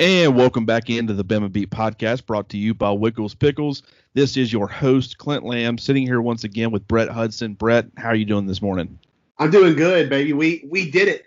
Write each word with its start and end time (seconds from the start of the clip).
And 0.00 0.36
welcome 0.36 0.64
back 0.64 0.90
into 0.90 1.12
the 1.12 1.24
Bama 1.24 1.50
Beat 1.50 1.70
podcast 1.70 2.24
brought 2.24 2.48
to 2.50 2.56
you 2.56 2.72
by 2.72 2.90
Wickles 2.90 3.36
Pickles. 3.36 3.82
This 4.14 4.36
is 4.36 4.52
your 4.52 4.68
host, 4.68 5.18
Clint 5.18 5.42
Lamb, 5.42 5.76
sitting 5.76 6.04
here 6.04 6.20
once 6.20 6.44
again 6.44 6.70
with 6.70 6.86
Brett 6.86 7.08
Hudson. 7.08 7.54
Brett, 7.54 7.86
how 7.96 8.10
are 8.10 8.14
you 8.14 8.24
doing 8.24 8.46
this 8.46 8.62
morning? 8.62 8.96
I'm 9.38 9.50
doing 9.50 9.74
good, 9.74 10.08
baby. 10.08 10.32
We 10.34 10.64
we 10.70 10.88
did 10.88 11.08
it. 11.08 11.26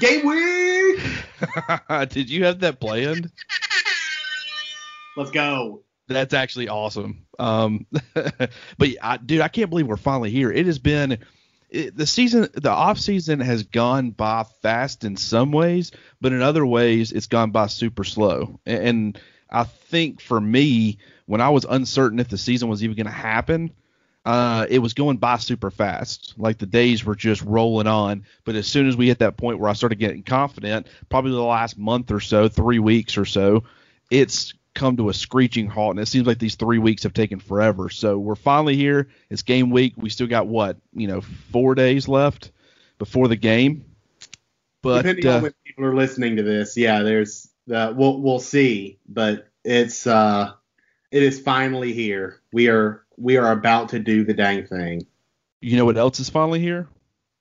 Game 0.00 0.24
week. 0.24 2.08
did 2.08 2.30
you 2.30 2.46
have 2.46 2.60
that 2.60 2.80
planned? 2.80 3.30
Let's 5.14 5.30
go. 5.30 5.82
That's 6.06 6.32
actually 6.32 6.70
awesome. 6.70 7.26
Um, 7.38 7.84
but 8.14 8.88
I, 9.02 9.18
dude, 9.18 9.42
I 9.42 9.48
can't 9.48 9.68
believe 9.68 9.88
we're 9.88 9.98
finally 9.98 10.30
here. 10.30 10.50
It 10.50 10.64
has 10.64 10.78
been 10.78 11.18
it, 11.70 11.96
the 11.96 12.06
season, 12.06 12.48
the 12.54 12.70
off 12.70 12.98
season 12.98 13.40
has 13.40 13.62
gone 13.64 14.10
by 14.10 14.44
fast 14.62 15.04
in 15.04 15.16
some 15.16 15.52
ways, 15.52 15.92
but 16.20 16.32
in 16.32 16.42
other 16.42 16.64
ways, 16.64 17.12
it's 17.12 17.26
gone 17.26 17.50
by 17.50 17.66
super 17.66 18.04
slow. 18.04 18.60
And, 18.64 18.82
and 18.82 19.20
I 19.50 19.64
think 19.64 20.20
for 20.20 20.40
me, 20.40 20.98
when 21.26 21.40
I 21.40 21.50
was 21.50 21.66
uncertain 21.68 22.18
if 22.18 22.28
the 22.28 22.38
season 22.38 22.68
was 22.68 22.82
even 22.82 22.96
going 22.96 23.06
to 23.06 23.12
happen, 23.12 23.72
uh, 24.24 24.66
it 24.68 24.80
was 24.80 24.94
going 24.94 25.16
by 25.16 25.36
super 25.36 25.70
fast. 25.70 26.34
Like 26.36 26.58
the 26.58 26.66
days 26.66 27.04
were 27.04 27.14
just 27.14 27.42
rolling 27.42 27.86
on. 27.86 28.24
But 28.44 28.56
as 28.56 28.66
soon 28.66 28.88
as 28.88 28.96
we 28.96 29.08
hit 29.08 29.20
that 29.20 29.36
point 29.36 29.58
where 29.58 29.70
I 29.70 29.74
started 29.74 29.98
getting 29.98 30.22
confident, 30.22 30.86
probably 31.08 31.30
the 31.30 31.42
last 31.42 31.78
month 31.78 32.10
or 32.10 32.20
so, 32.20 32.48
three 32.48 32.78
weeks 32.78 33.16
or 33.16 33.24
so, 33.24 33.64
it's 34.10 34.54
come 34.74 34.96
to 34.96 35.08
a 35.08 35.14
screeching 35.14 35.68
halt, 35.68 35.92
and 35.92 36.00
it 36.00 36.06
seems 36.06 36.26
like 36.26 36.38
these 36.38 36.54
three 36.54 36.78
weeks 36.78 37.02
have 37.02 37.12
taken 37.12 37.40
forever. 37.40 37.88
So 37.90 38.18
we're 38.18 38.36
finally 38.36 38.76
here. 38.76 39.08
It's 39.30 39.42
game 39.42 39.70
week. 39.70 39.94
We 39.96 40.10
still 40.10 40.26
got 40.26 40.46
what 40.46 40.78
you 40.92 41.08
know, 41.08 41.20
four 41.20 41.74
days 41.74 42.08
left 42.08 42.52
before 42.98 43.28
the 43.28 43.36
game. 43.36 43.84
But 44.82 45.02
depending 45.02 45.26
uh, 45.26 45.36
on 45.36 45.42
when 45.42 45.54
people 45.64 45.84
are 45.84 45.94
listening 45.94 46.36
to 46.36 46.42
this, 46.42 46.76
yeah, 46.76 47.02
there's 47.02 47.48
uh, 47.72 47.92
we'll 47.96 48.20
we'll 48.20 48.40
see. 48.40 48.98
But 49.08 49.48
it's 49.64 50.06
uh, 50.06 50.52
it 51.10 51.22
is 51.22 51.40
finally 51.40 51.92
here. 51.92 52.40
We 52.52 52.68
are 52.68 53.04
we 53.16 53.36
are 53.36 53.52
about 53.52 53.90
to 53.90 53.98
do 53.98 54.24
the 54.24 54.34
dang 54.34 54.66
thing. 54.66 55.06
You 55.60 55.76
know 55.76 55.84
what 55.84 55.96
else 55.96 56.20
is 56.20 56.30
finally 56.30 56.60
here? 56.60 56.88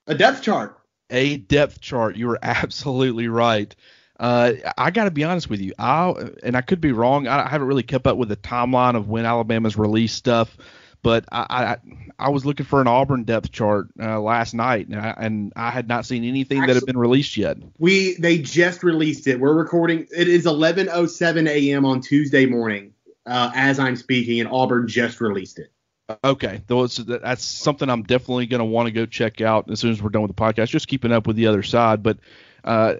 A 0.07 0.15
depth 0.15 0.41
chart. 0.41 0.79
A 1.09 1.37
depth 1.37 1.79
chart. 1.81 2.15
You 2.15 2.31
are 2.31 2.39
absolutely 2.43 3.27
right. 3.27 3.75
Uh, 4.19 4.53
I 4.77 4.91
got 4.91 5.05
to 5.05 5.11
be 5.11 5.23
honest 5.23 5.49
with 5.49 5.59
you. 5.59 5.73
I 5.77 6.13
and 6.43 6.57
I 6.57 6.61
could 6.61 6.81
be 6.81 6.91
wrong. 6.91 7.27
I, 7.27 7.47
haven't 7.47 7.67
really 7.67 7.83
kept 7.83 8.07
up 8.07 8.17
with 8.17 8.29
the 8.29 8.35
timeline 8.35 8.95
of 8.95 9.07
when 9.07 9.25
Alabama's 9.25 9.77
released 9.77 10.15
stuff, 10.15 10.57
but 11.03 11.25
I 11.31 11.45
I, 11.49 11.77
I 12.17 12.29
was 12.29 12.43
looking 12.43 12.65
for 12.65 12.81
an 12.81 12.87
Auburn 12.87 13.25
depth 13.25 13.51
chart 13.51 13.89
uh, 14.01 14.19
last 14.19 14.55
night, 14.55 14.87
and 14.87 14.99
I, 14.99 15.13
and 15.17 15.53
I, 15.55 15.69
had 15.69 15.87
not 15.87 16.05
seen 16.05 16.23
anything 16.23 16.59
Actually, 16.59 16.73
that 16.73 16.79
had 16.79 16.85
been 16.87 16.97
released 16.97 17.37
yet. 17.37 17.57
We 17.77 18.15
they 18.15 18.39
just 18.39 18.81
released 18.81 19.27
it. 19.27 19.39
We're 19.39 19.53
recording. 19.53 20.07
It 20.15 20.27
is 20.27 20.45
11:07 20.45 21.47
a.m. 21.47 21.85
on 21.85 22.01
Tuesday 22.01 22.47
morning 22.47 22.93
uh, 23.27 23.51
as 23.53 23.77
I'm 23.77 23.95
speaking, 23.95 24.39
and 24.39 24.49
Auburn 24.49 24.87
just 24.87 25.21
released 25.21 25.59
it. 25.59 25.71
Okay, 26.23 26.61
that's 26.67 27.43
something 27.43 27.89
I'm 27.89 28.03
definitely 28.03 28.47
going 28.47 28.59
to 28.59 28.65
want 28.65 28.87
to 28.87 28.91
go 28.91 29.05
check 29.05 29.41
out 29.41 29.69
as 29.69 29.81
soon 29.81 29.91
as 29.91 30.01
we're 30.01 30.09
done 30.09 30.21
with 30.21 30.33
the 30.33 30.41
podcast. 30.41 30.69
Just 30.69 30.87
keeping 30.87 31.11
up 31.11 31.27
with 31.27 31.35
the 31.35 31.47
other 31.47 31.63
side, 31.63 32.01
but 32.01 32.17
uh, 32.63 32.95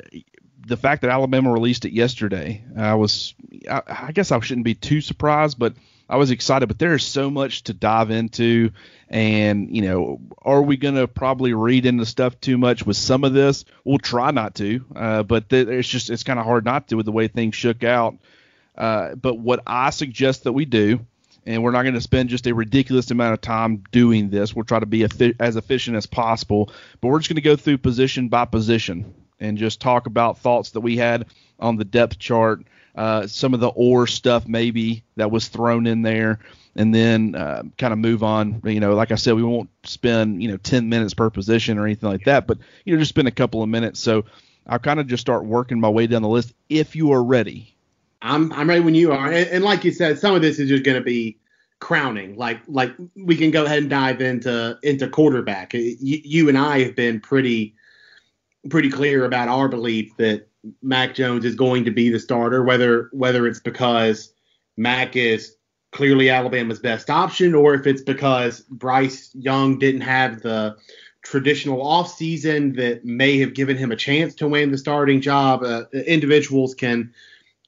the 0.68 0.78
fact 0.78 1.02
that 1.02 1.12
Alabama 1.12 1.52
released 1.52 1.86
it 1.86 1.94
yesterday, 1.94 2.62
I 2.76 2.96
was, 2.96 3.34
I, 3.70 3.82
I, 3.88 4.12
guess 4.12 4.32
I 4.32 4.40
shouldn't 4.42 4.66
be 4.66 4.76
too 4.76 5.00
surprised, 5.00 5.58
but 5.58 5.76
I 6.10 6.18
was 6.18 6.30
excited. 6.30 6.68
But 6.68 6.78
there 6.78 6.94
is 6.94 7.04
so 7.04 7.30
much 7.32 7.64
to 7.64 7.74
dive 7.74 8.12
into, 8.12 8.72
and 9.10 9.74
you 9.74 9.82
know, 9.82 10.20
are 10.42 10.62
we 10.62 10.76
going 10.76 10.96
to 10.96 11.08
probably 11.08 11.54
read 11.54 11.86
into 11.86 12.06
stuff 12.06 12.40
too 12.42 12.58
much 12.58 12.86
with 12.86 12.98
some 12.98 13.24
of 13.24 13.34
this? 13.34 13.64
We'll 13.86 13.98
try 13.98 14.32
not 14.32 14.56
to, 14.56 14.86
uh, 14.94 15.24
but 15.24 15.50
th- 15.50 15.70
it's 15.70 15.88
just 15.88 16.10
it's 16.10 16.24
kind 16.24 16.38
of 16.38 16.46
hard 16.46 16.66
not 16.66 16.90
to 16.90 16.96
with 16.96 17.06
the 17.06 17.14
way 17.14 17.30
things 17.30 17.56
shook 17.56 17.84
out. 17.84 18.18
Uh, 18.78 19.16
but 19.16 19.40
what 19.40 19.64
I 19.66 19.90
suggest 19.92 20.44
that 20.44 20.54
we 20.54 20.66
do, 20.66 21.00
and 21.46 21.64
we're 21.64 21.72
not 21.72 21.84
going 21.84 21.96
to 21.96 22.02
spend 22.02 22.28
just 22.28 22.46
a 22.46 22.54
ridiculous 22.54 23.10
amount 23.10 23.34
of 23.34 23.42
time 23.42 23.84
doing 23.92 24.30
this. 24.30 24.54
We'll 24.54 24.66
try 24.66 24.80
to 24.80 24.86
be 24.86 25.08
as 25.40 25.56
efficient 25.56 25.96
as 25.96 26.06
possible, 26.06 26.72
but 27.00 27.08
we're 27.08 27.20
just 27.20 27.30
going 27.30 27.36
to 27.36 27.42
go 27.42 27.56
through 27.56 27.78
position 27.78 28.28
by 28.28 28.44
position 28.44 29.16
and 29.40 29.58
just 29.58 29.80
talk 29.80 30.08
about 30.08 30.40
thoughts 30.40 30.72
that 30.72 30.82
we 30.82 30.98
had 30.98 31.26
on 31.60 31.76
the 31.76 31.86
depth 31.86 32.20
chart, 32.20 32.64
uh, 32.96 33.28
some 33.28 33.54
of 33.54 33.60
the 33.60 33.70
or 33.70 34.08
stuff 34.08 34.48
maybe 34.48 35.04
that 35.16 35.32
was 35.32 35.48
thrown 35.48 35.88
in 35.88 36.02
there, 36.02 36.40
and 36.76 36.94
then 36.94 37.36
uh, 37.36 37.64
kind 37.78 37.94
of 37.94 38.00
move 38.00 38.24
on. 38.24 38.62
You 38.66 38.80
know, 38.80 38.96
like 38.96 39.12
I 39.12 39.16
said, 39.16 39.36
we 39.36 39.44
won't 39.44 39.70
spend 39.84 40.42
you 40.42 40.50
know 40.50 40.58
10 40.58 40.90
minutes 40.90 41.14
per 41.14 41.30
position 41.30 41.78
or 41.78 41.86
anything 41.86 42.10
like 42.10 42.26
that, 42.26 42.48
but 42.48 42.58
you 42.86 42.94
know, 42.94 43.00
just 43.00 43.10
spend 43.10 43.28
a 43.28 43.32
couple 43.32 43.62
of 43.62 43.70
minutes. 43.70 44.00
So 44.00 44.26
I'll 44.66 44.80
kind 44.80 45.00
of 45.00 45.08
just 45.08 45.22
start 45.22 45.46
working 45.46 45.80
my 45.80 45.90
way 45.90 46.08
down 46.08 46.22
the 46.22 46.28
list 46.28 46.54
if 46.70 46.96
you 46.96 47.12
are 47.12 47.24
ready. 47.24 47.74
I'm 48.22 48.52
I'm 48.54 48.68
ready 48.68 48.82
when 48.82 48.96
you 48.96 49.12
are, 49.12 49.28
and, 49.28 49.48
and 49.50 49.64
like 49.64 49.84
you 49.84 49.92
said, 49.92 50.20
some 50.20 50.36
of 50.36 50.42
this 50.42 50.60
is 50.60 50.70
just 50.70 50.84
going 50.84 50.98
to 50.98 51.04
be 51.04 51.38
crowning. 51.80 52.36
Like 52.36 52.60
like 52.68 52.94
we 53.16 53.36
can 53.36 53.52
go 53.52 53.66
ahead 53.66 53.80
and 53.80 53.90
dive 53.90 54.22
into 54.22 54.78
into 54.84 55.08
quarterback. 55.08 55.74
You, 55.74 55.96
you 56.00 56.50
and 56.50 56.58
I 56.58 56.80
have 56.84 56.96
been 56.96 57.20
pretty 57.20 57.76
pretty 58.70 58.90
clear 58.90 59.26
about 59.26 59.48
our 59.48 59.68
belief 59.68 60.16
that 60.18 60.48
Mac 60.82 61.16
Jones 61.16 61.46
is 61.46 61.56
going 61.56 61.86
to 61.86 61.92
be 61.92 62.10
the 62.10 62.20
starter, 62.20 62.64
whether 62.64 63.10
whether 63.14 63.48
it's 63.48 63.60
because 63.60 64.34
Mac 64.76 65.16
is 65.16 65.56
clearly 65.92 66.30
Alabama's 66.30 66.80
best 66.80 67.10
option, 67.10 67.56
or 67.56 67.74
if 67.74 67.88
it's 67.88 68.02
because 68.02 68.62
Bryce 68.62 69.32
Young 69.34 69.80
didn't 69.80 70.02
have 70.02 70.42
the 70.42 70.76
traditional 71.24 71.84
offseason 71.84 72.76
that 72.78 73.04
may 73.04 73.38
have 73.40 73.54
given 73.54 73.76
him 73.76 73.92
a 73.92 73.96
chance 73.96 74.34
to 74.36 74.48
win 74.48 74.72
the 74.72 74.78
starting 74.78 75.20
job. 75.20 75.62
Uh, 75.64 75.84
individuals 75.92 76.74
can 76.74 77.14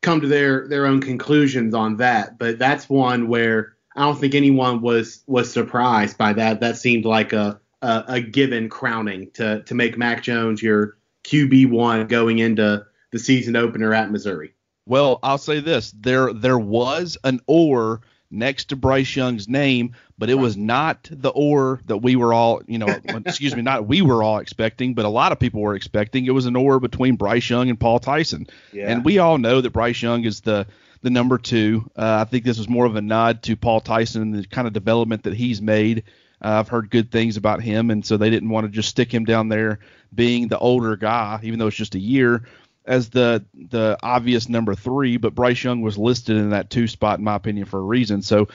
come 0.02 0.22
to 0.22 0.28
their 0.28 0.68
their 0.68 0.86
own 0.86 1.02
conclusions 1.02 1.74
on 1.74 1.98
that, 1.98 2.38
but 2.38 2.58
that's 2.60 2.90
one 2.90 3.28
where 3.28 3.76
I 3.96 4.04
don't 4.04 4.18
think 4.18 4.36
anyone 4.36 4.82
was 4.82 5.24
was 5.28 5.52
surprised 5.52 6.18
by 6.18 6.34
that. 6.34 6.62
That 6.62 6.78
seemed 6.78 7.06
like 7.06 7.34
a 7.34 7.60
a, 7.82 8.04
a 8.08 8.22
given 8.22 8.70
crowning 8.70 9.32
to 9.34 9.64
to 9.64 9.76
make 9.76 9.98
Mac 9.98 10.24
Jones 10.24 10.62
your 10.62 10.98
QB 11.24 11.70
one 11.70 12.08
going 12.08 12.40
into 12.40 12.86
the 13.12 13.20
season 13.20 13.56
opener 13.56 13.94
at 13.94 14.12
Missouri. 14.12 14.54
Well, 14.86 15.20
I'll 15.24 15.38
say 15.38 15.60
this: 15.60 15.94
there 15.96 16.34
there 16.34 16.60
was 16.60 17.18
an 17.24 17.42
or 17.48 18.02
next 18.32 18.66
to 18.66 18.76
Bryce 18.76 19.16
Young's 19.16 19.48
name, 19.48 19.96
but 20.18 20.30
it 20.30 20.36
was 20.36 20.56
not 20.56 21.08
the 21.12 21.30
or 21.30 21.82
that 21.86 21.98
we 21.98 22.16
were 22.16 22.34
all, 22.34 22.62
you 22.68 22.78
know, 22.78 22.88
excuse 23.26 23.56
me, 23.56 23.62
not 23.62 23.88
we 23.88 24.02
were 24.02 24.24
all 24.24 24.40
expecting, 24.40 24.94
but 24.94 25.06
a 25.06 25.10
lot 25.10 25.32
of 25.32 25.40
people 25.40 25.62
were 25.62 25.76
expecting. 25.76 26.26
It 26.26 26.32
was 26.32 26.46
an 26.46 26.56
or 26.56 26.80
between 26.80 27.16
Bryce 27.16 27.50
Young 27.50 27.70
and 27.70 27.80
Paul 27.80 28.00
Tyson, 28.00 28.48
yeah. 28.74 28.92
and 28.92 29.04
we 29.04 29.18
all 29.20 29.38
know 29.38 29.62
that 29.62 29.72
Bryce 29.72 30.02
Young 30.02 30.26
is 30.26 30.42
the 30.42 30.68
the 31.02 31.10
number 31.10 31.38
two. 31.38 31.90
Uh, 31.96 32.26
I 32.26 32.30
think 32.30 32.44
this 32.44 32.58
was 32.58 32.68
more 32.68 32.86
of 32.86 32.96
a 32.96 33.02
nod 33.02 33.44
to 33.44 33.56
Paul 33.56 33.82
Tyson 33.82 34.22
and 34.22 34.36
the 34.36 34.48
kind 34.48 34.68
of 34.68 34.74
development 34.74 35.24
that 35.24 35.34
he's 35.34 35.62
made 35.62 36.04
uh, 36.42 36.60
I've 36.60 36.70
heard 36.70 36.90
good 36.90 37.12
things 37.12 37.38
about 37.38 37.62
him, 37.62 37.90
and 37.92 38.06
so 38.06 38.18
they 38.18 38.30
didn't 38.30 38.50
want 38.50 38.66
to 38.66 38.72
just 38.72 38.90
stick 38.90 39.14
him 39.14 39.26
down 39.26 39.50
there 39.50 39.80
being 40.14 40.48
the 40.48 40.58
older 40.58 40.96
guy, 40.96 41.40
even 41.44 41.60
though 41.60 41.68
it's 41.68 41.76
just 41.76 41.96
a 41.96 42.00
year, 42.00 42.44
as 42.86 43.10
the 43.10 43.46
the 43.54 43.98
obvious 44.02 44.50
number 44.50 44.76
three. 44.76 45.18
But 45.18 45.36
Bryce 45.36 45.64
Young 45.64 45.82
was 45.82 45.98
listed 45.98 46.38
in 46.38 46.52
that 46.52 46.70
two 46.70 46.88
spot, 46.88 47.20
in 47.20 47.26
my 47.26 47.36
opinion, 47.36 47.66
for 47.66 47.80
a 47.80 47.84
reason. 47.84 48.22
So 48.22 48.48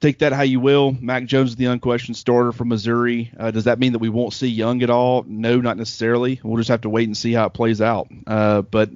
take 0.00 0.18
that 0.18 0.32
how 0.32 0.42
you 0.42 0.60
will. 0.60 0.92
Mac 0.92 1.24
Jones 1.24 1.50
is 1.50 1.56
the 1.56 1.66
unquestioned 1.66 2.16
starter 2.16 2.52
from 2.52 2.68
Missouri. 2.68 3.32
Uh, 3.38 3.50
does 3.50 3.64
that 3.64 3.78
mean 3.78 3.92
that 3.92 3.98
we 3.98 4.08
won't 4.08 4.32
see 4.32 4.48
Young 4.48 4.82
at 4.82 4.90
all? 4.90 5.24
No, 5.26 5.60
not 5.60 5.76
necessarily. 5.76 6.40
We'll 6.42 6.58
just 6.58 6.70
have 6.70 6.82
to 6.82 6.90
wait 6.90 7.08
and 7.08 7.16
see 7.16 7.32
how 7.32 7.46
it 7.46 7.54
plays 7.54 7.80
out. 7.80 8.08
Uh, 8.26 8.62
but 8.62 8.90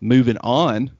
moving 0.00 0.38
on, 0.38 0.90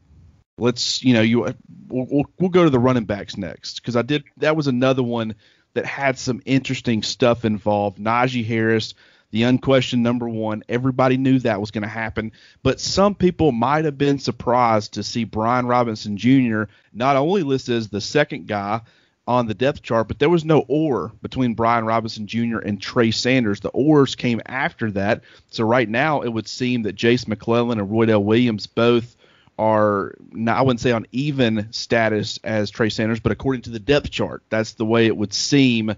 let's 0.59 1.03
you 1.03 1.15
know 1.15 1.23
you 1.23 1.41
we'll, 1.89 2.07
we'll, 2.11 2.25
we'll 2.39 2.51
go 2.51 2.65
to 2.65 2.71
the 2.71 2.79
running 2.79 3.05
backs 3.05 3.37
next 3.37 3.81
because 3.81 3.97
I 3.97 4.03
did 4.03 4.25
that 4.37 4.57
was 4.57 4.67
another 4.67 5.03
one 5.03 5.35
that 5.75 5.87
had 5.87 6.19
some 6.19 6.43
interesting 6.45 7.03
stuff 7.03 7.45
involved. 7.45 7.99
Najee 7.99 8.45
Harris, 8.45 8.95
the 9.31 9.45
unquestioned 9.45 10.03
number 10.03 10.29
one. 10.29 10.65
Everybody 10.69 11.17
knew 11.17 11.39
that 11.41 11.61
was 11.61 11.71
going 11.71 11.83
to 11.83 11.89
happen, 11.89 12.33
but 12.63 12.81
some 12.81 13.15
people 13.15 13.53
might 13.53 13.85
have 13.85 13.99
been 13.99 14.19
surprised 14.19 14.95
to 14.95 15.03
see 15.03 15.25
Brian 15.25 15.67
Robinson 15.67 16.17
Jr. 16.17 16.65
not 16.93 17.17
only 17.17 17.43
listed 17.43 17.77
as 17.77 17.89
the 17.89 18.01
second 18.01 18.47
guy 18.47 18.81
on 19.27 19.47
the 19.47 19.55
depth 19.55 19.83
chart, 19.83 20.09
but 20.09 20.19
there 20.19 20.29
was 20.29 20.45
no 20.45 20.65
or 20.67 21.13
between 21.23 21.55
Brian 21.55 21.85
Robinson 21.85 22.27
Jr. 22.27 22.59
and 22.59 22.83
Trey 22.83 23.13
Sanders. 23.13 23.61
The 23.61 23.69
ors 23.69 24.17
came 24.17 24.41
after 24.47 24.91
that. 24.93 25.23
So 25.51 25.65
right 25.65 25.89
now 25.89 26.23
it 26.23 26.29
would 26.29 26.49
seem 26.49 26.83
that 26.83 26.97
Jase 26.97 27.29
McClellan 27.29 27.79
and 27.79 27.89
Roydell 27.89 28.25
Williams 28.25 28.67
both 28.67 29.15
are 29.61 30.15
not, 30.33 30.57
I 30.57 30.63
wouldn't 30.63 30.81
say 30.81 30.91
on 30.91 31.07
even 31.13 31.69
status 31.71 32.41
as 32.43 32.71
Trey 32.71 32.89
Sanders, 32.89 33.21
but 33.21 33.31
according 33.31 33.63
to 33.63 33.71
the 33.71 33.79
depth 33.79 34.11
chart, 34.11 34.43
that's 34.49 34.73
the 34.73 34.87
way 34.87 35.07
it 35.07 35.15
would 35.15 35.35
seem. 35.35 35.95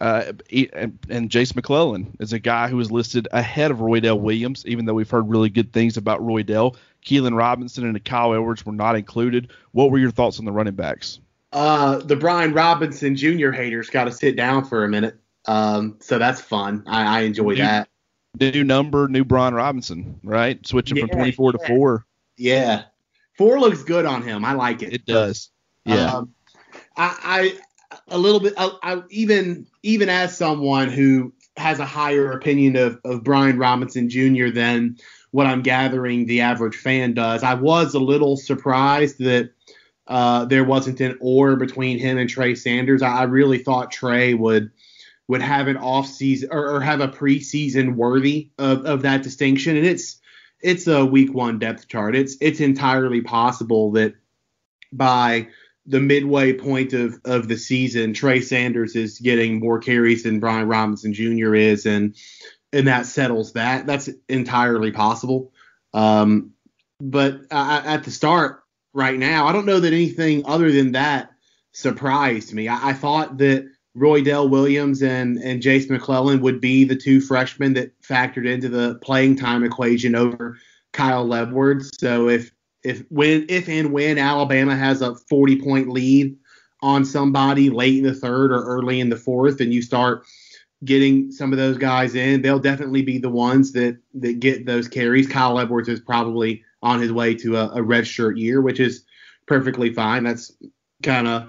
Uh, 0.00 0.32
and, 0.72 0.98
and 1.08 1.30
Jase 1.30 1.54
McClellan 1.54 2.16
is 2.18 2.32
a 2.32 2.40
guy 2.40 2.66
who 2.66 2.80
is 2.80 2.90
listed 2.90 3.28
ahead 3.30 3.70
of 3.70 3.80
Roy 3.80 4.00
Roydell 4.00 4.18
Williams, 4.18 4.64
even 4.66 4.84
though 4.84 4.94
we've 4.94 5.08
heard 5.08 5.28
really 5.28 5.48
good 5.48 5.72
things 5.72 5.96
about 5.96 6.24
Roy 6.24 6.42
Roydell. 6.42 6.76
Keilan 7.06 7.36
Robinson 7.36 7.86
and 7.86 8.04
Kyle 8.04 8.34
Edwards 8.34 8.66
were 8.66 8.72
not 8.72 8.96
included. 8.96 9.52
What 9.70 9.92
were 9.92 9.98
your 9.98 10.10
thoughts 10.10 10.40
on 10.40 10.44
the 10.44 10.52
running 10.52 10.74
backs? 10.74 11.20
Uh, 11.52 11.98
the 11.98 12.16
Brian 12.16 12.52
Robinson 12.52 13.14
Jr. 13.14 13.52
haters 13.52 13.90
got 13.90 14.04
to 14.04 14.12
sit 14.12 14.34
down 14.34 14.64
for 14.64 14.84
a 14.84 14.88
minute. 14.88 15.18
Um, 15.46 15.96
so 16.00 16.18
that's 16.18 16.40
fun. 16.40 16.82
I, 16.86 17.20
I 17.20 17.20
enjoy 17.22 17.50
new, 17.50 17.56
that. 17.56 17.88
New 18.40 18.64
number, 18.64 19.06
new 19.06 19.24
Brian 19.24 19.54
Robinson, 19.54 20.18
right? 20.24 20.64
Switching 20.66 20.96
yeah, 20.96 21.04
from 21.04 21.10
24 21.10 21.52
yeah. 21.52 21.58
to 21.58 21.66
4 21.66 22.06
Yeah, 22.36 22.82
four 23.38 23.58
looks 23.58 23.82
good 23.82 24.04
on 24.04 24.22
him. 24.22 24.44
I 24.44 24.52
like 24.52 24.82
it. 24.82 24.92
It 24.92 25.06
does. 25.06 25.50
Yeah. 25.84 26.16
Um, 26.16 26.34
I, 26.96 27.16
I 27.22 27.58
a 28.08 28.18
little 28.18 28.40
bit. 28.40 28.54
I, 28.58 28.70
I 28.82 29.02
even 29.10 29.66
even 29.82 30.08
as 30.08 30.36
someone 30.36 30.90
who 30.90 31.32
has 31.56 31.78
a 31.80 31.86
higher 31.86 32.32
opinion 32.32 32.76
of 32.76 33.00
of 33.04 33.24
Brian 33.24 33.58
Robinson 33.58 34.10
Jr. 34.10 34.50
than 34.50 34.98
what 35.30 35.46
I'm 35.46 35.62
gathering 35.62 36.26
the 36.26 36.42
average 36.42 36.76
fan 36.76 37.14
does. 37.14 37.42
I 37.42 37.54
was 37.54 37.94
a 37.94 37.98
little 37.98 38.36
surprised 38.36 39.18
that 39.18 39.52
uh, 40.06 40.46
there 40.46 40.64
wasn't 40.64 41.00
an 41.00 41.16
or 41.20 41.56
between 41.56 41.98
him 41.98 42.18
and 42.18 42.28
Trey 42.28 42.54
Sanders. 42.54 43.02
I, 43.02 43.18
I 43.18 43.22
really 43.24 43.58
thought 43.58 43.90
Trey 43.90 44.34
would 44.34 44.70
would 45.28 45.42
have 45.42 45.68
an 45.68 45.76
off 45.76 46.06
season 46.06 46.48
or, 46.50 46.76
or 46.76 46.80
have 46.80 47.00
a 47.00 47.08
preseason 47.08 47.94
worthy 47.94 48.50
of, 48.58 48.86
of 48.86 49.02
that 49.02 49.22
distinction. 49.22 49.76
And 49.76 49.86
it's 49.86 50.17
it's 50.60 50.86
a 50.86 51.04
week 51.04 51.32
one 51.32 51.58
depth 51.58 51.88
chart. 51.88 52.16
It's 52.16 52.36
it's 52.40 52.60
entirely 52.60 53.20
possible 53.20 53.92
that 53.92 54.14
by 54.92 55.48
the 55.86 56.00
midway 56.00 56.52
point 56.52 56.92
of, 56.92 57.18
of 57.24 57.48
the 57.48 57.56
season, 57.56 58.12
Trey 58.12 58.40
Sanders 58.40 58.94
is 58.94 59.18
getting 59.18 59.58
more 59.58 59.78
carries 59.78 60.22
than 60.24 60.40
Brian 60.40 60.68
Robinson 60.68 61.14
Jr. 61.14 61.54
is, 61.54 61.86
and 61.86 62.14
and 62.72 62.86
that 62.88 63.06
settles 63.06 63.52
that. 63.54 63.86
That's 63.86 64.10
entirely 64.28 64.90
possible. 64.90 65.52
Um, 65.94 66.52
but 67.00 67.40
uh, 67.50 67.82
at 67.84 68.04
the 68.04 68.10
start, 68.10 68.62
right 68.92 69.18
now, 69.18 69.46
I 69.46 69.52
don't 69.52 69.66
know 69.66 69.80
that 69.80 69.92
anything 69.92 70.44
other 70.44 70.70
than 70.70 70.92
that 70.92 71.30
surprised 71.72 72.52
me. 72.52 72.68
I, 72.68 72.90
I 72.90 72.92
thought 72.92 73.38
that 73.38 73.70
Roydell 73.98 74.48
Williams 74.48 75.02
and 75.02 75.38
and 75.38 75.60
Jase 75.60 75.90
McClellan 75.90 76.40
would 76.40 76.60
be 76.60 76.84
the 76.84 76.96
two 76.96 77.20
freshmen 77.20 77.74
that 77.74 78.00
factored 78.02 78.46
into 78.46 78.68
the 78.68 78.96
playing 79.02 79.36
time 79.36 79.64
equation 79.64 80.14
over 80.14 80.58
Kyle 80.92 81.32
Edwards. 81.34 81.90
So 81.98 82.28
if 82.28 82.52
if 82.82 83.04
when 83.10 83.46
if 83.48 83.68
and 83.68 83.92
when 83.92 84.18
Alabama 84.18 84.76
has 84.76 85.02
a 85.02 85.14
40 85.14 85.60
point 85.60 85.88
lead 85.88 86.36
on 86.80 87.04
somebody 87.04 87.70
late 87.70 87.98
in 87.98 88.04
the 88.04 88.14
third 88.14 88.52
or 88.52 88.64
early 88.64 89.00
in 89.00 89.08
the 89.08 89.16
fourth, 89.16 89.60
and 89.60 89.72
you 89.72 89.82
start 89.82 90.24
getting 90.84 91.32
some 91.32 91.52
of 91.52 91.58
those 91.58 91.76
guys 91.76 92.14
in, 92.14 92.40
they'll 92.40 92.60
definitely 92.60 93.02
be 93.02 93.18
the 93.18 93.30
ones 93.30 93.72
that 93.72 93.98
that 94.14 94.40
get 94.40 94.66
those 94.66 94.88
carries. 94.88 95.28
Kyle 95.28 95.58
Edwards 95.58 95.88
is 95.88 96.00
probably 96.00 96.62
on 96.82 97.00
his 97.00 97.12
way 97.12 97.34
to 97.34 97.56
a, 97.56 97.70
a 97.74 97.82
red 97.82 98.06
shirt 98.06 98.36
year, 98.36 98.60
which 98.60 98.78
is 98.78 99.04
perfectly 99.46 99.92
fine. 99.92 100.22
That's 100.22 100.52
kind 101.02 101.26
of 101.26 101.48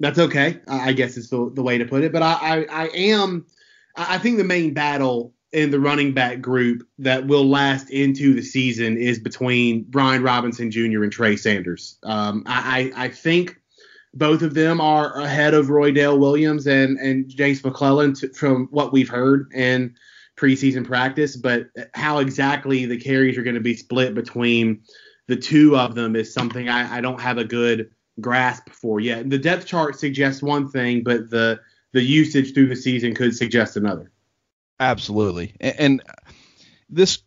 that's 0.00 0.18
okay. 0.18 0.58
I 0.66 0.92
guess 0.92 1.16
is 1.16 1.30
the, 1.30 1.50
the 1.54 1.62
way 1.62 1.78
to 1.78 1.84
put 1.84 2.02
it. 2.02 2.12
But 2.12 2.22
I, 2.22 2.32
I, 2.32 2.66
I 2.70 2.86
am 2.88 3.46
I 3.96 4.18
think 4.18 4.38
the 4.38 4.44
main 4.44 4.74
battle 4.74 5.34
in 5.52 5.70
the 5.70 5.80
running 5.80 6.12
back 6.12 6.40
group 6.40 6.86
that 6.98 7.26
will 7.26 7.48
last 7.48 7.90
into 7.90 8.34
the 8.34 8.42
season 8.42 8.96
is 8.96 9.18
between 9.18 9.84
Brian 9.88 10.22
Robinson 10.22 10.70
Jr. 10.70 11.02
and 11.02 11.12
Trey 11.12 11.36
Sanders. 11.36 11.98
Um, 12.04 12.44
I, 12.46 12.92
I 12.94 13.08
think 13.08 13.56
both 14.14 14.42
of 14.42 14.54
them 14.54 14.80
are 14.80 15.18
ahead 15.18 15.54
of 15.54 15.66
Roydell 15.66 16.18
Williams 16.18 16.66
and 16.66 16.98
and 16.98 17.28
Jase 17.28 17.62
McClellan 17.64 18.14
from 18.14 18.68
what 18.70 18.92
we've 18.92 19.08
heard 19.08 19.52
in 19.52 19.94
preseason 20.36 20.84
practice. 20.84 21.36
But 21.36 21.66
how 21.94 22.18
exactly 22.18 22.86
the 22.86 22.98
carries 22.98 23.36
are 23.36 23.42
going 23.42 23.54
to 23.54 23.60
be 23.60 23.76
split 23.76 24.14
between 24.14 24.82
the 25.26 25.36
two 25.36 25.76
of 25.76 25.94
them 25.94 26.16
is 26.16 26.32
something 26.32 26.68
I, 26.68 26.96
I 26.96 27.00
don't 27.00 27.20
have 27.20 27.38
a 27.38 27.44
good 27.44 27.90
grasp 28.20 28.70
for 28.70 29.00
yet. 29.00 29.28
The 29.30 29.38
depth 29.38 29.66
chart 29.66 29.98
suggests 29.98 30.42
one 30.42 30.68
thing, 30.68 31.02
but 31.02 31.30
the 31.30 31.60
the 31.92 32.02
usage 32.02 32.54
through 32.54 32.68
the 32.68 32.76
season 32.76 33.14
could 33.14 33.36
suggest 33.36 33.76
another. 33.76 34.10
Absolutely, 34.78 35.54
and, 35.60 35.74
and 35.78 36.02
this 36.88 37.22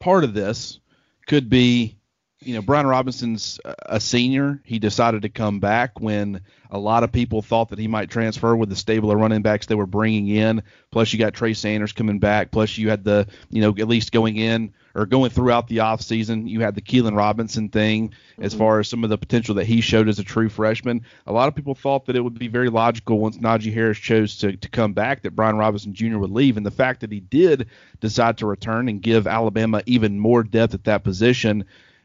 part 0.00 0.24
of 0.24 0.34
this 0.34 0.80
could 1.26 1.48
be 1.48 1.98
you 2.44 2.54
know, 2.54 2.62
Brian 2.62 2.86
Robinson's 2.86 3.58
a 3.64 4.00
senior. 4.00 4.60
He 4.64 4.78
decided 4.78 5.22
to 5.22 5.28
come 5.28 5.60
back 5.60 6.00
when 6.00 6.42
a 6.70 6.78
lot 6.78 7.04
of 7.04 7.12
people 7.12 7.40
thought 7.40 7.70
that 7.70 7.78
he 7.78 7.88
might 7.88 8.10
transfer 8.10 8.54
with 8.56 8.68
the 8.68 8.76
stable 8.76 9.10
of 9.10 9.18
running 9.18 9.42
backs 9.42 9.66
they 9.66 9.74
were 9.74 9.86
bringing 9.86 10.28
in. 10.28 10.62
Plus, 10.90 11.12
you 11.12 11.18
got 11.18 11.34
Trey 11.34 11.54
Sanders 11.54 11.92
coming 11.92 12.18
back. 12.18 12.50
Plus, 12.50 12.76
you 12.76 12.90
had 12.90 13.04
the, 13.04 13.28
you 13.50 13.62
know, 13.62 13.74
at 13.78 13.88
least 13.88 14.12
going 14.12 14.36
in 14.36 14.72
or 14.94 15.06
going 15.06 15.30
throughout 15.30 15.68
the 15.68 15.78
offseason, 15.78 16.48
you 16.48 16.60
had 16.60 16.74
the 16.74 16.80
Keilan 16.80 17.16
Robinson 17.16 17.68
thing 17.68 18.08
mm-hmm. 18.08 18.44
as 18.44 18.54
far 18.54 18.80
as 18.80 18.88
some 18.88 19.04
of 19.04 19.10
the 19.10 19.18
potential 19.18 19.54
that 19.56 19.66
he 19.66 19.80
showed 19.80 20.08
as 20.08 20.18
a 20.18 20.24
true 20.24 20.48
freshman. 20.48 21.04
A 21.26 21.32
lot 21.32 21.48
of 21.48 21.54
people 21.54 21.74
thought 21.74 22.06
that 22.06 22.16
it 22.16 22.20
would 22.20 22.38
be 22.38 22.48
very 22.48 22.70
logical 22.70 23.18
once 23.18 23.38
Najee 23.38 23.72
Harris 23.72 23.98
chose 23.98 24.38
to, 24.38 24.56
to 24.56 24.68
come 24.68 24.92
back 24.92 25.22
that 25.22 25.36
Brian 25.36 25.56
Robinson 25.56 25.94
Jr. 25.94 26.18
would 26.18 26.30
leave. 26.30 26.56
And 26.56 26.66
the 26.66 26.70
fact 26.70 27.00
that 27.00 27.12
he 27.12 27.20
did 27.20 27.68
decide 28.00 28.38
to 28.38 28.46
return 28.46 28.88
and 28.88 29.00
give 29.00 29.26
Alabama 29.26 29.82
even 29.86 30.18
more 30.18 30.42
depth 30.42 30.74
at 30.74 30.84
that 30.84 31.04
position 31.04 31.64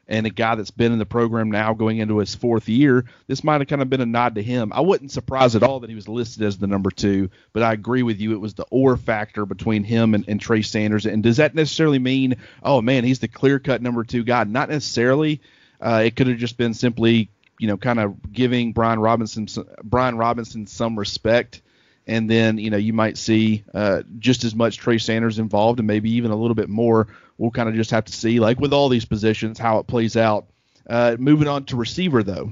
and 0.09 0.25
a 0.25 0.31
guy 0.31 0.55
that's 0.55 0.71
been 0.71 0.91
in 0.91 0.97
the 0.97 1.05
program 1.05 1.51
now 1.51 1.73
going 1.73 1.99
into 1.99 2.17
his 2.17 2.33
fourth 2.33 2.67
year, 2.67 3.05
this 3.27 3.43
might 3.43 3.61
have 3.61 3.67
kind 3.67 3.81
of 3.81 3.91
been 3.91 4.01
a 4.01 4.05
nod 4.07 4.35
to 4.35 4.43
him. 4.43 4.73
I 4.73 4.81
wasn't 4.81 5.11
surprised 5.11 5.55
at 5.55 5.61
all 5.61 5.79
that 5.81 5.89
he 5.89 5.95
was 5.95 6.09
listed 6.09 6.43
as 6.43 6.57
the 6.57 6.65
number 6.65 6.89
two, 6.89 7.29
but 7.53 7.61
I 7.61 7.73
agree 7.73 8.01
with 8.01 8.19
you. 8.19 8.33
It 8.33 8.41
was 8.41 8.55
the 8.55 8.65
or 8.71 8.97
factor 8.97 9.45
between 9.45 9.83
him 9.83 10.15
and, 10.15 10.25
and 10.27 10.41
Trey 10.41 10.63
Sanders. 10.63 11.05
And 11.05 11.21
does 11.21 11.37
that 11.37 11.53
necessarily 11.53 11.99
mean, 11.99 12.37
oh 12.63 12.81
man, 12.81 13.03
he's 13.03 13.19
the 13.19 13.27
clear 13.27 13.59
cut 13.59 13.83
number 13.83 14.03
two 14.03 14.23
guy? 14.23 14.43
Not 14.45 14.69
necessarily. 14.69 15.41
Uh, 15.79 16.01
it 16.05 16.15
could 16.15 16.27
have 16.27 16.37
just 16.37 16.57
been 16.57 16.73
simply, 16.73 17.29
you 17.59 17.67
know, 17.67 17.77
kind 17.77 17.99
of 17.99 18.33
giving 18.33 18.73
Brian 18.73 18.99
Robinson 18.99 19.47
Brian 19.83 20.17
Robinson 20.17 20.65
some 20.65 20.97
respect 20.97 21.61
and 22.07 22.29
then 22.29 22.57
you 22.57 22.69
know 22.69 22.77
you 22.77 22.93
might 22.93 23.17
see 23.17 23.63
uh, 23.73 24.03
just 24.19 24.43
as 24.43 24.55
much 24.55 24.77
Trey 24.77 24.97
Sanders 24.97 25.39
involved, 25.39 25.79
and 25.79 25.87
maybe 25.87 26.11
even 26.11 26.31
a 26.31 26.35
little 26.35 26.55
bit 26.55 26.69
more. 26.69 27.07
We'll 27.37 27.51
kind 27.51 27.69
of 27.69 27.75
just 27.75 27.91
have 27.91 28.05
to 28.05 28.13
see, 28.13 28.39
like 28.39 28.59
with 28.59 28.73
all 28.73 28.89
these 28.89 29.05
positions, 29.05 29.57
how 29.57 29.79
it 29.79 29.87
plays 29.87 30.17
out. 30.17 30.47
Uh, 30.89 31.15
moving 31.19 31.47
on 31.47 31.65
to 31.65 31.75
receiver, 31.75 32.23
though, 32.23 32.51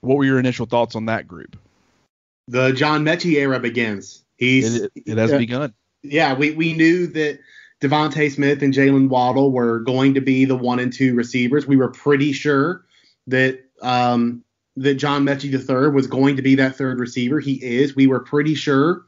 what 0.00 0.16
were 0.16 0.24
your 0.24 0.38
initial 0.38 0.66
thoughts 0.66 0.94
on 0.94 1.06
that 1.06 1.26
group? 1.26 1.56
The 2.48 2.72
John 2.72 3.04
Metchie 3.04 3.34
era 3.34 3.58
begins. 3.58 4.24
He's 4.36 4.82
it, 4.82 4.92
it 4.94 5.18
has 5.18 5.32
uh, 5.32 5.38
begun. 5.38 5.74
Yeah, 6.02 6.34
we 6.34 6.50
we 6.52 6.74
knew 6.74 7.06
that 7.08 7.38
DeVonta 7.80 8.30
Smith 8.30 8.62
and 8.62 8.72
Jaylen 8.72 9.08
Waddle 9.08 9.50
were 9.50 9.80
going 9.80 10.14
to 10.14 10.20
be 10.20 10.44
the 10.44 10.56
one 10.56 10.78
and 10.78 10.92
two 10.92 11.14
receivers. 11.14 11.66
We 11.66 11.76
were 11.76 11.90
pretty 11.90 12.32
sure 12.32 12.84
that 13.26 13.60
um, 13.80 14.44
that 14.76 14.94
John 14.94 15.24
Metchie 15.24 15.52
III 15.52 15.90
was 15.90 16.06
going 16.06 16.36
to 16.36 16.42
be 16.42 16.54
that 16.54 16.76
third 16.76 16.98
receiver. 16.98 17.40
He 17.40 17.54
is. 17.62 17.94
We 17.94 18.06
were 18.06 18.20
pretty 18.20 18.54
sure 18.54 19.04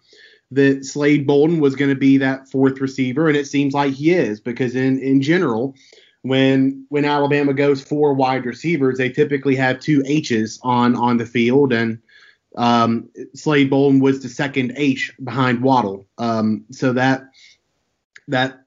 that 0.51 0.85
Slade 0.85 1.27
Bolden 1.27 1.61
was 1.61 1.75
going 1.75 1.91
to 1.91 1.97
be 1.97 2.19
that 2.19 2.49
fourth 2.49 2.81
receiver, 2.81 3.29
and 3.29 3.37
it 3.37 3.47
seems 3.47 3.75
like 3.75 3.95
he 3.95 4.13
is 4.13 4.41
because 4.41 4.75
in 4.75 4.99
in 5.01 5.23
general, 5.23 5.75
when 6.23 6.87
when 6.89 7.05
Alabama 7.05 7.55
goes 7.55 7.83
four 7.83 8.15
wide 8.15 8.47
receivers, 8.47 8.99
they 8.99 9.11
typically 9.11 9.57
have 9.57 9.81
two 9.81 10.03
H's 10.07 10.59
on 10.63 10.97
on 10.97 11.17
the 11.17 11.27
field, 11.27 11.73
and 11.73 11.99
um, 12.57 13.09
Slade 13.35 13.71
Bolden 13.71 14.01
was 14.01 14.23
the 14.23 14.29
second 14.29 14.75
H 14.77 15.13
behind 15.23 15.63
Waddle. 15.63 16.07
Um, 16.19 16.65
so 16.71 16.93
that 16.93 17.25
that 18.29 18.65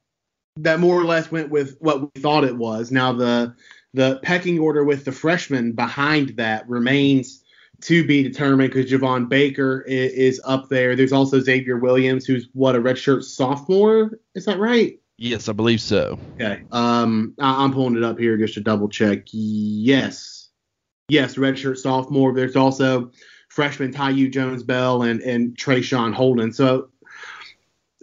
that 0.58 0.80
more 0.80 1.00
or 1.00 1.06
less 1.06 1.32
went 1.32 1.50
with 1.50 1.78
what 1.80 2.02
we 2.02 2.22
thought 2.22 2.44
it 2.44 2.58
was. 2.58 2.92
Now 2.92 3.14
the 3.14 3.56
the 3.94 4.20
pecking 4.24 4.60
order 4.60 4.84
with 4.84 5.06
the 5.06 5.12
freshmen 5.12 5.74
behind 5.74 6.38
that 6.38 6.68
remains 6.68 7.44
to 7.82 8.06
be 8.06 8.24
determined 8.24 8.72
because 8.72 8.92
Javon 8.92 9.30
Baker 9.30 9.82
is, 9.82 10.14
is, 10.14 10.42
up 10.44 10.70
there. 10.70 10.96
There's 10.96 11.14
also 11.14 11.40
Xavier 11.40 11.78
Williams, 11.78 12.26
who's 12.26 12.48
what 12.54 12.76
a 12.76 12.80
redshirt 12.80 13.24
sophomore. 13.24 14.20
Is 14.36 14.46
that 14.46 14.60
right? 14.60 15.00
Yes, 15.18 15.50
I 15.50 15.54
believe 15.54 15.82
so. 15.82 16.20
Okay. 16.36 16.64
Um, 16.72 17.34
I, 17.40 17.64
am 17.64 17.74
pulling 17.74 17.98
it 17.98 18.04
up 18.04 18.20
here 18.20 18.38
just 18.38 18.56
to 18.56 18.62
double 18.62 18.90
check. 18.90 19.24
Yes, 19.32 20.50
yes, 21.10 21.36
redshirt 21.36 21.78
sophomore. 21.78 22.34
There's 22.34 22.56
also 22.56 23.12
freshman 23.50 23.94
Thaiu 23.94 24.32
Jones 24.32 24.64
Bell 24.64 25.04
and 25.04 25.22
and 25.22 25.58
Traeshon 25.58 26.14
Holden. 26.14 26.54
So 26.54 26.90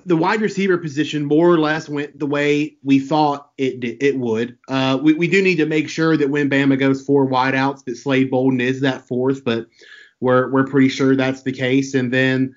the 0.07 0.17
wide 0.17 0.41
receiver 0.41 0.79
position 0.79 1.25
more 1.25 1.49
or 1.49 1.59
less 1.59 1.89
went 1.89 2.19
the 2.19 2.27
way 2.27 2.77
we 2.83 2.99
thought 2.99 3.51
it 3.59 3.83
it 4.03 4.19
would. 4.19 4.59
Uh, 4.69 4.99
we, 5.03 5.15
we 5.15 5.29
do 5.29 5.43
need 5.43 5.57
to 5.57 5.67
make 5.67 5.89
sure 5.89 6.17
that 6.17 6.31
when 6.31 6.51
Bama 6.51 6.79
goes 6.79 7.05
four 7.05 7.27
wideouts, 7.27 7.85
that 7.85 7.97
Slade 7.97 8.31
Bolden 8.31 8.61
is 8.61 8.81
that 8.81 9.07
fourth, 9.07 9.45
but 9.45 9.67
we're 10.21 10.51
we're 10.51 10.67
pretty 10.67 10.89
sure 10.89 11.17
that's 11.17 11.43
the 11.43 11.53
case. 11.53 11.95
And 11.95 12.13
then 12.13 12.55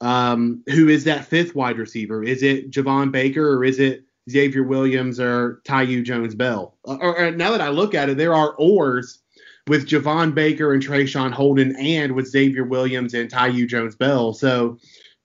um, 0.00 0.62
who 0.68 0.88
is 0.88 1.04
that 1.04 1.24
fifth 1.24 1.54
wide 1.54 1.78
receiver? 1.78 2.22
Is 2.22 2.42
it 2.42 2.70
Javon 2.70 3.12
Baker 3.12 3.56
or 3.56 3.64
is 3.64 3.78
it 3.78 4.04
Xavier 4.30 4.62
Williams 4.62 5.18
or 5.18 5.60
Thaiu 5.64 6.04
Jones 6.04 6.34
Bell? 6.34 6.76
Uh, 6.86 6.96
or, 7.00 7.18
or, 7.18 7.30
now 7.32 7.50
that 7.50 7.60
I 7.60 7.68
look 7.68 7.94
at 7.94 8.08
it, 8.08 8.16
there 8.16 8.34
are 8.34 8.54
ors 8.58 9.20
with 9.66 9.86
Javon 9.86 10.34
Baker 10.34 10.72
and 10.72 10.82
Traeshon 10.82 11.32
Holden 11.32 11.76
and 11.76 12.12
with 12.12 12.28
Xavier 12.28 12.64
Williams 12.64 13.14
and 13.14 13.30
Thaiu 13.30 13.68
Jones 13.68 13.96
Bell. 13.96 14.32
So 14.32 14.78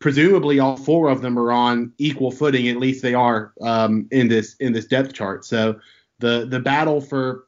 presumably 0.03 0.59
all 0.59 0.75
four 0.75 1.07
of 1.07 1.21
them 1.21 1.39
are 1.39 1.53
on 1.53 1.93
equal 1.97 2.29
footing. 2.29 2.67
At 2.67 2.75
least 2.75 3.01
they 3.01 3.13
are 3.13 3.53
um, 3.61 4.09
in 4.11 4.27
this 4.27 4.55
in 4.55 4.73
this 4.73 4.85
depth 4.85 5.13
chart. 5.13 5.45
So 5.45 5.79
the 6.19 6.45
the 6.45 6.59
battle 6.59 6.99
for 6.99 7.45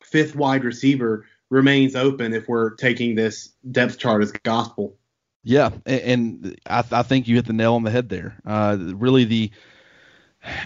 fifth 0.00 0.36
wide 0.36 0.62
receiver 0.62 1.26
remains 1.50 1.96
open 1.96 2.32
if 2.32 2.46
we're 2.46 2.76
taking 2.76 3.16
this 3.16 3.48
depth 3.72 3.98
chart 3.98 4.22
as 4.22 4.30
gospel. 4.30 4.96
Yeah, 5.42 5.70
and, 5.84 6.56
I, 6.64 6.84
I, 6.92 7.02
think 7.02 7.26
you 7.26 7.34
hit 7.34 7.46
the 7.46 7.54
nail 7.54 7.74
on 7.74 7.82
the 7.82 7.90
head 7.90 8.08
there. 8.08 8.38
Uh, 8.46 8.76
really, 8.78 9.24
the 9.24 9.50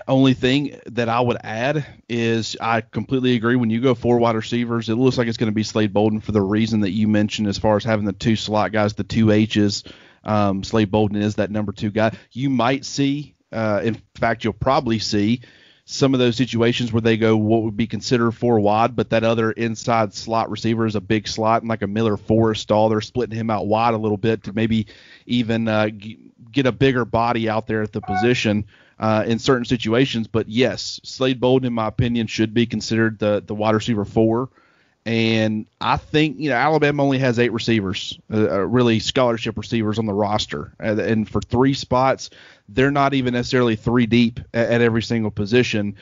Only 0.07 0.35
thing 0.35 0.78
that 0.87 1.09
I 1.09 1.21
would 1.21 1.38
add 1.43 1.87
is 2.09 2.57
I 2.61 2.81
completely 2.81 3.35
agree. 3.35 3.57
When 3.57 3.71
you 3.71 3.81
go 3.81 3.95
four 3.95 4.19
wide 4.19 4.37
receivers, 4.37 4.88
it 4.88 4.97
looks 4.97 5.19
like 5.19 5.26
it's 5.26 5.37
going 5.37 5.50
to 5.50 5.54
be 5.54 5.62
Slade 5.62 5.93
Bolden 5.93 6.21
for 6.21 6.33
the 6.33 6.43
reason 6.43 6.81
that 6.81 6.90
you 6.90 7.09
mentioned, 7.09 7.49
as 7.49 7.59
far 7.59 7.76
as 7.76 7.85
having 7.85 8.04
the 8.04 8.12
two 8.12 8.37
slot 8.37 8.73
guys, 8.73 8.95
the 8.95 9.04
two 9.04 9.31
H's. 9.31 9.85
Um, 10.25 10.64
Slade 10.64 10.90
Bolden 10.90 11.21
is 11.21 11.37
that 11.37 11.50
number 11.50 11.73
two 11.73 11.90
guy. 11.90 12.12
You 12.33 12.50
might 12.50 12.85
see, 12.85 13.35
uh, 13.52 13.81
in 13.85 14.00
fact, 14.16 14.45
you'll 14.45 14.52
probably 14.52 14.99
see 14.99 15.43
some 15.87 16.14
of 16.14 16.21
those 16.21 16.37
situations 16.37 16.93
where 16.93 17.02
they 17.02 17.16
go 17.16 17.37
what 17.37 17.62
would 17.62 17.76
be 17.76 17.87
considered 17.87 18.33
four 18.33 18.59
wide, 18.59 18.97
but 18.97 19.11
that 19.11 19.23
other 19.23 19.52
inside 19.52 20.14
slot 20.14 20.50
receiver 20.50 20.87
is 20.87 20.95
a 20.95 21.00
big 21.00 21.28
slot 21.28 21.62
and 21.62 21.69
like 21.69 21.83
a 21.83 21.87
Miller 21.87 22.16
Forristall. 22.16 22.88
They're 22.88 23.02
splitting 23.02 23.38
him 23.38 23.50
out 23.50 23.66
wide 23.66 23.95
a 23.95 23.99
little 23.99 24.16
bit 24.16 24.45
to 24.45 24.52
maybe 24.54 24.87
even 25.26 25.69
uh, 25.69 25.90
g- 25.90 26.33
get 26.50 26.66
a 26.66 26.73
bigger 26.73 27.04
body 27.04 27.50
out 27.50 27.66
there 27.66 27.83
at 27.83 27.93
the 27.93 28.00
position 28.00 28.64
uh, 28.99 29.25
in 29.26 29.38
certain 29.38 29.66
situations. 29.66 30.26
But 30.26 30.49
yes, 30.49 31.00
Slade 31.04 31.40
Bolden, 31.40 31.66
in 31.66 31.75
my 31.75 31.88
opinion, 31.88 32.28
should 32.28 32.54
be 32.54 32.64
considered 32.64 33.19
the 33.19 33.43
the 33.47 33.54
wide 33.54 33.75
receiver 33.75 34.07
four. 34.07 34.49
And 35.06 35.66
I 35.80 35.99
think 35.99 36.38
you 36.38 36.49
know 36.49 36.56
Alabama 36.56 37.02
only 37.02 37.18
has 37.18 37.38
eight 37.38 37.52
receivers, 37.52 38.18
uh, 38.32 38.49
uh 38.49 38.58
really 38.61 39.00
scholarship 39.00 39.58
receivers 39.58 39.99
on 39.99 40.06
the 40.06 40.14
roster, 40.14 40.73
and, 40.80 41.28
for 41.28 41.42
three 41.42 41.75
spots, 41.75 42.30
they're 42.70 42.90
not 42.90 43.12
even 43.12 43.34
necessarily 43.34 43.76
three 43.76 44.06
deep 44.06 44.40
at, 44.54 44.70
at 44.70 44.80
every 44.80 45.02
single 45.02 45.30
position 45.30 45.96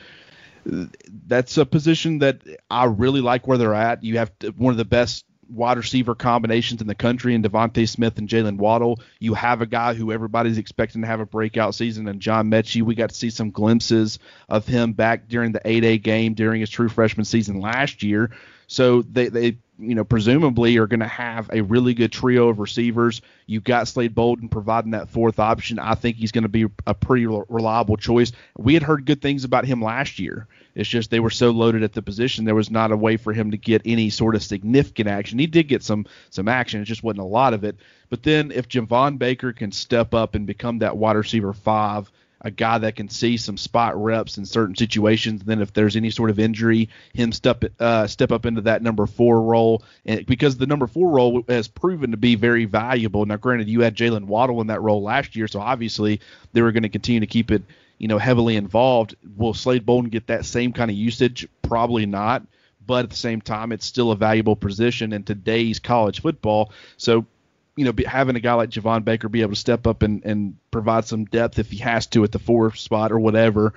that's 0.65 1.57
a 1.57 1.65
position 1.65 2.19
that 2.19 2.41
I 2.69 2.85
really 2.85 3.21
like 3.21 3.47
where 3.47 3.57
they're 3.57 3.73
at. 3.73 4.03
You 4.03 4.19
have 4.19 4.31
one 4.55 4.71
of 4.71 4.77
the 4.77 4.85
best 4.85 5.25
wide 5.49 5.77
receiver 5.77 6.15
combinations 6.15 6.81
in 6.81 6.87
the 6.87 6.95
country 6.95 7.35
in 7.35 7.43
DeVonta 7.43 7.87
Smith 7.87 8.17
and 8.17 8.27
Jaylen 8.27 8.57
Waddle. 8.57 8.99
You 9.19 9.33
have 9.33 9.61
a 9.61 9.65
guy 9.65 9.93
who 9.93 10.11
everybody's 10.11 10.57
expecting 10.57 11.01
to 11.01 11.07
have 11.07 11.19
a 11.19 11.25
breakout 11.25 11.75
season, 11.75 12.07
and 12.07 12.19
John 12.19 12.49
Metchie. 12.49 12.81
We 12.81 12.95
got 12.95 13.09
to 13.09 13.15
see 13.15 13.29
some 13.29 13.51
glimpses 13.51 14.19
of 14.49 14.65
him 14.65 14.93
back 14.93 15.27
during 15.27 15.51
the 15.51 15.61
A-Day 15.65 15.97
game 15.97 16.33
during 16.33 16.61
his 16.61 16.69
true 16.69 16.89
freshman 16.89 17.25
season 17.25 17.59
last 17.59 18.03
year. 18.03 18.31
So 18.73 19.03
they, 19.03 19.27
they 19.27 19.57
you 19.77 19.93
know, 19.93 20.03
presumably 20.03 20.77
are 20.77 20.87
going 20.87 20.99
to 20.99 21.07
have 21.07 21.47
a 21.53 21.61
really 21.61 21.93
good 21.93 22.11
trio 22.11 22.49
of 22.49 22.57
receivers. 22.57 23.21
You've 23.45 23.63
got 23.63 23.87
Slade 23.87 24.15
Bolden 24.15 24.49
providing 24.49 24.91
that 24.91 25.09
fourth 25.09 25.37
option. 25.37 25.77
I 25.77 25.93
think 25.93 26.17
he's 26.17 26.31
going 26.31 26.43
to 26.43 26.49
be 26.49 26.65
a 26.87 26.95
pretty 26.95 27.27
reliable 27.27 27.97
choice. 27.97 28.31
We 28.57 28.73
had 28.73 28.81
heard 28.81 29.05
good 29.05 29.21
things 29.21 29.43
about 29.43 29.65
him 29.65 29.79
last 29.79 30.17
year. 30.17 30.47
It's 30.73 30.89
just 30.89 31.11
they 31.11 31.19
were 31.19 31.29
so 31.29 31.51
loaded 31.51 31.83
at 31.83 31.93
the 31.93 32.01
position 32.01 32.45
there 32.45 32.55
was 32.55 32.71
not 32.71 32.91
a 32.91 32.97
way 32.97 33.15
for 33.15 33.31
him 33.31 33.51
to 33.51 33.57
get 33.57 33.83
any 33.85 34.09
sort 34.09 34.33
of 34.33 34.41
significant 34.41 35.07
action. 35.07 35.37
He 35.37 35.45
did 35.45 35.67
get 35.67 35.83
some 35.83 36.07
some 36.31 36.47
action, 36.47 36.81
it 36.81 36.85
just 36.85 37.03
wasn't 37.03 37.21
a 37.21 37.25
lot 37.25 37.53
of 37.53 37.63
it. 37.63 37.75
But 38.09 38.23
then 38.23 38.51
if 38.51 38.69
Javon 38.69 39.19
Baker 39.19 39.53
can 39.53 39.71
step 39.71 40.15
up 40.15 40.33
and 40.33 40.47
become 40.47 40.79
that 40.79 40.97
wide 40.97 41.15
receiver 41.15 41.53
five– 41.53 42.11
a 42.43 42.51
guy 42.51 42.77
that 42.77 42.95
can 42.95 43.09
see 43.09 43.37
some 43.37 43.57
spot 43.57 43.95
reps 43.95 44.37
in 44.37 44.45
certain 44.45 44.75
situations. 44.75 45.41
And 45.41 45.49
then 45.49 45.61
if 45.61 45.73
there's 45.73 45.95
any 45.95 46.09
sort 46.09 46.29
of 46.29 46.39
injury, 46.39 46.89
him 47.13 47.31
step 47.31 47.63
uh, 47.79 48.07
step 48.07 48.31
up 48.31 48.45
into 48.45 48.61
that 48.61 48.81
number 48.81 49.05
four 49.05 49.41
role, 49.41 49.83
and 50.05 50.25
because 50.25 50.57
the 50.57 50.67
number 50.67 50.87
four 50.87 51.09
role 51.09 51.43
has 51.47 51.67
proven 51.67 52.11
to 52.11 52.17
be 52.17 52.35
very 52.35 52.65
valuable. 52.65 53.25
Now, 53.25 53.37
granted, 53.37 53.69
you 53.69 53.81
had 53.81 53.95
Jaylen 53.95 54.25
Waddle 54.25 54.61
in 54.61 54.67
that 54.67 54.81
role 54.81 55.01
last 55.01 55.35
year, 55.35 55.47
so 55.47 55.59
obviously 55.59 56.19
they 56.51 56.61
were 56.61 56.71
going 56.71 56.83
to 56.83 56.89
continue 56.89 57.21
to 57.21 57.27
keep 57.27 57.51
it, 57.51 57.63
you 57.97 58.07
know, 58.07 58.17
heavily 58.17 58.55
involved. 58.57 59.15
Will 59.37 59.53
Slade 59.53 59.85
Bolden 59.85 60.09
get 60.09 60.27
that 60.27 60.45
same 60.45 60.73
kind 60.73 60.91
of 60.91 60.97
usage? 60.97 61.47
Probably 61.61 62.05
not. 62.05 62.43
But 62.85 63.05
at 63.05 63.11
the 63.11 63.15
same 63.15 63.39
time, 63.39 63.71
it's 63.71 63.85
still 63.85 64.11
a 64.11 64.15
valuable 64.17 64.57
position 64.57 65.13
in 65.13 65.23
today's 65.23 65.79
college 65.79 66.21
football. 66.21 66.73
So 66.97 67.25
you 67.75 67.85
know, 67.85 67.91
be, 67.91 68.03
having 68.03 68.35
a 68.35 68.39
guy 68.39 68.53
like 68.53 68.69
Javon 68.69 69.03
Baker 69.03 69.29
be 69.29 69.41
able 69.41 69.53
to 69.53 69.59
step 69.59 69.87
up 69.87 70.03
and, 70.03 70.23
and 70.25 70.57
provide 70.71 71.05
some 71.05 71.25
depth 71.25 71.59
if 71.59 71.71
he 71.71 71.77
has 71.77 72.07
to 72.07 72.23
at 72.23 72.31
the 72.31 72.39
four 72.39 72.73
spot 72.75 73.11
or 73.11 73.19
whatever 73.19 73.73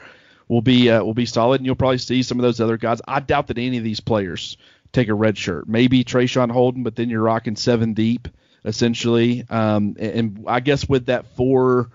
will 0.48 0.62
be 0.62 0.90
uh, 0.90 1.02
will 1.02 1.14
be 1.14 1.26
solid. 1.26 1.60
And 1.60 1.66
you'll 1.66 1.76
probably 1.76 1.98
see 1.98 2.22
some 2.22 2.38
of 2.38 2.42
those 2.42 2.60
other 2.60 2.76
guys. 2.76 3.00
I 3.06 3.20
doubt 3.20 3.48
that 3.48 3.58
any 3.58 3.78
of 3.78 3.84
these 3.84 4.00
players 4.00 4.56
take 4.92 5.08
a 5.08 5.14
red 5.14 5.36
shirt. 5.36 5.68
Maybe 5.68 6.04
Traeshon 6.04 6.50
Holden, 6.50 6.82
but 6.82 6.96
then 6.96 7.10
you're 7.10 7.22
rocking 7.22 7.56
seven 7.56 7.94
deep 7.94 8.28
essentially. 8.66 9.44
Um, 9.48 9.96
and, 9.98 10.12
and, 10.12 10.44
I 10.46 10.60
guess 10.60 10.88
with 10.88 11.06
that 11.06 11.26
four 11.36 11.90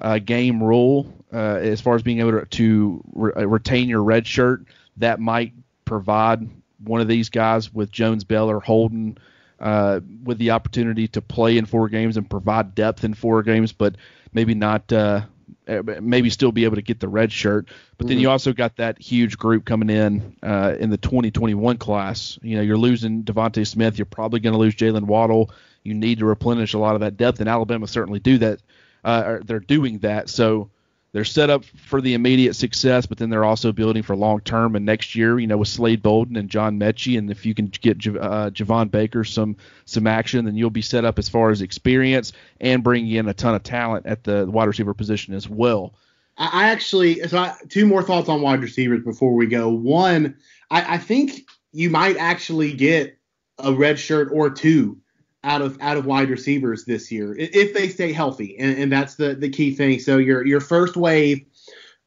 uh, 0.00 0.18
game 0.18 0.62
rule, 0.62 1.12
uh, 1.32 1.36
as 1.56 1.80
far 1.80 1.96
as 1.96 2.02
being 2.02 2.20
able 2.20 2.40
to, 2.40 2.46
to 2.46 3.04
re- 3.12 3.32
uh, 3.36 3.46
retain 3.46 3.88
your 3.88 4.02
red 4.02 4.26
shirt, 4.26 4.62
that 4.98 5.20
might 5.20 5.52
provide 5.84 6.48
one 6.78 7.00
of 7.00 7.08
these 7.08 7.30
guys 7.30 7.74
with 7.74 7.90
Jones 7.90 8.24
Bell 8.24 8.48
or 8.48 8.60
Holden 8.60 9.18
uh, 9.60 10.00
with 10.22 10.38
the 10.38 10.50
opportunity 10.50 11.08
to 11.08 11.22
play 11.22 11.58
in 11.58 11.66
four 11.66 11.88
games 11.88 12.16
and 12.16 12.28
provide 12.28 12.74
depth 12.74 13.04
in 13.04 13.14
four 13.14 13.42
games, 13.42 13.72
but 13.72 13.96
maybe 14.32 14.54
not. 14.54 14.92
Uh, 14.92 15.22
maybe 15.66 16.28
still 16.28 16.52
be 16.52 16.64
able 16.64 16.76
to 16.76 16.82
get 16.82 17.00
the 17.00 17.08
red 17.08 17.32
shirt, 17.32 17.68
but 17.96 18.06
then 18.06 18.16
mm-hmm. 18.16 18.22
you 18.22 18.30
also 18.30 18.52
got 18.52 18.76
that 18.76 19.00
huge 19.00 19.38
group 19.38 19.64
coming 19.64 19.88
in 19.88 20.36
uh, 20.42 20.74
in 20.78 20.90
the 20.90 20.98
2021 20.98 21.78
class. 21.78 22.38
You 22.42 22.56
know, 22.56 22.62
you're 22.62 22.76
losing 22.76 23.24
DeVonta 23.24 23.66
Smith. 23.66 23.96
You're 23.98 24.04
probably 24.04 24.40
going 24.40 24.52
to 24.52 24.58
lose 24.58 24.74
Jaylen 24.74 25.04
Waddle. 25.04 25.50
You 25.82 25.94
need 25.94 26.18
to 26.18 26.26
replenish 26.26 26.74
a 26.74 26.78
lot 26.78 26.94
of 26.94 27.00
that 27.00 27.16
depth, 27.16 27.40
and 27.40 27.48
Alabama 27.48 27.86
certainly 27.86 28.20
do 28.20 28.38
that. 28.38 28.60
Uh, 29.02 29.38
they're 29.42 29.60
doing 29.60 29.98
that. 30.00 30.28
So 30.28 30.70
they're 31.14 31.24
set 31.24 31.48
up 31.48 31.64
for 31.64 32.00
the 32.00 32.14
immediate 32.14 32.54
success, 32.54 33.06
but 33.06 33.18
then 33.18 33.30
they're 33.30 33.44
also 33.44 33.70
building 33.70 34.02
for 34.02 34.16
long 34.16 34.40
term. 34.40 34.74
And 34.74 34.84
next 34.84 35.14
year, 35.14 35.38
you 35.38 35.46
know, 35.46 35.56
with 35.56 35.68
Slade 35.68 36.02
Bolden 36.02 36.36
and 36.36 36.50
John 36.50 36.80
Metchie, 36.80 37.16
and 37.16 37.30
if 37.30 37.46
you 37.46 37.54
can 37.54 37.66
get 37.66 37.98
uh, 38.04 38.50
Javon 38.50 38.90
Baker 38.90 39.22
some 39.22 39.56
some 39.84 40.08
action, 40.08 40.44
then 40.44 40.56
you'll 40.56 40.70
be 40.70 40.82
set 40.82 41.04
up 41.04 41.20
as 41.20 41.28
far 41.28 41.50
as 41.50 41.62
experience 41.62 42.32
and 42.60 42.82
bringing 42.82 43.12
in 43.12 43.28
a 43.28 43.32
ton 43.32 43.54
of 43.54 43.62
talent 43.62 44.06
at 44.06 44.24
the 44.24 44.44
wide 44.44 44.64
receiver 44.64 44.92
position 44.92 45.34
as 45.34 45.48
well. 45.48 45.94
I 46.36 46.70
actually, 46.70 47.20
so 47.28 47.38
I, 47.38 47.54
two 47.68 47.86
more 47.86 48.02
thoughts 48.02 48.28
on 48.28 48.42
wide 48.42 48.60
receivers 48.60 49.04
before 49.04 49.34
we 49.34 49.46
go. 49.46 49.68
One, 49.68 50.36
I, 50.68 50.94
I 50.96 50.98
think 50.98 51.42
you 51.70 51.90
might 51.90 52.16
actually 52.16 52.72
get 52.72 53.16
a 53.60 53.72
red 53.72 54.00
shirt 54.00 54.30
or 54.32 54.50
two 54.50 54.98
out 55.44 55.62
of 55.62 55.80
out 55.80 55.96
of 55.96 56.06
wide 56.06 56.30
receivers 56.30 56.84
this 56.84 57.12
year 57.12 57.36
if 57.38 57.74
they 57.74 57.88
stay 57.88 58.12
healthy, 58.12 58.58
and, 58.58 58.78
and 58.78 58.92
that's 58.92 59.14
the 59.14 59.34
the 59.34 59.50
key 59.50 59.74
thing. 59.74 60.00
So 60.00 60.18
your 60.18 60.44
your 60.44 60.60
first 60.60 60.96
wave 60.96 61.44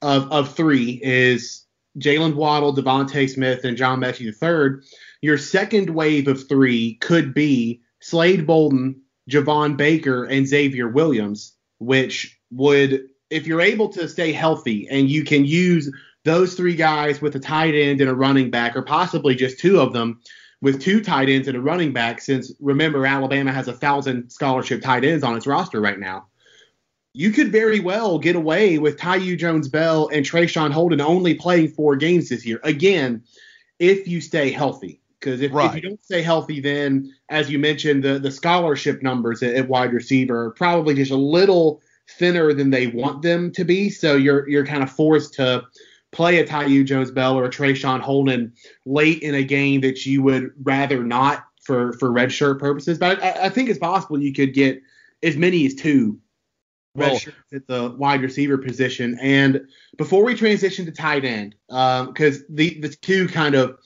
of 0.02 0.32
of 0.32 0.54
three 0.54 1.00
is 1.04 1.66
Jaylen 2.00 2.36
Waddle, 2.36 2.76
DeVonta 2.76 3.30
Smith, 3.30 3.64
and 3.64 3.78
John 3.78 4.00
the 4.00 4.32
third. 4.32 4.84
Your 5.22 5.38
second 5.38 5.90
wave 5.90 6.28
of 6.28 6.48
three 6.48 6.96
could 6.96 7.34
be 7.34 7.82
Slade 8.00 8.46
Bolden, 8.46 9.02
Javon 9.30 9.78
Baker, 9.78 10.24
and 10.26 10.48
Xavier 10.48 10.88
Williams, 10.88 11.56
which 11.80 12.40
would, 12.52 13.08
if 13.30 13.48
you're 13.48 13.62
able 13.62 13.90
to 13.90 14.08
stay 14.08 14.32
healthy 14.32 14.88
and 14.90 15.10
you 15.10 15.24
can 15.24 15.46
use 15.46 15.92
those 16.24 16.54
three 16.54 16.76
guys 16.76 17.22
with 17.22 17.36
a 17.36 17.40
tight 17.40 17.74
end 17.74 18.02
and 18.02 18.10
a 18.10 18.16
running 18.16 18.52
back, 18.52 18.76
or 18.76 18.84
possibly 18.84 19.34
just 19.34 19.60
two 19.60 19.80
of 19.80 19.94
them, 19.94 20.20
with 20.62 20.82
two 20.82 21.02
tight 21.02 21.30
ends 21.30 21.48
and 21.48 21.58
a 21.58 21.62
running 21.62 21.94
back, 21.94 22.22
since 22.22 22.52
remember 22.60 23.06
Alabama 23.06 23.52
has 23.52 23.68
a 23.68 23.74
thousand 23.74 24.30
scholarship 24.30 24.82
tight 24.82 25.04
ends 25.04 25.24
on 25.24 25.36
its 25.36 25.48
roster 25.48 25.80
right 25.80 26.00
now. 26.00 26.28
You 27.14 27.32
could 27.32 27.52
very 27.52 27.80
well 27.80 28.20
get 28.20 28.36
away 28.36 28.78
with 28.78 28.98
Thaiu 28.98 29.38
Jones 29.38 29.68
Bell 29.68 30.10
and 30.14 30.26
Traeshon 30.26 30.72
Holden 30.72 31.02
only 31.02 31.34
playing 31.34 31.70
four 31.70 31.96
games 31.96 32.30
this 32.30 32.46
year. 32.46 32.60
Again, 32.64 33.24
if 33.80 34.08
you 34.08 34.22
stay 34.22 34.52
healthy. 34.52 35.02
Because 35.20 35.42
if, 35.42 35.52
right. 35.52 35.70
if, 35.70 35.76
you 35.76 35.90
don't 35.90 36.04
stay 36.04 36.22
healthy, 36.22 36.60
then 36.60 37.12
as 37.30 37.50
you 37.50 37.58
mentioned, 37.58 38.04
the, 38.04 38.20
the 38.20 38.30
scholarship 38.30 39.02
numbers 39.02 39.42
at, 39.42 39.56
at 39.56 39.68
wide 39.68 39.92
receiver 39.94 40.46
are 40.46 40.52
probably 40.52 40.94
just 40.94 41.12
a 41.12 41.16
little 41.18 41.82
thinner 42.08 42.54
than 42.54 42.70
they 42.70 42.88
want 42.88 43.24
them 43.24 43.52
to 43.54 43.64
be. 43.64 43.90
So 43.90 44.16
you're 44.16 44.48
you're 44.48 44.66
kind 44.66 44.84
of 44.84 44.92
forced 44.92 45.34
to 45.36 45.64
play 46.12 46.40
a 46.40 46.48
Thaiu 46.48 46.86
Jones 46.86 47.12
Bell 47.12 47.38
or 47.38 47.46
a 47.46 47.50
Traeshon 47.50 48.00
Holden 48.00 48.54
late 48.86 49.22
in 49.22 49.36
a 49.36 49.44
game 49.44 49.82
that 49.82 50.06
you 50.06 50.22
would 50.24 50.52
rather 50.64 51.04
not 51.04 51.46
for 51.64 51.94
for 51.94 52.12
red 52.12 52.32
shirt 52.32 52.60
purposes. 52.60 52.98
But 52.98 53.22
I, 53.22 53.46
I 53.46 53.50
think 53.50 53.70
it's 53.70 53.80
possible 53.80 54.20
you 54.20 54.34
could 54.34 54.54
get 54.54 54.82
as 55.24 55.36
many 55.36 55.66
as 55.66 55.76
two 55.76 56.20
red 56.96 57.12
well, 57.12 57.20
shirts 57.20 57.54
at 57.54 57.68
the 57.68 57.92
wide 57.98 58.22
receiver 58.22 58.58
position. 58.58 59.18
And 59.22 59.68
before 59.98 60.24
we 60.24 60.34
transition 60.34 60.86
to 60.86 60.92
tight 60.92 61.26
end, 61.26 61.56
because 61.68 62.38
um, 62.38 62.46
the 62.50 62.80
the 62.80 62.90
two 62.90 63.28
kind 63.28 63.56
of 63.56 63.78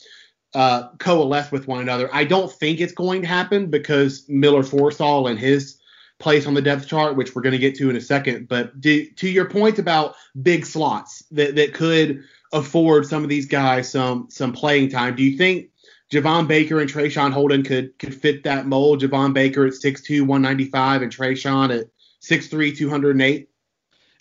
uh, 0.54 0.90
coalesce 1.00 1.52
with 1.52 1.68
one 1.68 1.82
another, 1.82 2.10
I 2.14 2.24
don't 2.24 2.52
think 2.52 2.80
it's 2.80 2.94
going 2.94 3.22
to 3.22 3.28
happen 3.28 3.70
because 3.70 4.26
Miller 4.30 4.64
Forristall 4.64 5.30
and 5.30 5.40
his 5.40 5.81
place 6.22 6.48
on 6.48 6.54
the 6.54 6.62
depth 6.62 6.88
chart, 6.88 7.16
which 7.16 7.36
we're 7.36 7.42
going 7.42 7.54
to 7.54 7.58
get 7.58 7.76
to 7.76 7.90
in 7.90 7.96
a 7.96 8.02
second. 8.02 8.48
But 8.48 8.80
do, 8.80 9.06
to 9.06 9.30
your 9.30 9.50
point 9.50 9.80
about 9.80 10.16
big 10.42 10.66
slots 10.66 11.24
that, 11.32 11.56
that 11.56 11.74
could 11.74 12.24
afford 12.54 13.06
some 13.06 13.24
of 13.24 13.30
these 13.30 13.46
guys 13.46 13.90
some 13.90 14.28
some 14.30 14.54
playing 14.54 14.90
time, 14.90 15.16
do 15.16 15.24
you 15.24 15.38
think 15.38 15.70
Javon 16.12 16.48
Baker 16.48 16.80
and 16.80 16.90
Traeshon 16.90 17.32
Holden 17.32 17.64
could 17.64 17.98
could 18.00 18.14
fit 18.14 18.44
that 18.44 18.66
mold? 18.68 19.02
Javon 19.02 19.34
Baker 19.34 19.66
at 19.66 19.74
6'2", 19.74 20.22
195, 20.22 21.02
and 21.02 21.12
Traeshon 21.12 21.78
at 21.78 21.88
6'3", 22.22 22.78
208? 22.78 23.50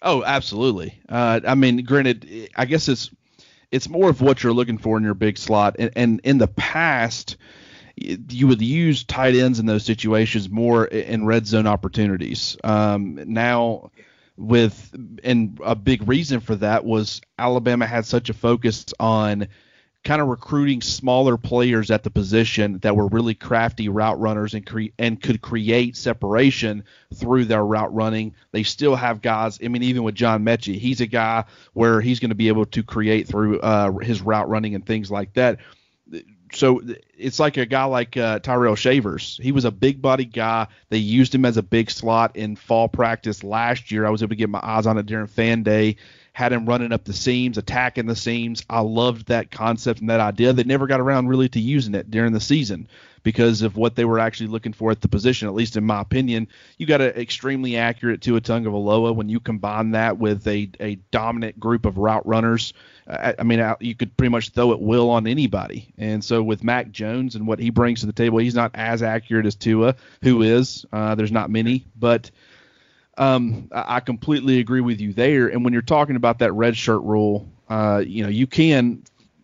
Oh, 0.03 0.25
absolutely. 0.25 0.99
Uh, 1.09 1.41
I 1.47 1.55
mean, 1.55 1.85
granted, 1.85 2.49
I 2.57 2.65
guess 2.65 2.89
it's 2.89 3.11
it's 3.71 3.89
more 3.89 4.11
of 4.11 4.21
what 4.21 4.43
you're 4.43 4.53
looking 4.53 4.79
for 4.79 4.97
in 4.97 5.05
your 5.05 5.15
big 5.15 5.39
slot. 5.39 5.77
And, 5.79 5.91
and 5.95 6.21
in 6.25 6.39
the 6.39 6.49
past– 6.49 7.37
you 7.97 8.47
would 8.47 8.63
use 8.63 9.05
tight 9.05 9.35
ends 9.35 9.59
in 9.59 9.67
those 9.67 9.85
situations 9.85 10.49
more 10.51 10.85
in 10.85 11.27
red 11.27 11.47
zone 11.47 11.67
opportunities. 11.67 12.57
Um, 12.65 13.21
now, 13.27 13.91
with 14.37 14.95
and 15.23 15.61
a 15.63 15.75
big 15.75 16.09
reason 16.09 16.41
for 16.41 16.57
that 16.57 16.85
was 16.85 17.21
Alabama 17.39 17.87
had 17.87 18.07
such 18.07 18.31
a 18.31 18.35
focus 18.35 18.87
on 18.99 19.49
kind 20.03 20.23
of 20.23 20.29
recruiting 20.29 20.81
smaller 20.81 21.37
players 21.37 21.91
at 21.91 22.03
the 22.03 22.11
position 22.11 22.79
that 22.79 22.97
were 22.97 23.07
really 23.09 23.35
crafty 23.35 23.91
route 23.91 24.19
runners 24.19 24.55
and 24.55 24.65
cre- 24.65 24.95
and 24.99 25.21
could 25.21 25.43
create 25.43 25.95
separation 25.95 26.85
through 27.15 27.45
their 27.45 27.63
route 27.63 27.95
running. 27.95 28.35
They 28.53 28.63
still 28.63 28.97
have 28.97 29.21
guys. 29.21 29.59
I 29.63 29.69
mean, 29.69 29.83
even 29.83 30.03
with 30.03 30.15
John 30.15 30.43
Metchie, 30.43 30.79
he's 30.79 31.03
a 31.03 31.07
guy 31.07 31.45
where 31.75 32.01
he's 32.01 32.19
going 32.19 32.31
to 32.31 32.35
be 32.35 32.49
able 32.49 32.65
to 32.67 32.83
create 32.83 33.29
through 33.29 33.61
uh, 33.61 33.93
his 33.99 34.23
route 34.23 34.49
running 34.49 34.75
and 34.75 34.87
things 34.87 35.11
like 35.11 35.35
that 35.35 35.59
so 36.53 36.83
it's 37.17 37.39
like 37.39 37.57
a 37.57 37.67
guy 37.67 37.85
like 37.85 38.17
uh, 38.17 38.39
Tyrell 38.41 38.75
Shavers. 38.75 39.39
He 39.43 39.53
was 39.53 39.65
a 39.65 39.71
big 39.71 40.03
body 40.03 40.25
guy. 40.25 40.67
They 40.89 40.99
used 40.99 41.35
him 41.35 41.45
as 41.45 41.57
a 41.57 41.63
big 41.63 41.91
slot 41.91 42.37
in 42.37 42.57
fall 42.57 42.89
practice 42.89 43.45
last 43.45 43.91
year. 43.91 44.07
I 44.07 44.11
was 44.11 44.23
able 44.23 44.31
to 44.31 44.37
get 44.37 44.49
my 44.49 44.61
eyes 44.63 44.87
on 44.87 44.99
it 44.99 45.07
during 45.07 45.27
fan 45.27 45.63
day. 45.63 45.97
Had 46.33 46.53
him 46.53 46.67
running 46.67 46.93
up 46.93 47.05
the 47.05 47.13
seams, 47.13 47.59
attacking 47.59 48.07
the 48.07 48.17
seams. 48.17 48.65
I 48.71 48.81
loved 48.81 49.29
that 49.29 49.51
concept 49.51 50.01
and 50.01 50.11
that 50.11 50.21
idea. 50.21 50.53
They 50.53 50.65
never 50.65 50.87
got 50.87 51.01
around 51.01 51.29
really 51.29 51.49
to 51.51 51.61
using 51.61 51.95
it 51.95 52.11
during 52.11 52.33
the 52.33 52.41
season 52.41 52.89
because 53.23 53.63
of 53.63 53.77
what 53.77 53.97
they 53.97 54.05
were 54.05 54.19
actually 54.19 54.49
looking 54.49 54.73
for 54.73 54.91
at 54.91 55.01
the 55.01 55.09
position. 55.09 55.49
At 55.49 55.55
least 55.55 55.77
in 55.77 55.85
my 55.85 56.01
opinion, 56.01 56.49
you 56.79 56.87
got 56.87 57.01
an 57.01 57.11
extremely 57.11 57.77
accurate 57.77 58.21
to 58.23 58.31
Tua 58.31 58.41
Tagovailoa 58.41 59.15
when 59.15 59.29
you 59.29 59.41
combine 59.41 59.93
that 59.93 60.19
with 60.19 60.47
a, 60.47 60.71
a 60.81 60.97
dominant 61.11 61.59
group 61.59 61.87
of 61.87 61.99
route 61.99 62.27
runners 62.27 62.73
I, 63.11 63.43
mean, 63.43 63.75
you 63.81 63.95
could 63.95 64.17
pretty 64.17 64.31
much 64.31 64.51
throw 64.51 64.73
at 64.73 64.81
will 64.81 65.11
on 65.11 65.27
anybody. 65.27 65.93
And 65.99 66.25
so 66.25 66.43
with 66.43 66.63
Mac 66.63 66.91
Jones 66.91 67.35
and 67.35 67.47
what 67.47 67.59
he 67.59 67.71
brings 67.71 68.01
to 68.01 68.07
the 68.07 68.13
table, 68.13 68.39
he's 68.39 68.55
not 68.55 68.71
as 68.75 69.03
accurate 69.03 69.47
as 69.47 69.57
Tua, 69.57 69.97
who 70.23 70.43
is. 70.43 70.87
Uh, 70.93 71.15
there's 71.15 71.33
not 71.33 71.51
many, 71.51 71.87
but 71.99 72.31
um, 73.19 73.69
I 73.73 74.01
completely 74.01 74.61
agree 74.61 74.81
with 74.81 75.01
you 75.01 75.13
there. 75.13 75.49
And 75.49 75.65
when 75.65 75.73
you're 75.73 75.83
talking 75.83 76.17
about 76.17 76.39
that 76.39 76.53
red 76.53 76.77
shirt 76.77 77.03
rule, 77.03 77.49
uh, 77.69 78.03
you 78.07 78.23
know, 78.23 78.29
you 78.29 78.47
can 78.47 79.03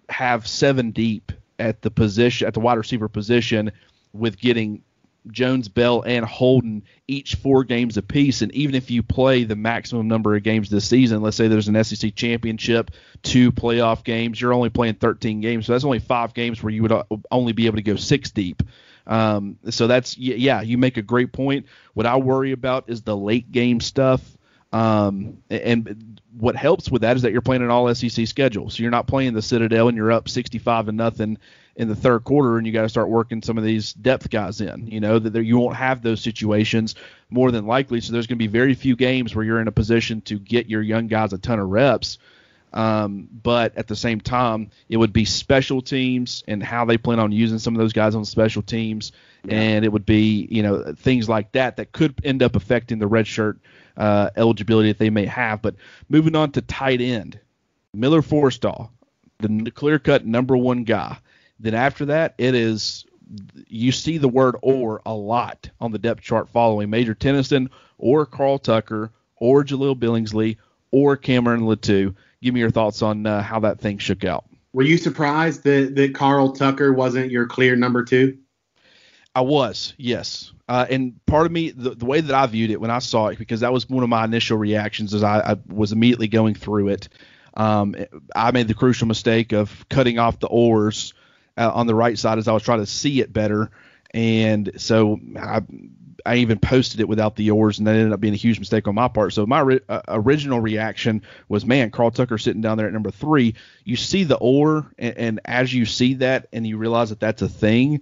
have 0.08 0.46
seven 0.46 0.92
deep 0.92 1.32
at 1.58 1.82
the 1.82 1.90
position 1.90 2.46
at 2.46 2.54
the 2.54 2.60
wide 2.60 2.78
receiver 2.78 3.08
position 3.08 3.72
with 4.12 4.38
getting 4.38 4.82
Jones, 5.30 5.68
Bell, 5.68 6.02
and 6.06 6.24
Holden 6.24 6.84
each 7.08 7.34
four 7.36 7.64
games 7.64 7.96
apiece. 7.96 8.42
And 8.42 8.52
even 8.52 8.74
if 8.74 8.90
you 8.90 9.02
play 9.02 9.44
the 9.44 9.56
maximum 9.56 10.08
number 10.08 10.36
of 10.36 10.42
games 10.42 10.70
this 10.70 10.88
season, 10.88 11.22
let's 11.22 11.36
say 11.36 11.48
there's 11.48 11.68
an 11.68 11.82
SEC 11.82 12.14
championship, 12.14 12.90
two 13.22 13.52
playoff 13.52 14.04
games, 14.04 14.40
you're 14.40 14.52
only 14.52 14.70
playing 14.70 14.94
13 14.94 15.40
games. 15.40 15.66
So 15.66 15.72
that's 15.72 15.84
only 15.84 15.98
five 15.98 16.34
games 16.34 16.62
where 16.62 16.72
you 16.72 16.82
would 16.82 16.92
uh, 16.92 17.04
only 17.30 17.52
be 17.52 17.66
able 17.66 17.76
to 17.76 17.82
go 17.82 17.96
six 17.96 18.30
deep. 18.30 18.62
Um, 19.06 19.58
so 19.70 19.86
that's, 19.86 20.16
yeah, 20.18 20.62
you 20.62 20.78
make 20.78 20.96
a 20.96 21.02
great 21.02 21.32
point. 21.32 21.66
What 21.94 22.06
I 22.06 22.16
worry 22.16 22.52
about 22.52 22.84
is 22.88 23.02
the 23.02 23.16
late 23.16 23.52
game 23.52 23.80
stuff. 23.80 24.35
Um, 24.72 25.38
and 25.48 26.20
what 26.36 26.56
helps 26.56 26.90
with 26.90 27.02
that 27.02 27.16
is 27.16 27.22
that 27.22 27.32
you're 27.32 27.40
playing 27.40 27.62
an 27.62 27.70
all 27.70 27.92
SEC 27.94 28.26
schedule. 28.26 28.68
So 28.68 28.82
you're 28.82 28.90
not 28.90 29.06
playing 29.06 29.32
the 29.32 29.42
Citadel 29.42 29.88
and 29.88 29.96
you're 29.96 30.12
up 30.12 30.28
65 30.28 30.86
to 30.86 30.92
nothing 30.92 31.38
in 31.76 31.88
the 31.88 31.96
third 31.96 32.24
quarter 32.24 32.58
and 32.58 32.66
you 32.66 32.72
got 32.72 32.82
to 32.82 32.88
start 32.88 33.08
working 33.08 33.42
some 33.42 33.58
of 33.58 33.64
these 33.64 33.92
depth 33.92 34.30
guys 34.30 34.60
in. 34.60 34.86
You 34.86 35.00
know 35.00 35.18
that 35.18 35.32
there, 35.32 35.42
you 35.42 35.58
won't 35.58 35.76
have 35.76 36.02
those 36.02 36.20
situations 36.20 36.94
more 37.30 37.50
than 37.50 37.66
likely. 37.66 38.00
So 38.00 38.12
there's 38.12 38.26
going 38.26 38.38
to 38.38 38.42
be 38.42 38.48
very 38.48 38.74
few 38.74 38.96
games 38.96 39.34
where 39.34 39.44
you're 39.44 39.60
in 39.60 39.68
a 39.68 39.72
position 39.72 40.20
to 40.22 40.38
get 40.38 40.68
your 40.68 40.82
young 40.82 41.06
guys 41.06 41.32
a 41.32 41.38
ton 41.38 41.58
of 41.58 41.68
reps. 41.68 42.18
Um, 42.72 43.28
but 43.42 43.76
at 43.78 43.86
the 43.86 43.96
same 43.96 44.20
time, 44.20 44.70
it 44.88 44.98
would 44.98 45.12
be 45.12 45.24
special 45.24 45.80
teams 45.80 46.44
and 46.46 46.62
how 46.62 46.84
they 46.84 46.98
plan 46.98 47.18
on 47.18 47.32
using 47.32 47.58
some 47.58 47.74
of 47.74 47.78
those 47.78 47.94
guys 47.94 48.14
on 48.14 48.26
special 48.26 48.60
teams, 48.60 49.12
yeah. 49.44 49.54
and 49.54 49.84
it 49.84 49.90
would 49.90 50.04
be 50.04 50.46
you 50.50 50.62
know 50.62 50.92
things 50.92 51.26
like 51.26 51.52
that 51.52 51.76
that 51.78 51.92
could 51.92 52.20
end 52.22 52.42
up 52.42 52.54
affecting 52.54 52.98
the 52.98 53.06
red 53.06 53.26
shirt 53.26 53.58
uh, 53.96 54.30
eligibility 54.36 54.88
that 54.88 54.98
they 54.98 55.10
may 55.10 55.26
have. 55.26 55.62
But 55.62 55.76
moving 56.08 56.36
on 56.36 56.52
to 56.52 56.60
tight 56.62 57.00
end, 57.00 57.38
Miller 57.94 58.22
Forristall, 58.22 58.90
the 59.38 59.70
clear 59.70 59.98
cut 59.98 60.26
number 60.26 60.56
one 60.56 60.84
guy. 60.84 61.18
Then 61.58 61.74
after 61.74 62.06
that, 62.06 62.34
it 62.38 62.54
is 62.54 63.06
you 63.66 63.92
see 63.92 64.18
the 64.18 64.28
word 64.28 64.56
or 64.62 65.02
a 65.04 65.14
lot 65.14 65.68
on 65.80 65.92
the 65.92 65.98
depth 65.98 66.22
chart 66.22 66.48
following 66.48 66.90
Major 66.90 67.14
Tennison 67.14 67.70
or 67.98 68.26
Carl 68.26 68.58
Tucker 68.58 69.10
or 69.36 69.64
Jahleel 69.64 69.98
Billingsley 69.98 70.58
or 70.90 71.16
Cameron 71.16 71.62
Latu. 71.62 72.14
Give 72.42 72.54
me 72.54 72.60
your 72.60 72.70
thoughts 72.70 73.02
on 73.02 73.26
uh, 73.26 73.42
how 73.42 73.60
that 73.60 73.80
thing 73.80 73.98
shook 73.98 74.24
out. 74.24 74.44
Were 74.72 74.82
you 74.82 74.98
surprised 74.98 75.64
that, 75.64 75.94
that 75.96 76.14
Carl 76.14 76.52
Tucker 76.52 76.92
wasn't 76.92 77.30
your 77.30 77.46
clear 77.46 77.76
number 77.76 78.04
two? 78.04 78.38
I 79.36 79.42
was, 79.42 79.92
yes. 79.98 80.50
Uh, 80.66 80.86
and 80.88 81.24
part 81.26 81.44
of 81.44 81.52
me, 81.52 81.70
the, 81.70 81.90
the, 81.90 82.06
way 82.06 82.22
that 82.22 82.34
I 82.34 82.46
viewed 82.46 82.70
it 82.70 82.80
when 82.80 82.90
I 82.90 83.00
saw 83.00 83.26
it, 83.26 83.38
because 83.38 83.60
that 83.60 83.70
was 83.70 83.86
one 83.86 84.02
of 84.02 84.08
my 84.08 84.24
initial 84.24 84.56
reactions 84.56 85.12
as 85.12 85.22
I, 85.22 85.40
I 85.40 85.56
was 85.66 85.92
immediately 85.92 86.26
going 86.26 86.54
through 86.54 86.88
it. 86.88 87.10
Um, 87.52 87.94
I 88.34 88.50
made 88.52 88.66
the 88.66 88.72
crucial 88.72 89.06
mistake 89.06 89.52
of 89.52 89.86
cutting 89.90 90.18
off 90.18 90.40
the 90.40 90.46
ors 90.46 91.12
uh, 91.58 91.70
on 91.70 91.86
the 91.86 91.94
right 91.94 92.18
side 92.18 92.38
as 92.38 92.48
I 92.48 92.52
was 92.52 92.62
trying 92.62 92.78
to 92.78 92.86
see 92.86 93.20
it 93.20 93.30
better. 93.30 93.70
And 94.12 94.72
so 94.78 95.20
I, 95.38 95.60
I 96.24 96.36
even 96.36 96.58
posted 96.58 97.00
it 97.00 97.08
without 97.08 97.36
the 97.36 97.50
ors, 97.50 97.76
and 97.76 97.86
that 97.86 97.94
ended 97.94 98.14
up 98.14 98.20
being 98.20 98.32
a 98.32 98.38
huge 98.38 98.58
mistake 98.58 98.88
on 98.88 98.94
my 98.94 99.08
part. 99.08 99.34
So 99.34 99.44
my 99.44 99.80
uh, 99.86 100.00
original 100.08 100.60
reaction 100.60 101.20
was, 101.50 101.66
man, 101.66 101.90
Carl 101.90 102.10
Tucker 102.10 102.38
sitting 102.38 102.62
down 102.62 102.78
there 102.78 102.86
at 102.86 102.92
number 102.94 103.10
three. 103.10 103.54
You 103.84 103.96
see 103.96 104.24
the 104.24 104.36
or, 104.36 104.90
and, 104.98 105.18
and 105.18 105.40
as 105.44 105.74
you 105.74 105.84
see 105.84 106.14
that, 106.14 106.48
and 106.54 106.66
you 106.66 106.78
realize 106.78 107.10
that 107.10 107.20
that's 107.20 107.42
a 107.42 107.50
thing, 107.50 108.00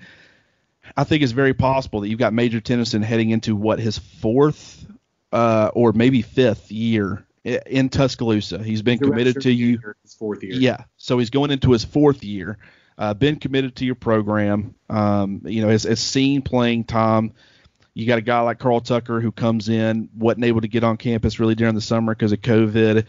I 0.97 1.05
think 1.05 1.23
it's 1.23 1.33
very 1.33 1.55
possible 1.55 2.01
that 2.01 2.09
you've 2.09 2.19
got 2.19 2.33
Major 2.33 2.61
Tennison 2.61 3.03
heading 3.03 3.31
into 3.31 3.57
what 3.57 3.79
his 3.79 3.99
fourth 3.99 4.87
uh, 5.33 5.71
or 5.75 5.93
maybe 5.93 6.23
fifth 6.23 6.71
year 6.71 7.27
in 7.45 7.89
Tuscaloosa. 7.89 8.63
He's 8.63 8.83
been 8.83 8.99
committed 8.99 9.43
to 9.43 9.53
you. 9.53 9.79
His 10.03 10.15
fourth 10.15 10.43
year. 10.43 10.55
Yeah, 10.55 10.85
so 10.97 11.19
he's 11.19 11.31
going 11.31 11.51
into 11.51 11.73
his 11.73 11.85
fourth 11.85 12.23
year 12.25 12.59
uh, 12.99 13.15
been 13.15 13.37
committed 13.37 13.77
to 13.77 13.85
your 13.85 13.95
program. 13.95 14.75
Um, 14.89 15.43
you 15.45 15.63
know, 15.63 15.69
has, 15.69 15.85
has 15.85 16.01
seen 16.01 16.43
playing 16.43 16.85
time. 16.85 17.33
You 17.95 18.07
got 18.07 18.19
a 18.19 18.23
guy 18.23 18.41
like 18.41 18.59
Carl 18.59 18.81
Tucker 18.81 19.21
who 19.21 19.33
comes 19.33 19.69
in, 19.69 20.09
wasn't 20.17 20.45
able 20.45 20.61
to 20.61 20.69
get 20.69 20.85
on 20.85 20.97
campus 20.97 21.39
really 21.39 21.55
during 21.55 21.75
the 21.75 21.81
summer 21.81 22.15
because 22.15 22.33
of 22.33 22.41
COVID. 22.41 23.07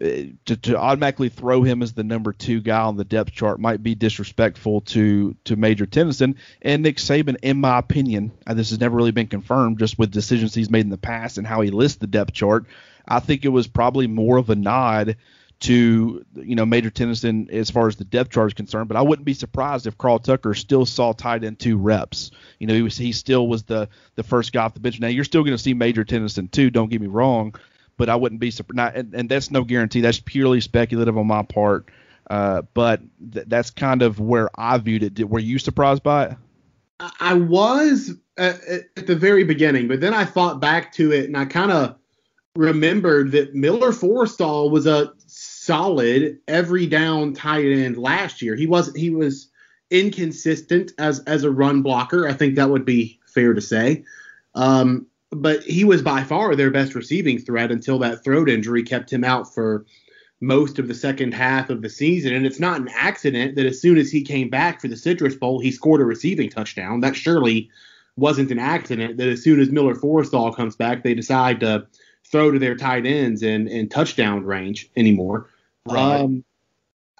Uh, 0.00 0.30
to, 0.44 0.56
to, 0.56 0.78
automatically 0.78 1.28
throw 1.28 1.62
him 1.62 1.82
as 1.82 1.92
the 1.92 2.04
number 2.04 2.32
two 2.32 2.60
guy 2.60 2.82
on 2.82 2.96
the 2.96 3.04
depth 3.04 3.32
chart 3.32 3.58
might 3.58 3.82
be 3.82 3.96
disrespectful 3.96 4.80
to 4.82 5.34
to 5.42 5.56
Major 5.56 5.86
Tennison 5.86 6.36
and 6.62 6.84
Nick 6.84 6.98
Saban, 6.98 7.36
in 7.42 7.60
my 7.60 7.78
opinion. 7.78 8.30
And 8.46 8.56
this 8.56 8.70
has 8.70 8.78
never 8.78 8.96
really 8.96 9.10
been 9.10 9.26
confirmed, 9.26 9.80
just 9.80 9.98
with 9.98 10.12
decisions 10.12 10.54
he's 10.54 10.70
made 10.70 10.84
in 10.84 10.90
the 10.90 10.98
past 10.98 11.36
and 11.36 11.44
how 11.44 11.62
he 11.62 11.70
lists 11.70 11.98
the 11.98 12.06
depth 12.06 12.32
chart. 12.32 12.66
I 13.08 13.18
think 13.18 13.44
it 13.44 13.48
was 13.48 13.66
probably 13.66 14.06
more 14.06 14.36
of 14.36 14.50
a 14.50 14.54
nod 14.54 15.16
to 15.60 16.24
you 16.34 16.54
know 16.54 16.64
Major 16.64 16.90
Tennison 16.90 17.50
as 17.50 17.70
far 17.70 17.88
as 17.88 17.96
the 17.96 18.04
depth 18.04 18.30
chart 18.30 18.50
is 18.50 18.54
concerned. 18.54 18.86
But 18.86 18.96
I 18.96 19.02
wouldn't 19.02 19.26
be 19.26 19.34
surprised 19.34 19.88
if 19.88 19.98
Carl 19.98 20.20
Tucker 20.20 20.54
still 20.54 20.86
saw 20.86 21.12
tight 21.12 21.42
end 21.42 21.58
two 21.58 21.76
reps. 21.76 22.30
You 22.60 22.68
know, 22.68 22.74
he 22.74 22.82
was 22.82 22.96
he 22.96 23.12
still 23.12 23.48
was 23.48 23.64
the 23.64 23.88
the 24.14 24.22
first 24.22 24.52
guy 24.52 24.62
off 24.62 24.74
the 24.74 24.80
bench. 24.80 25.00
Now 25.00 25.08
you're 25.08 25.24
still 25.24 25.42
going 25.42 25.56
to 25.56 25.62
see 25.62 25.74
Major 25.74 26.04
Tennison 26.04 26.50
too. 26.50 26.70
Don't 26.70 26.90
get 26.90 27.00
me 27.00 27.08
wrong, 27.08 27.56
but 27.98 28.08
I 28.08 28.16
wouldn't 28.16 28.40
be 28.40 28.50
surprised. 28.50 28.96
And, 28.96 29.14
and 29.14 29.28
that's 29.28 29.50
no 29.50 29.62
guarantee. 29.64 30.00
That's 30.00 30.20
purely 30.20 30.62
speculative 30.62 31.18
on 31.18 31.26
my 31.26 31.42
part. 31.42 31.90
Uh, 32.30 32.62
but 32.72 33.02
th- 33.32 33.46
that's 33.48 33.70
kind 33.70 34.00
of 34.00 34.20
where 34.20 34.48
I 34.58 34.78
viewed 34.78 35.02
it. 35.02 35.14
Did, 35.14 35.28
were 35.28 35.38
you 35.38 35.58
surprised 35.58 36.02
by 36.02 36.26
it? 36.26 36.36
I 37.20 37.34
was 37.34 38.12
at, 38.38 38.60
at 38.96 39.06
the 39.06 39.16
very 39.16 39.44
beginning, 39.44 39.88
but 39.88 40.00
then 40.00 40.14
I 40.14 40.24
thought 40.24 40.60
back 40.60 40.92
to 40.94 41.12
it 41.12 41.26
and 41.26 41.36
I 41.36 41.44
kind 41.44 41.70
of 41.70 41.96
remembered 42.56 43.32
that 43.32 43.54
Miller 43.54 43.92
Forristall 43.92 44.70
was 44.70 44.86
a 44.86 45.12
solid 45.26 46.38
every 46.48 46.86
down 46.86 47.34
tight 47.34 47.66
end 47.66 47.98
last 47.98 48.42
year. 48.42 48.56
He 48.56 48.66
was 48.66 48.94
he 48.94 49.10
was 49.10 49.48
inconsistent 49.90 50.92
as 50.98 51.20
as 51.20 51.44
a 51.44 51.50
run 51.50 51.82
blocker. 51.82 52.26
I 52.26 52.32
think 52.32 52.56
that 52.56 52.70
would 52.70 52.84
be 52.84 53.20
fair 53.26 53.54
to 53.54 53.60
say. 53.60 54.04
Um, 54.54 55.06
but 55.30 55.62
he 55.62 55.84
was 55.84 56.02
by 56.02 56.24
far 56.24 56.54
their 56.56 56.70
best 56.70 56.94
receiving 56.94 57.38
threat 57.38 57.70
until 57.70 57.98
that 57.98 58.24
throat 58.24 58.48
injury 58.48 58.82
kept 58.82 59.12
him 59.12 59.24
out 59.24 59.52
for 59.52 59.84
most 60.40 60.78
of 60.78 60.88
the 60.88 60.94
second 60.94 61.34
half 61.34 61.68
of 61.68 61.82
the 61.82 61.88
season. 61.88 62.32
And 62.32 62.46
it's 62.46 62.60
not 62.60 62.80
an 62.80 62.88
accident 62.94 63.56
that 63.56 63.66
as 63.66 63.80
soon 63.80 63.98
as 63.98 64.10
he 64.10 64.22
came 64.22 64.48
back 64.48 64.80
for 64.80 64.88
the 64.88 64.96
Citrus 64.96 65.34
Bowl, 65.34 65.60
he 65.60 65.70
scored 65.70 66.00
a 66.00 66.04
receiving 66.04 66.48
touchdown. 66.48 67.00
That 67.00 67.16
surely 67.16 67.68
wasn't 68.16 68.50
an 68.50 68.58
accident 68.58 69.16
that 69.16 69.28
as 69.28 69.42
soon 69.42 69.60
as 69.60 69.70
Miller 69.70 69.94
Forristall 69.94 70.54
comes 70.54 70.76
back, 70.76 71.02
they 71.02 71.14
decide 71.14 71.60
to 71.60 71.86
throw 72.30 72.50
to 72.50 72.58
their 72.58 72.76
tight 72.76 73.06
ends 73.06 73.42
and, 73.42 73.68
in 73.68 73.88
touchdown 73.88 74.44
range 74.44 74.90
anymore. 74.96 75.48
Right. 75.86 76.20
Um, 76.20 76.44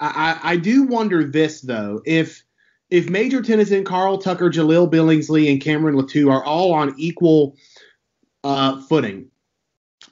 I, 0.01 0.38
I 0.42 0.57
do 0.57 0.85
wonder 0.85 1.25
this 1.25 1.61
though, 1.61 2.03
if 2.05 2.44
if 2.90 3.11
Major 3.11 3.42
Tennison, 3.42 3.85
Carl 3.85 4.18
Tucker, 4.18 4.49
Jahleel 4.49 4.90
Billingsley, 4.90 5.51
and 5.51 5.61
Cameron 5.61 5.97
Latu 5.97 6.31
are 6.33 6.44
all 6.44 6.73
on 6.73 6.94
equal 6.97 7.57
uh, 8.44 8.81
footing, 8.83 9.31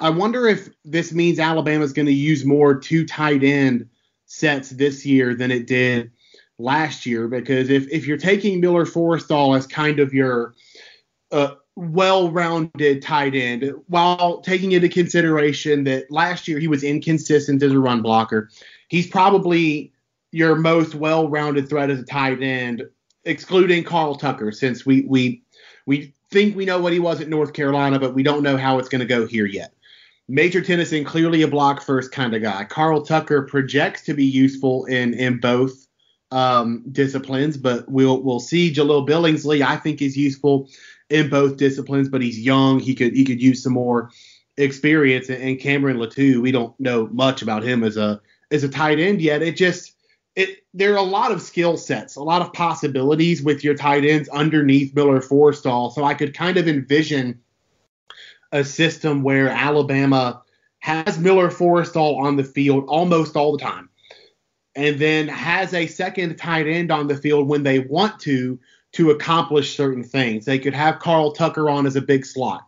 I 0.01 0.11
wonder 0.11 0.47
if 0.47 0.69
this 0.85 1.13
means 1.13 1.39
Alabama's 1.39 1.93
going 1.93 2.07
to 2.07 2.13
use 2.13 2.45
more 2.45 2.75
two 2.75 3.07
tight 3.07 3.43
end 3.43 3.89
sets 4.27 4.71
this 4.71 5.07
year 5.07 5.35
than 5.35 5.51
it 5.51 5.67
did 5.67 6.11
last 6.59 7.07
year. 7.07 7.29
Because 7.29 7.71
if 7.71 7.89
if 7.91 8.07
you're 8.07 8.19
taking 8.19 8.61
Miller 8.61 8.85
Forristall 8.85 9.57
as 9.57 9.67
kind 9.67 10.01
of 10.01 10.13
your 10.13 10.55
uh, 11.33 11.55
well-rounded 11.77 13.03
tight 13.03 13.35
end 13.35 13.71
while 13.89 14.41
taking 14.41 14.73
into 14.73 14.89
consideration 14.89 15.85
that 15.85 16.11
last 16.11 16.49
year 16.49 16.59
he 16.59 16.69
was 16.69 16.83
inconsistent 16.83 17.63
as 17.63 17.73
a 17.73 17.79
run 17.79 18.01
blocker. 18.03 18.49
He's 18.89 19.07
probably 19.07 19.93
your 20.33 20.57
most 20.57 20.95
well-rounded 20.95 21.69
threat 21.69 21.91
as 21.91 22.01
a 22.01 22.05
tight 22.05 22.43
end, 22.43 22.83
excluding 23.25 23.85
Carl 23.85 24.17
Tucker, 24.17 24.53
since 24.53 24.85
we 24.85 25.03
we 25.03 25.43
we 25.87 26.15
think 26.31 26.57
we 26.57 26.65
know 26.65 26.81
what 26.81 26.93
he 26.93 26.99
was 26.99 27.21
at 27.21 27.29
North 27.29 27.53
Carolina, 27.53 27.99
but 27.99 28.15
we 28.15 28.23
don't 28.23 28.43
know 28.43 28.57
how 28.57 28.79
it's 28.79 28.89
going 28.89 29.01
to 29.01 29.07
go 29.07 29.27
here 29.27 29.47
yet. 29.47 29.73
Major 30.29 30.61
Tennison, 30.61 31.05
clearly 31.05 31.43
a 31.43 31.49
block 31.49 31.83
first 31.83 32.11
kind 32.11 32.35
of 32.35 32.43
guy. 32.43 32.65
Carl 32.65 33.03
Tucker 33.03 33.43
projects 33.43 34.03
to 34.03 34.15
be 34.15 34.25
useful 34.25 34.85
in 34.87 35.15
in 35.15 35.39
both 35.39 35.87
um, 36.33 36.85
disciplines, 36.91 37.57
but 37.57 37.89
we'll 37.89 38.23
we'll 38.23 38.41
see. 38.41 38.73
Jahleel 38.73 39.09
Billingsley, 39.09 39.65
I 39.65 39.77
think, 39.77 40.03
is 40.03 40.17
useful 40.17 40.69
in 41.11 41.31
both 41.31 41.57
disciplines, 41.57 42.09
but 42.09 42.23
he's 42.23 42.41
young. 42.41 42.81
He 42.81 42.95
could 42.95 43.15
he 43.15 43.25
could 43.25 43.41
use 43.41 43.63
some 43.63 43.73
more 43.73 44.11
experience. 44.57 45.29
And 45.29 45.61
Cameron 45.61 45.99
Latu, 45.99 46.41
we 46.41 46.51
don't 46.51 46.79
know 46.81 47.09
much 47.13 47.43
about 47.43 47.63
him 47.63 47.85
as 47.85 47.97
a 47.97 48.21
as 48.51 48.65
a 48.65 48.69
tight 48.69 48.99
end 48.99 49.23
yet. 49.23 49.43
It 49.43 49.57
just 49.57 49.96
it 50.37 50.65
there 50.75 50.93
are 50.93 50.99
a 50.99 51.03
lot 51.03 51.33
of 51.33 51.43
skill 51.43 51.77
sets, 51.77 52.17
a 52.17 52.23
lot 52.23 52.43
of 52.43 52.53
possibilities 52.53 53.43
with 53.43 53.65
your 53.65 53.75
tight 53.75 54.05
ends 54.05 54.29
underneath 54.29 54.95
Miller 54.95 55.21
Forristall. 55.21 55.93
So 55.93 56.05
I 56.05 56.15
could 56.15 56.35
kind 56.35 56.59
of 56.59 56.69
envision 56.69 57.41
a 58.53 58.63
system 58.63 59.23
where 59.23 59.49
Alabama 59.49 60.43
has 60.79 61.19
Miller 61.19 61.49
Forristall 61.49 62.19
on 62.19 62.37
the 62.37 62.45
field 62.45 62.85
almost 62.87 63.35
all 63.35 63.57
the 63.57 63.65
time. 63.65 63.89
And 64.77 64.99
then 64.99 65.27
has 65.29 65.73
a 65.73 65.87
second 65.87 66.37
tight 66.37 66.67
end 66.67 66.93
on 66.93 67.09
the 67.09 67.17
field 67.17 67.49
when 67.49 67.63
they 67.63 67.79
want 67.81 68.21
to 68.21 68.61
to 68.93 69.11
accomplish 69.11 69.75
certain 69.75 70.05
things. 70.05 70.45
They 70.45 70.59
could 70.59 70.75
have 70.75 70.99
Carl 70.99 71.33
Tucker 71.33 71.71
on 71.71 71.87
as 71.87 71.97
a 71.97 72.03
big 72.03 72.27
slot. 72.27 72.67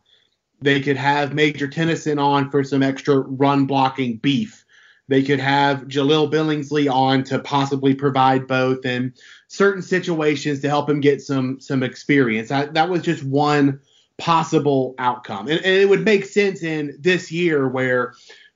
They 0.60 0.80
could 0.80 0.96
have 0.96 1.34
Major 1.34 1.68
Tennison 1.68 2.18
on 2.18 2.50
for 2.50 2.64
some 2.64 2.82
extra 2.82 3.20
run 3.20 3.66
blocking 3.66 4.16
beef. 4.16 4.64
They 5.08 5.22
could 5.22 5.40
have 5.40 5.88
Jahleel 5.88 6.30
Billingsley 6.30 6.92
on 6.92 7.24
to 7.24 7.38
possibly 7.38 7.94
provide 7.94 8.46
both 8.46 8.84
in 8.84 9.14
certain 9.48 9.82
situations 9.82 10.60
to 10.60 10.68
help 10.68 10.88
him 10.88 11.00
get 11.00 11.22
some 11.22 11.58
some 11.60 11.82
experience. 11.82 12.50
I, 12.50 12.66
that 12.66 12.90
was 12.90 13.02
just 13.02 13.24
one 13.24 13.80
possible 14.18 14.94
outcome, 14.98 15.48
and, 15.48 15.64
and 15.64 15.76
it 15.76 15.88
would 15.88 16.04
make 16.04 16.24
sense 16.24 16.62
in 16.62 16.96
this 17.00 17.32
year 17.32 17.68
where 17.68 18.14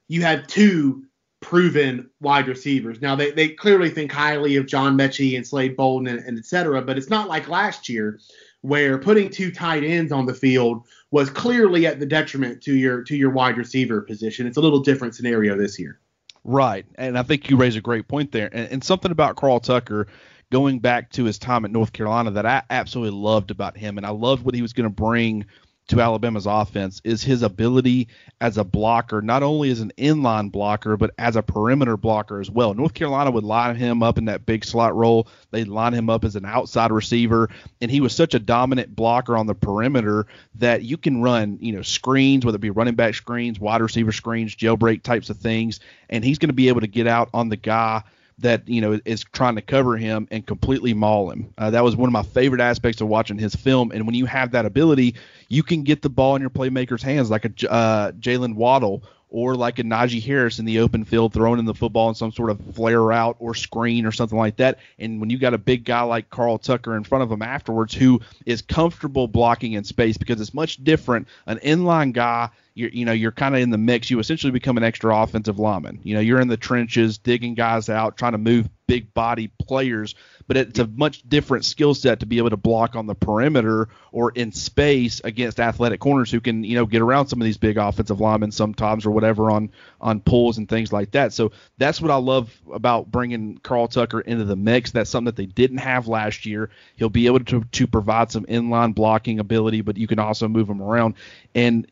you 0.09 0.23
had 0.23 0.49
two 0.49 1.05
proven 1.41 2.09
wide 2.21 2.47
receivers. 2.49 3.01
Now 3.01 3.17
they, 3.17 3.33
they 3.33 3.49
clearly 3.49 3.91
think 3.91 4.13
highly 4.13 4.57
of 4.57 4.67
John 4.67 4.97
Metchie 4.97 5.37
and 5.37 5.47
Slade 5.47 5.77
Bolden 5.77 6.07
and, 6.07 6.25
and 6.27 6.39
et 6.39 6.47
cetera, 6.47 6.83
but 6.83 6.97
it's 6.99 7.11
not 7.11 7.29
like 7.29 7.49
last 7.49 7.89
year 7.89 8.21
where 8.61 8.97
putting 8.99 9.29
two 9.29 9.51
tight 9.51 9.83
ends 9.83 10.13
on 10.13 10.27
the 10.27 10.35
field 10.35 10.85
was 11.11 11.31
clearly 11.31 11.85
at 11.87 11.99
the 11.99 12.07
detriment 12.07 12.63
to 12.63 12.75
your 12.77 13.03
to 13.03 13.17
your 13.17 13.31
wide 13.31 13.57
receiver 13.57 14.03
position. 14.03 14.47
It's 14.47 14.57
a 14.57 14.61
little 14.61 14.81
different 14.81 15.15
scenario 15.15 15.57
this 15.57 15.79
year. 15.79 15.99
Right, 16.45 16.85
and 16.97 17.17
I 17.17 17.23
think 17.23 17.51
you 17.51 17.57
raise 17.57 17.77
a 17.77 17.81
great 17.81 18.09
point 18.09 18.33
there, 18.33 18.51
and, 18.53 18.69
and 18.71 18.85
something 18.85 19.13
about 19.13 19.37
Carl 19.37 19.61
Tucker 19.61 20.09
going 20.51 20.81
back 20.81 21.11
to 21.13 21.25
his 21.25 21.39
time 21.39 21.65
at 21.65 21.71
North 21.71 21.93
Carolina 21.93 22.33
that 22.33 22.47
I 22.47 22.63
absolutely 22.69 23.19
loved 23.19 23.51
about 23.51 23.77
him, 23.77 23.97
and 23.97 24.05
I 24.05 24.11
loved 24.11 24.45
what 24.45 24.55
he 24.55 24.63
was 24.63 24.73
going 24.73 24.89
to 24.89 24.95
bring 24.95 25.47
to 25.93 26.01
Alabama's 26.01 26.47
offense 26.47 27.03
is 27.05 27.23
his 27.23 27.43
ability 27.43 28.09
as 28.41 28.57
a 28.57 28.65
blocker, 28.65 29.21
not 29.21 29.43
only 29.43 29.71
as 29.71 29.81
an 29.81 29.93
inline 29.99 30.51
blocker, 30.51 30.97
but 30.97 31.11
as 31.19 31.37
a 31.37 31.43
perimeter 31.43 31.99
blocker 31.99 32.41
as 32.41 32.51
well. 32.51 32.73
North 32.73 32.95
Carolina 32.95 33.31
would 33.31 33.45
line 33.45 33.77
him 33.77 34.03
up 34.03 34.17
in 34.17 34.25
that 34.25 34.47
big 34.47 34.65
slot 34.65 34.97
role. 34.97 35.29
They'd 35.51 35.69
line 35.69 35.93
him 35.93 36.09
up 36.09 36.25
as 36.25 36.35
an 36.35 36.47
outside 36.47 36.93
receiver, 36.93 37.51
and 37.83 37.91
he 37.91 38.01
was 38.01 38.15
such 38.15 38.35
a 38.35 38.39
dominant 38.39 38.97
blocker 38.97 39.37
on 39.37 39.47
the 39.47 39.55
perimeter 39.55 40.27
that 40.55 40.83
you 40.83 40.97
can 40.97 41.21
run, 41.21 41.59
you 41.61 41.73
know, 41.73 41.83
screens, 41.83 42.47
whether 42.47 42.57
it 42.57 42.63
be 42.63 42.71
running 42.71 42.95
back 42.95 43.15
screens, 43.15 43.61
wide 43.61 43.83
receiver 43.83 44.13
screens, 44.13 44.57
jailbreak 44.57 45.03
types 45.03 45.29
of 45.29 45.37
things, 45.37 45.81
and 46.09 46.25
he's 46.25 46.39
going 46.39 46.49
to 46.49 46.55
be 46.55 46.69
able 46.69 46.81
to 46.81 46.87
get 46.87 47.07
out 47.07 47.29
on 47.35 47.51
the 47.51 47.57
guy 47.57 48.03
that 48.43 48.69
you 48.69 48.81
know 48.81 49.01
is 49.05 49.25
trying 49.33 49.55
to 49.57 49.63
cover 49.63 49.97
him 49.97 50.29
and 50.31 50.47
completely 50.47 50.95
maul 50.95 51.31
him. 51.31 51.53
Uh, 51.59 51.71
that 51.71 51.83
was 51.83 51.97
one 51.97 52.09
of 52.09 52.13
my 52.13 52.23
favorite 52.23 52.61
aspects 52.61 53.01
of 53.01 53.09
watching 53.09 53.39
his 53.39 53.55
film. 53.55 53.91
And 53.93 54.07
when 54.07 54.15
you 54.15 54.27
have 54.27 54.53
that 54.53 54.67
ability, 54.67 55.15
you 55.49 55.63
can 55.63 55.83
get 55.83 56.03
the 56.03 56.11
ball 56.11 56.37
in 56.37 56.41
your 56.41 56.51
playmaker's 56.51 57.03
hands, 57.03 57.31
like 57.31 57.45
a 57.45 57.71
uh, 57.71 58.13
Jaylen 58.13 58.55
Waddle 58.55 59.03
or 59.33 59.55
like 59.55 59.79
a 59.79 59.83
Najee 59.83 60.23
Harris 60.23 60.59
in 60.59 60.67
the 60.67 60.81
open 60.81 61.05
field 61.05 61.33
throwing 61.33 61.59
in 61.59 61.65
the 61.65 61.75
football 61.75 62.11
in 62.11 62.15
some 62.15 62.33
sort 62.33 62.51
of 62.51 62.61
flare 62.75 63.01
route 63.01 63.37
or 63.39 63.55
screen 63.55 64.05
or 64.05 64.13
something 64.13 64.37
like 64.37 64.57
that. 64.57 64.79
And 64.99 65.21
when 65.21 65.31
you 65.31 65.39
got 65.39 65.55
a 65.55 65.59
big 65.59 65.85
guy 65.85 66.03
like 66.03 66.29
Carl 66.29 66.59
Tucker 66.59 66.95
in 66.95 67.03
front 67.03 67.25
of 67.25 67.33
him 67.33 67.41
afterwards 67.41 67.95
who 67.95 68.21
is 68.45 68.61
comfortable 68.61 69.27
blocking 69.27 69.73
in 69.73 69.85
space 69.85 70.19
because 70.19 70.39
it's 70.41 70.53
much 70.53 70.85
different. 70.85 71.29
An 71.47 71.59
inline 71.61 72.13
guy 72.13 72.51
you're 72.75 72.91
you 72.91 73.05
know 73.05 73.13
you're 73.13 73.33
kind 73.33 73.55
of 73.55 73.61
in 73.61 73.71
the 73.71 73.79
mix. 73.79 74.11
You 74.11 74.19
essentially 74.19 74.51
become 74.51 74.77
an 74.77 74.85
extra 74.85 75.17
offensive 75.17 75.59
lineman. 75.59 76.01
You 76.03 76.15
know 76.15 76.21
you're 76.21 76.41
in 76.41 76.49
the 76.49 76.57
trenches 76.57 77.19
digging 77.19 77.55
guys 77.55 77.89
out, 77.89 78.17
trying 78.17 78.33
to 78.33 78.39
move 78.39 78.69
big 78.87 79.13
body 79.15 79.49
players 79.61 80.15
but 80.53 80.59
it's 80.69 80.79
a 80.81 80.87
much 80.87 81.23
different 81.27 81.65
skill 81.65 81.95
set 81.95 82.21
to 82.21 82.27
be 82.27 82.37
able 82.37 82.51
to 82.51 82.59
block 82.59 82.95
on 82.95 83.07
the 83.07 83.15
perimeter 83.15 83.89
or 84.11 84.33
in 84.33 84.53
space 84.53 85.19
against 85.25 85.59
athletic 85.59 85.99
corners 85.99 86.31
who 86.31 86.43
can, 86.43 86.63
you 86.63 86.75
know, 86.75 86.85
get 86.85 87.01
around 87.01 87.29
some 87.29 87.41
of 87.41 87.47
these 87.47 87.57
big 87.57 87.79
offensive 87.79 88.21
linemen 88.21 88.53
sometimes 88.53 89.07
or 89.07 89.13
whatever 89.13 89.51
on 89.51 89.71
on 90.03 90.21
pulls 90.21 90.59
and 90.59 90.69
things 90.69 90.93
like 90.93 91.13
that. 91.13 91.33
So 91.33 91.53
that's 91.79 92.01
what 92.01 92.11
I 92.11 92.17
love 92.17 92.53
about 92.73 93.11
bringing 93.11 93.59
Carl 93.59 93.89
Tucker 93.89 94.21
into 94.21 94.45
the 94.45 94.57
mix. 94.57 94.91
That's 94.91 95.09
something 95.09 95.27
that 95.27 95.37
they 95.37 95.47
didn't 95.47 95.79
have 95.79 96.09
last 96.09 96.45
year. 96.45 96.71
He'll 96.97 97.09
be 97.09 97.27
able 97.27 97.41
to 97.41 97.63
to 97.63 97.87
provide 97.87 98.31
some 98.31 98.45
inline 98.47 98.95
blocking 98.95 99.39
ability, 99.39 99.81
but 99.81 99.97
you 99.97 100.07
can 100.07 100.19
also 100.19 100.49
move 100.49 100.69
him 100.69 100.83
around. 100.83 101.15
And 101.55 101.87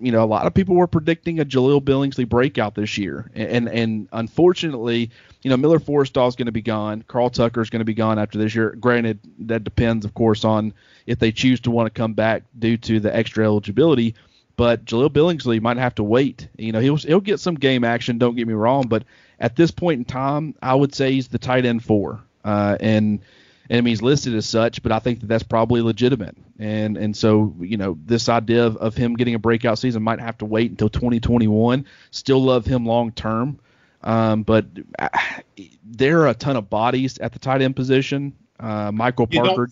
you 0.00 0.10
know, 0.10 0.24
a 0.24 0.26
lot 0.26 0.46
of 0.46 0.54
people 0.54 0.74
were 0.74 0.86
predicting 0.86 1.40
a 1.40 1.44
Jahleel 1.44 1.82
Billingsley 1.82 2.28
breakout 2.28 2.74
this 2.74 2.96
year, 2.96 3.30
and 3.34 3.68
and 3.68 4.08
unfortunately 4.12 5.10
you 5.42 5.48
know, 5.48 5.56
Miller 5.56 5.78
Forristall 5.78 6.28
is 6.28 6.36
going 6.36 6.46
to 6.46 6.52
be 6.52 6.62
gone. 6.62 7.02
Carl 7.08 7.30
Tucker 7.30 7.62
is 7.62 7.70
going 7.70 7.80
to 7.80 7.86
be 7.86 7.94
gone 7.94 8.18
after 8.18 8.38
this 8.38 8.54
year. 8.54 8.76
Granted, 8.78 9.20
that 9.38 9.64
depends, 9.64 10.04
of 10.04 10.12
course, 10.14 10.44
on 10.44 10.74
if 11.06 11.18
they 11.18 11.32
choose 11.32 11.60
to 11.60 11.70
want 11.70 11.86
to 11.86 11.98
come 11.98 12.12
back 12.12 12.42
due 12.58 12.76
to 12.76 13.00
the 13.00 13.14
extra 13.14 13.44
eligibility. 13.44 14.14
But 14.60 14.84
Jahleel 14.84 15.08
Billingsley 15.08 15.58
might 15.58 15.78
have 15.78 15.94
to 15.94 16.02
wait. 16.02 16.46
You 16.58 16.72
know, 16.72 16.80
he'll 16.80 16.98
he'll 16.98 17.22
get 17.22 17.40
some 17.40 17.54
game 17.54 17.82
action. 17.82 18.18
Don't 18.18 18.36
get 18.36 18.46
me 18.46 18.52
wrong, 18.52 18.88
but 18.88 19.04
at 19.38 19.56
this 19.56 19.70
point 19.70 20.00
in 20.00 20.04
time, 20.04 20.54
I 20.60 20.74
would 20.74 20.94
say 20.94 21.12
he's 21.12 21.28
the 21.28 21.38
tight 21.38 21.64
end 21.64 21.82
four, 21.82 22.20
uh, 22.44 22.76
and 22.78 23.20
and 23.70 23.78
I 23.78 23.80
mean 23.80 23.86
he's 23.92 24.02
listed 24.02 24.34
as 24.34 24.44
such. 24.44 24.82
But 24.82 24.92
I 24.92 24.98
think 24.98 25.20
that 25.20 25.28
that's 25.28 25.44
probably 25.44 25.80
legitimate. 25.80 26.36
And 26.58 26.98
and 26.98 27.16
so 27.16 27.54
you 27.58 27.78
know 27.78 27.96
this 28.04 28.28
idea 28.28 28.66
of, 28.66 28.76
of 28.76 28.94
him 28.94 29.14
getting 29.14 29.34
a 29.34 29.38
breakout 29.38 29.78
season 29.78 30.02
might 30.02 30.20
have 30.20 30.36
to 30.36 30.44
wait 30.44 30.70
until 30.70 30.90
2021. 30.90 31.86
Still 32.10 32.44
love 32.44 32.66
him 32.66 32.84
long 32.84 33.12
term. 33.12 33.60
Um, 34.02 34.42
but 34.42 34.66
uh, 34.98 35.08
there 35.84 36.20
are 36.20 36.28
a 36.28 36.34
ton 36.34 36.58
of 36.58 36.68
bodies 36.68 37.16
at 37.16 37.32
the 37.32 37.38
tight 37.38 37.62
end 37.62 37.76
position. 37.76 38.34
Uh, 38.58 38.92
Michael 38.92 39.26
Parker. 39.26 39.70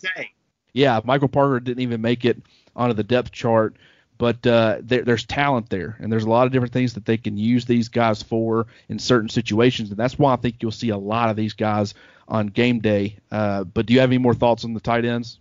Yeah, 0.73 0.99
Michael 1.03 1.27
Parker 1.27 1.59
didn't 1.59 1.83
even 1.83 2.01
make 2.01 2.25
it 2.25 2.41
onto 2.75 2.95
the 2.95 3.03
depth 3.03 3.31
chart, 3.31 3.75
but 4.19 4.45
uh, 4.45 4.79
there, 4.81 5.01
there's 5.03 5.25
talent 5.25 5.69
there, 5.69 5.97
and 5.99 6.11
there's 6.11 6.25
a 6.25 6.29
lot 6.29 6.45
of 6.45 6.51
different 6.51 6.73
things 6.73 6.93
that 6.93 7.05
they 7.05 7.17
can 7.17 7.37
use 7.37 7.65
these 7.65 7.87
guys 7.87 8.21
for 8.21 8.67
in 8.89 8.99
certain 8.99 9.29
situations, 9.29 9.89
and 9.89 9.97
that's 9.97 10.19
why 10.19 10.33
I 10.33 10.35
think 10.35 10.57
you'll 10.59 10.71
see 10.71 10.89
a 10.89 10.97
lot 10.97 11.29
of 11.29 11.37
these 11.37 11.53
guys 11.53 11.95
on 12.27 12.47
game 12.47 12.79
day. 12.79 13.17
Uh, 13.31 13.63
but 13.63 13.85
do 13.85 13.93
you 13.93 14.01
have 14.01 14.09
any 14.09 14.17
more 14.17 14.33
thoughts 14.35 14.65
on 14.65 14.73
the 14.73 14.81
tight 14.81 15.05
ends? 15.05 15.39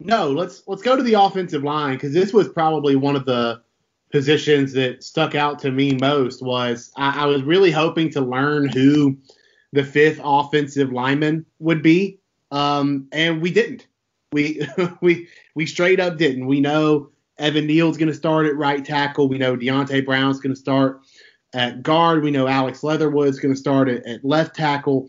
No, 0.00 0.28
let's 0.28 0.64
let's 0.66 0.82
go 0.82 0.96
to 0.96 1.02
the 1.04 1.14
offensive 1.14 1.62
line 1.62 1.94
because 1.94 2.12
this 2.12 2.32
was 2.32 2.48
probably 2.48 2.96
one 2.96 3.14
of 3.14 3.26
the 3.26 3.62
positions 4.10 4.72
that 4.72 5.04
stuck 5.04 5.36
out 5.36 5.60
to 5.60 5.70
me 5.70 5.96
most 6.00 6.42
was 6.42 6.90
I, 6.96 7.22
I, 7.22 7.26
was 7.26 7.44
really 7.44 7.70
hoping 7.70 8.10
to 8.10 8.20
learn 8.20 8.68
who 8.68 9.18
the 9.72 9.84
fifth 9.84 10.20
offensive 10.24 10.90
lineman 10.90 11.46
would 11.60 11.80
be, 11.80 12.18
um, 12.50 13.06
and 13.12 13.40
we 13.40 13.52
didn't. 13.52 13.86
We 14.32 14.66
we 15.00 15.28
we 15.54 15.66
straight 15.66 16.00
up 16.00 16.16
didn't. 16.16 16.46
We 16.46 16.60
know 16.60 17.10
Evan 17.40 17.66
Neal's 17.66 17.96
going 17.96 18.08
to 18.08 18.14
start 18.14 18.46
at 18.46 18.56
right 18.56 18.84
tackle. 18.84 19.28
We 19.28 19.38
know 19.38 19.56
Deonte 19.56 20.04
Brown's 20.04 20.40
going 20.40 20.54
to 20.54 20.60
start 20.60 21.00
at 21.52 21.82
guard. 21.82 22.22
We 22.22 22.30
know 22.30 22.46
Alex 22.46 22.82
Leatherwood's 22.82 23.40
going 23.40 23.54
to 23.54 23.60
start 23.60 23.88
at, 23.88 24.06
at 24.06 24.24
left 24.24 24.54
tackle, 24.54 25.08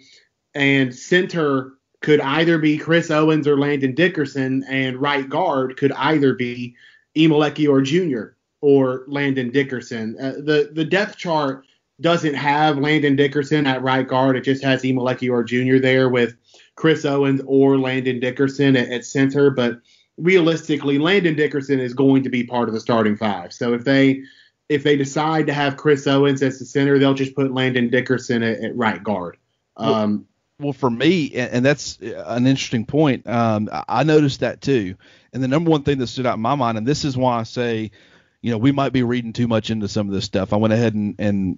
and 0.55 0.93
center 0.93 1.73
could 2.01 2.21
either 2.21 2.57
be 2.57 2.77
Chris 2.77 3.11
Owens 3.11 3.47
or 3.47 3.59
Landon 3.59 3.93
Dickerson, 3.93 4.63
and 4.67 4.97
right 4.97 5.29
guard 5.29 5.77
could 5.77 5.91
either 5.91 6.33
be 6.33 6.75
Emil 7.15 7.41
Ekiyor 7.41 7.83
Jr 7.83 8.35
or 8.61 9.03
Landon 9.07 9.51
Dickerson. 9.51 10.15
Uh, 10.19 10.33
the 10.37 10.71
the 10.73 10.85
depth 10.85 11.17
chart 11.17 11.65
doesn't 11.99 12.33
have 12.33 12.77
Landon 12.77 13.15
Dickerson 13.15 13.67
at 13.67 13.83
right 13.83 14.07
guard. 14.07 14.35
It 14.35 14.43
just 14.43 14.63
has 14.63 14.83
Emil 14.83 15.05
Ekiyor 15.05 15.45
Jr. 15.45 15.79
there 15.79 16.09
with 16.09 16.35
Chris 16.75 17.05
Owens 17.05 17.41
or 17.45 17.77
Landon 17.77 18.19
Dickerson 18.19 18.75
at, 18.75 18.89
at, 18.89 19.05
center. 19.05 19.51
But 19.51 19.81
realistically, 20.21 20.99
Landon 20.99 21.35
Dickerson 21.35 21.79
is 21.79 21.93
going 21.93 22.23
to 22.23 22.29
be 22.29 22.43
part 22.43 22.67
of 22.67 22.73
the 22.73 22.79
starting 22.79 23.17
five. 23.17 23.51
So 23.51 23.73
if 23.73 23.83
they 23.83 24.23
if 24.69 24.83
they 24.83 24.95
decide 24.95 25.47
to 25.47 25.53
have 25.53 25.75
Chris 25.75 26.07
Owens 26.07 26.41
as 26.41 26.59
the 26.59 26.65
center, 26.65 26.97
they'll 26.97 27.13
just 27.13 27.35
put 27.35 27.53
Landon 27.53 27.89
Dickerson 27.89 28.41
at, 28.41 28.63
at 28.63 28.75
right 28.75 29.03
guard. 29.03 29.37
Um, 29.75 30.27
Well, 30.59 30.73
for 30.73 30.89
me, 30.89 31.33
and 31.33 31.65
that's 31.65 31.97
an 31.99 32.47
interesting 32.47 32.85
point. 32.85 33.27
Um, 33.27 33.69
I 33.89 34.03
noticed 34.03 34.39
that 34.41 34.61
too. 34.61 34.95
And 35.33 35.43
the 35.43 35.47
number 35.47 35.71
one 35.71 35.83
thing 35.83 35.97
that 35.97 36.07
stood 36.07 36.25
out 36.25 36.35
in 36.35 36.41
my 36.41 36.55
mind, 36.55 36.77
and 36.77 36.87
this 36.87 37.03
is 37.03 37.17
why 37.17 37.39
I 37.39 37.43
say, 37.43 37.91
you 38.41 38.51
know, 38.51 38.57
we 38.57 38.71
might 38.71 38.93
be 38.93 39.03
reading 39.03 39.33
too 39.33 39.47
much 39.47 39.69
into 39.69 39.87
some 39.87 40.07
of 40.07 40.13
this 40.13 40.25
stuff. 40.25 40.53
I 40.53 40.57
went 40.57 40.73
ahead 40.73 40.93
and, 40.93 41.15
and 41.19 41.57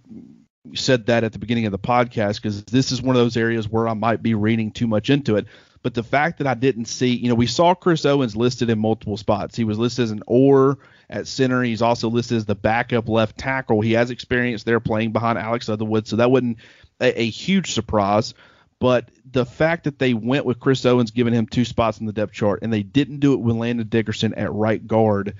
said 0.73 1.07
that 1.07 1.23
at 1.23 1.33
the 1.33 1.39
beginning 1.39 1.65
of 1.65 1.71
the 1.71 1.79
podcast 1.79 2.35
because 2.35 2.63
this 2.65 2.91
is 2.91 3.01
one 3.01 3.15
of 3.15 3.21
those 3.21 3.37
areas 3.37 3.67
where 3.67 3.87
I 3.87 3.93
might 3.93 4.23
be 4.23 4.33
reading 4.33 4.71
too 4.71 4.87
much 4.87 5.09
into 5.09 5.35
it. 5.35 5.47
But 5.83 5.93
the 5.93 6.03
fact 6.03 6.37
that 6.37 6.47
I 6.47 6.53
didn't 6.53 6.85
see, 6.85 7.13
you 7.13 7.27
know, 7.27 7.35
we 7.35 7.45
saw 7.45 7.75
Chris 7.75 8.05
Owens 8.05 8.37
listed 8.37 8.69
in 8.69 8.79
multiple 8.79 9.17
spots. 9.17 9.57
He 9.57 9.65
was 9.65 9.77
listed 9.77 10.03
as 10.03 10.11
an 10.11 10.23
or 10.25 10.79
at 11.09 11.27
center. 11.27 11.61
He's 11.61 11.81
also 11.81 12.09
listed 12.09 12.37
as 12.37 12.45
the 12.45 12.55
backup 12.55 13.09
left 13.09 13.37
tackle. 13.37 13.81
He 13.81 13.91
has 13.91 14.09
experience 14.09 14.63
there 14.63 14.79
playing 14.79 15.11
behind 15.11 15.37
Alex 15.37 15.67
Leatherwood, 15.67 16.07
so 16.07 16.15
that 16.15 16.31
wasn't 16.31 16.57
a, 17.01 17.21
a 17.21 17.29
huge 17.29 17.73
surprise. 17.73 18.33
But 18.79 19.09
the 19.29 19.45
fact 19.45 19.83
that 19.83 19.99
they 19.99 20.13
went 20.13 20.45
with 20.45 20.59
Chris 20.59 20.85
Owens, 20.85 21.11
giving 21.11 21.33
him 21.33 21.47
two 21.47 21.65
spots 21.65 21.99
in 21.99 22.05
the 22.05 22.13
depth 22.13 22.33
chart, 22.33 22.59
and 22.63 22.71
they 22.71 22.83
didn't 22.83 23.19
do 23.19 23.33
it 23.33 23.41
with 23.41 23.57
Landon 23.57 23.87
Dickerson 23.87 24.33
at 24.35 24.53
right 24.53 24.85
guard, 24.85 25.35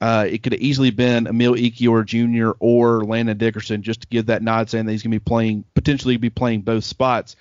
uh, 0.00 0.26
it 0.28 0.42
could 0.42 0.52
have 0.52 0.60
easily 0.60 0.90
been 0.90 1.28
Emil 1.28 1.54
Ekiyor 1.54 2.04
Jr. 2.04 2.56
or 2.58 3.04
Landon 3.04 3.38
Dickerson 3.38 3.82
just 3.82 4.02
to 4.02 4.06
give 4.08 4.26
that 4.26 4.42
nod 4.42 4.68
saying 4.68 4.86
that 4.86 4.92
he's 4.92 5.02
going 5.02 5.12
to 5.12 5.18
be 5.20 5.24
playing, 5.24 5.64
potentially 5.74 6.16
be 6.16 6.30
playing 6.30 6.62
both 6.62 6.84
spots. 6.84 7.36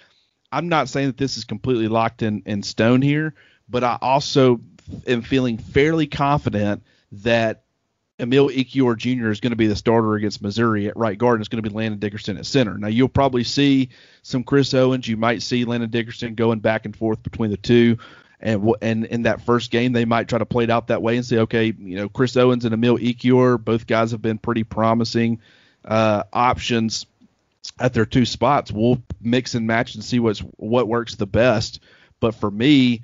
I'm 0.55 0.69
not 0.69 0.87
saying 0.87 1.07
that 1.07 1.17
this 1.17 1.35
is 1.35 1.43
completely 1.43 1.89
locked 1.89 2.21
in, 2.21 2.43
in 2.45 2.63
stone 2.63 3.01
here, 3.01 3.33
but 3.67 3.83
I 3.83 3.97
also 4.01 4.61
am 5.05 5.21
feeling 5.21 5.57
fairly 5.57 6.07
confident 6.07 6.83
that 7.11 7.63
Emil 8.17 8.47
Ekiyor 8.47 8.95
Jr. 8.95 9.31
is 9.31 9.41
going 9.41 9.51
to 9.51 9.57
be 9.57 9.67
the 9.67 9.75
starter 9.75 10.15
against 10.15 10.41
Missouri 10.41 10.87
at 10.87 10.95
right 10.95 11.17
guard, 11.17 11.35
and 11.35 11.41
it's 11.41 11.49
going 11.49 11.61
to 11.61 11.69
be 11.69 11.75
Landon 11.75 11.99
Dickerson 11.99 12.37
at 12.37 12.45
center. 12.45 12.77
Now 12.77 12.87
you'll 12.87 13.09
probably 13.09 13.43
see 13.43 13.89
some 14.21 14.45
Chris 14.45 14.73
Owens. 14.73 15.05
You 15.05 15.17
might 15.17 15.41
see 15.41 15.65
Landon 15.65 15.89
Dickerson 15.89 16.35
going 16.35 16.59
back 16.59 16.85
and 16.85 16.95
forth 16.95 17.21
between 17.21 17.51
the 17.51 17.57
two. 17.57 17.97
And 18.39 18.73
and 18.81 19.03
in 19.05 19.23
that 19.23 19.41
first 19.41 19.71
game, 19.71 19.91
they 19.91 20.05
might 20.05 20.29
try 20.29 20.39
to 20.39 20.45
play 20.45 20.63
it 20.63 20.69
out 20.69 20.87
that 20.87 21.01
way 21.01 21.17
and 21.17 21.25
say, 21.25 21.39
okay, 21.39 21.65
you 21.65 21.97
know, 21.97 22.07
Chris 22.07 22.37
Owens 22.37 22.63
and 22.63 22.73
Emil 22.73 22.97
Ekiyor, 22.97 23.61
both 23.61 23.87
guys 23.87 24.11
have 24.11 24.21
been 24.21 24.37
pretty 24.37 24.63
promising 24.63 25.41
uh, 25.83 26.23
options 26.31 27.07
at 27.79 27.93
their 27.93 28.05
two 28.05 28.25
spots. 28.25 28.71
We'll 28.71 29.03
mix 29.21 29.55
and 29.55 29.67
match 29.67 29.95
and 29.95 30.03
see 30.03 30.19
what's 30.19 30.39
what 30.39 30.88
works 30.88 31.15
the 31.15 31.27
best. 31.27 31.79
But 32.19 32.35
for 32.35 32.49
me, 32.49 33.03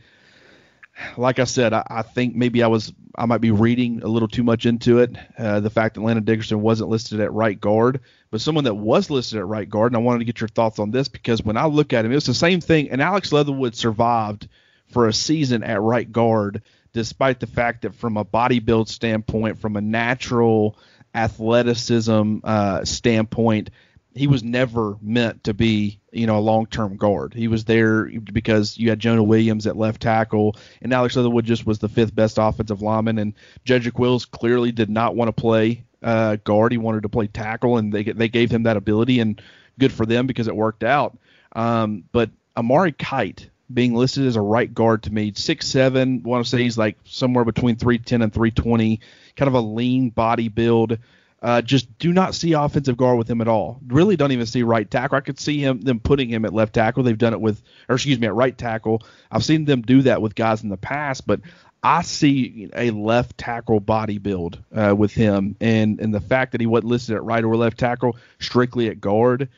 like 1.18 1.40
I 1.40 1.46
said, 1.46 1.74
I, 1.74 1.84
I, 1.88 2.02
think 2.02 2.36
maybe 2.36 2.64
I 2.64 2.68
was 2.68 2.94
I 3.16 3.26
might 3.26 3.42
be 3.42 3.52
reading 3.52 4.02
a 4.04 4.08
little 4.08 4.28
too 4.28 4.44
much 4.44 4.66
into 4.66 5.00
it. 5.00 5.16
Uh, 5.38 5.60
the 5.60 5.70
fact 5.70 5.96
that 5.96 6.02
Landon 6.02 6.24
Dickerson 6.24 6.62
wasn't 6.62 6.90
listed 6.90 7.20
at 7.20 7.34
right 7.34 7.60
guard, 7.60 8.02
but 8.30 8.42
someone 8.42 8.64
that 8.66 8.76
was 8.76 9.10
listed 9.10 9.40
at 9.40 9.46
right 9.46 9.70
guard, 9.70 9.92
and 9.92 9.98
I 9.98 10.04
wanted 10.04 10.20
to 10.20 10.26
get 10.26 10.40
your 10.40 10.48
thoughts 10.48 10.80
on 10.80 10.92
this 10.92 11.08
because 11.08 11.44
when 11.44 11.58
I 11.58 11.66
look 11.66 11.94
at 11.94 12.06
him, 12.06 12.12
it's 12.12 12.26
the 12.26 12.34
same 12.34 12.62
thing. 12.62 12.90
And 12.90 13.02
Alex 13.02 13.32
Leatherwood 13.32 13.76
survived 13.76 14.48
for 14.88 15.08
a 15.08 15.14
season 15.14 15.64
at 15.64 15.82
right 15.82 16.10
guard, 16.10 16.62
despite 16.94 17.40
the 17.40 17.48
fact 17.48 17.82
that 17.82 17.96
from 17.96 18.18
a 18.18 18.24
body 18.24 18.60
build 18.60 18.90
standpoint, 18.90 19.60
from 19.60 19.76
a 19.76 19.82
natural 19.82 20.78
athleticism 21.14 22.38
uh, 22.44 22.86
standpoint, 22.86 23.70
he 24.14 24.28
was 24.28 24.44
never 24.44 24.98
meant 25.02 25.46
to 25.46 25.54
be, 25.54 26.00
you 26.12 26.28
know, 26.28 26.38
a 26.38 26.40
long-term 26.40 26.98
guard. 26.98 27.34
He 27.34 27.48
was 27.48 27.66
there 27.66 28.06
because 28.06 28.78
you 28.78 28.90
had 28.90 29.00
Jonah 29.00 29.24
Williams 29.24 29.68
at 29.68 29.78
left 29.78 30.02
tackle, 30.02 30.56
and 30.82 30.94
Alex 30.94 31.16
Leatherwood 31.16 31.46
just 31.46 31.66
was 31.66 31.80
the 31.80 31.90
fifth 31.90 32.14
best 32.14 32.38
offensive 32.40 32.82
lineman. 32.82 33.18
And 33.20 33.34
Jedrick 33.66 33.98
Wills 33.98 34.26
clearly 34.26 34.72
did 34.72 34.90
not 34.90 35.16
want 35.16 35.30
to 35.30 35.42
play 35.42 35.86
uh, 36.04 36.38
guard; 36.44 36.72
he 36.72 36.78
wanted 36.78 37.04
to 37.04 37.10
play 37.10 37.28
tackle, 37.28 37.78
and 37.78 37.94
they 37.94 38.04
they 38.04 38.28
gave 38.28 38.52
him 38.52 38.64
that 38.64 38.78
ability, 38.78 39.20
and 39.20 39.42
good 39.80 39.92
for 39.92 40.06
them 40.06 40.28
because 40.28 40.48
it 40.48 40.56
worked 40.56 40.84
out. 40.84 41.18
Um, 41.54 42.04
but 42.12 42.30
Amari 42.58 42.92
Kight 42.92 43.50
being 43.74 43.94
listed 43.94 44.26
as 44.26 44.36
a 44.36 44.42
right 44.42 44.74
guard 44.74 45.04
to 45.04 45.14
me, 45.14 45.32
six 45.36 45.68
seven, 45.68 46.24
want 46.24 46.44
to 46.44 46.50
say 46.50 46.62
he's 46.62 46.78
like 46.78 46.98
somewhere 47.06 47.46
between 47.46 47.78
three 47.78 47.98
ten 47.98 48.22
and 48.22 48.34
three 48.34 48.52
twenty, 48.52 49.00
kind 49.38 49.48
of 49.48 49.54
a 49.54 49.62
lean 49.62 50.10
body 50.10 50.50
build. 50.50 50.98
Uh, 51.42 51.62
just 51.62 51.98
do 51.98 52.14
not 52.14 52.36
see 52.36 52.54
offensive 52.54 52.98
guard 52.98 53.18
with 53.18 53.30
him 53.30 53.42
at 53.42 53.48
all. 53.48 53.80
Really 53.88 54.16
don't 54.16 54.32
even 54.32 54.46
see 54.46 54.62
right 54.62 54.90
tackle. 54.90 55.18
I 55.18 55.22
could 55.22 55.40
see 55.40 55.58
him 55.58 55.82
them 55.82 56.00
putting 56.00 56.30
him 56.30 56.46
at 56.46 56.54
left 56.54 56.74
tackle. 56.74 57.02
They've 57.02 57.18
done 57.18 57.34
it 57.34 57.42
with, 57.42 57.64
or 57.90 57.96
excuse 57.96 58.20
me, 58.20 58.28
at 58.28 58.36
right 58.36 58.56
tackle. 58.56 59.02
I've 59.32 59.44
seen 59.44 59.66
them 59.66 59.82
do 59.82 60.04
that 60.04 60.22
with 60.22 60.36
guys 60.36 60.62
in 60.62 60.70
the 60.70 60.78
past, 60.78 61.26
but 61.26 61.42
I 61.82 62.04
see 62.04 62.70
a 62.76 62.92
left 62.92 63.40
tackle 63.40 63.80
body 63.80 64.20
build 64.20 64.60
uh, 64.76 64.94
with 64.96 65.14
him, 65.14 65.56
and 65.60 66.00
and 66.00 66.14
the 66.14 66.22
fact 66.22 66.52
that 66.52 66.62
he 66.62 66.68
wasn't 66.68 66.90
listed 66.90 67.16
at 67.16 67.24
right 67.24 67.44
or 67.44 67.56
left 67.56 67.80
tackle, 67.80 68.18
strictly 68.40 68.88
at 68.90 69.02
guard. 69.02 69.50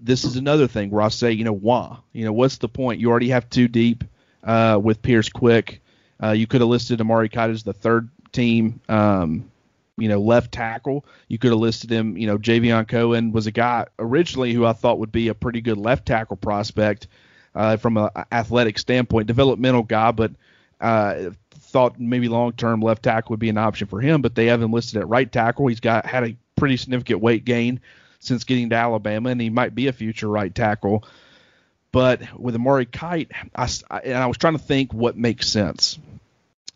This 0.00 0.24
is 0.24 0.36
another 0.36 0.66
thing 0.66 0.90
where 0.90 1.02
I 1.02 1.08
say, 1.08 1.32
you 1.32 1.44
know, 1.44 1.52
why? 1.52 1.98
You 2.12 2.24
know, 2.24 2.32
what's 2.32 2.58
the 2.58 2.68
point? 2.68 3.00
You 3.00 3.10
already 3.10 3.30
have 3.30 3.48
two 3.50 3.68
deep 3.68 4.04
uh, 4.42 4.78
with 4.82 5.02
Pierce 5.02 5.28
Quick. 5.28 5.82
Uh, 6.22 6.30
you 6.30 6.48
could 6.48 6.60
have 6.60 6.70
listed 6.70 7.00
Amari 7.00 7.30
as 7.32 7.62
the 7.62 7.72
third 7.72 8.08
team. 8.32 8.80
Um, 8.88 9.50
you 9.98 10.08
know, 10.08 10.20
left 10.20 10.52
tackle. 10.52 11.04
You 11.28 11.38
could 11.38 11.50
have 11.50 11.60
listed 11.60 11.90
him. 11.90 12.16
You 12.16 12.26
know, 12.26 12.38
Javion 12.38 12.86
Cohen 12.86 13.32
was 13.32 13.46
a 13.46 13.50
guy 13.50 13.86
originally 13.98 14.52
who 14.52 14.64
I 14.64 14.72
thought 14.72 14.98
would 14.98 15.12
be 15.12 15.28
a 15.28 15.34
pretty 15.34 15.60
good 15.60 15.78
left 15.78 16.06
tackle 16.06 16.36
prospect 16.36 17.08
uh, 17.54 17.76
from 17.76 17.96
an 17.96 18.10
athletic 18.30 18.78
standpoint, 18.78 19.26
developmental 19.26 19.82
guy, 19.82 20.12
but 20.12 20.32
uh, 20.80 21.30
thought 21.50 21.98
maybe 21.98 22.28
long 22.28 22.52
term 22.52 22.80
left 22.80 23.02
tackle 23.02 23.30
would 23.30 23.40
be 23.40 23.48
an 23.48 23.58
option 23.58 23.88
for 23.88 24.00
him. 24.00 24.22
But 24.22 24.34
they 24.34 24.46
have 24.46 24.62
him 24.62 24.72
listed 24.72 25.00
at 25.00 25.08
right 25.08 25.30
tackle. 25.30 25.66
He's 25.66 25.80
got 25.80 26.06
had 26.06 26.24
a 26.24 26.36
pretty 26.56 26.76
significant 26.76 27.20
weight 27.20 27.44
gain 27.44 27.80
since 28.20 28.44
getting 28.44 28.70
to 28.70 28.76
Alabama, 28.76 29.30
and 29.30 29.40
he 29.40 29.50
might 29.50 29.74
be 29.74 29.88
a 29.88 29.92
future 29.92 30.28
right 30.28 30.54
tackle. 30.54 31.04
But 31.90 32.38
with 32.38 32.54
Amari 32.54 32.84
Kight, 32.86 33.32
I, 33.54 33.68
and 34.04 34.18
I 34.18 34.26
was 34.26 34.36
trying 34.36 34.52
to 34.52 34.62
think 34.62 34.92
what 34.92 35.16
makes 35.16 35.48
sense 35.48 35.98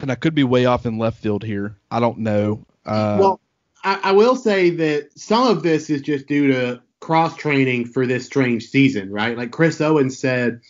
and 0.03 0.11
I 0.11 0.17
could 0.17 0.35
be 0.35 0.45
way 0.45 0.67
off 0.67 0.85
in 0.85 0.99
left 0.99 1.23
field 1.23 1.45
here. 1.45 1.77
I 1.91 2.01
don't 2.01 2.19
know. 2.19 2.67
Uh, 2.85 3.17
well, 3.21 3.41
I, 3.85 4.01
I, 4.05 4.13
will 4.13 4.37
say 4.37 4.71
that 4.71 5.11
some 5.19 5.47
of 5.47 5.63
this 5.63 5.91
is 5.91 6.03
just 6.03 6.27
due 6.27 6.49
to 6.53 6.83
cross 7.01 7.37
training 7.37 7.87
for 7.87 8.07
this 8.07 8.27
strange 8.27 8.69
season, 8.69 9.11
right? 9.11 9.37
Like 9.37 9.51
Chris 9.51 9.81
Owens 9.81 10.19
said 10.19 10.61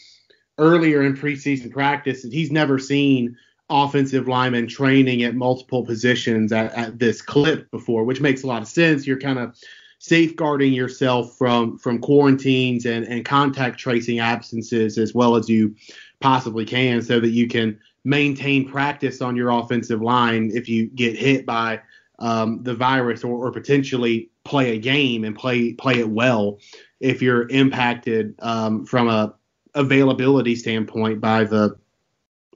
earlier 0.59 1.03
in 1.03 1.16
preseason 1.16 1.70
practice 1.70 2.22
that 2.22 2.33
he's 2.33 2.51
never 2.51 2.79
seen 2.79 3.37
offensive 3.70 4.29
linemen 4.29 4.66
training 4.66 5.22
at 5.22 5.35
multiple 5.35 5.85
positions 5.85 6.53
at, 6.53 6.72
at 6.75 6.98
this 6.98 7.22
clip 7.22 7.70
before, 7.70 8.05
which 8.05 8.20
makes 8.20 8.42
a 8.42 8.46
lot 8.46 8.62
of 8.62 8.68
sense. 8.68 9.07
You're 9.07 9.18
kind 9.18 9.38
of 9.38 9.57
safeguarding 9.98 10.72
yourself 10.72 11.37
from 11.38 11.79
from 11.79 12.01
quarantines 12.01 12.85
and, 12.87 13.05
and 13.07 13.25
contact 13.25 13.79
tracing 13.79 14.18
absences 14.18 14.98
as 14.98 15.14
well 15.14 15.37
as 15.37 15.48
you 15.48 15.75
possibly 16.20 16.64
can 16.64 17.01
so 17.03 17.20
that 17.20 17.31
you 17.31 17.46
can 17.46 17.79
maintain 18.05 18.68
practice 18.68 19.22
on 19.22 19.37
your 19.37 19.51
offensive 19.51 20.03
line 20.03 20.51
if 20.55 20.68
you 20.68 20.88
get 20.88 21.16
hit 21.16 21.46
by 21.46 21.81
um, 22.22 22.62
the 22.62 22.74
virus 22.74 23.24
or, 23.24 23.46
or, 23.46 23.50
potentially 23.50 24.30
play 24.44 24.76
a 24.76 24.78
game 24.78 25.24
and 25.24 25.37
play 25.37 25.72
play 25.72 25.98
it 25.98 26.08
well 26.08 26.61
if 27.00 27.20
you're 27.20 27.48
impacted 27.48 28.37
um, 28.38 28.87
from 28.87 29.08
a 29.08 29.35
availability 29.74 30.54
standpoint 30.54 31.20
by 31.20 31.42
the 31.42 31.76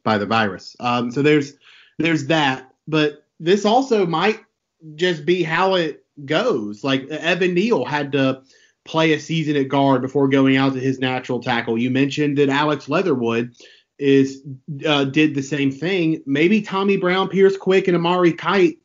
by 0.05 0.19
the 0.19 0.27
virus. 0.27 0.77
Um, 0.79 1.11
so 1.11 1.21
there's 1.21 1.55
there's 1.99 2.27
that, 2.29 2.73
but 2.87 3.25
this 3.41 3.65
also 3.65 4.07
might 4.07 4.41
just 4.95 5.27
be 5.27 5.43
how 5.43 5.75
it 5.75 6.05
goes. 6.25 6.85
Like 6.85 7.09
Evan 7.09 7.55
Neal 7.55 7.85
had 7.85 8.13
to 8.13 8.43
play 8.85 9.15
a 9.15 9.21
season 9.21 9.57
at 9.57 9.67
guard 9.67 10.01
before 10.01 10.29
going 10.29 10.57
out 10.57 10.75
to 10.75 10.81
his 10.81 11.01
natural 11.01 11.43
tackle. 11.43 11.77
You 11.77 11.91
mentioned 11.91 12.39
that 12.39 12.51
Alex 12.51 12.89
Leatherwood 12.89 13.57
is 13.99 14.43
uh, 14.87 15.07
did 15.07 15.35
the 15.35 15.43
same 15.43 15.73
thing. 15.73 16.23
Maybe 16.25 16.63
Tommy 16.63 16.97
Brown, 16.97 17.29
Pierce 17.29 17.57
Quick, 17.57 17.89
and 17.89 17.97
Amari 17.97 18.33
Kight 18.33 18.79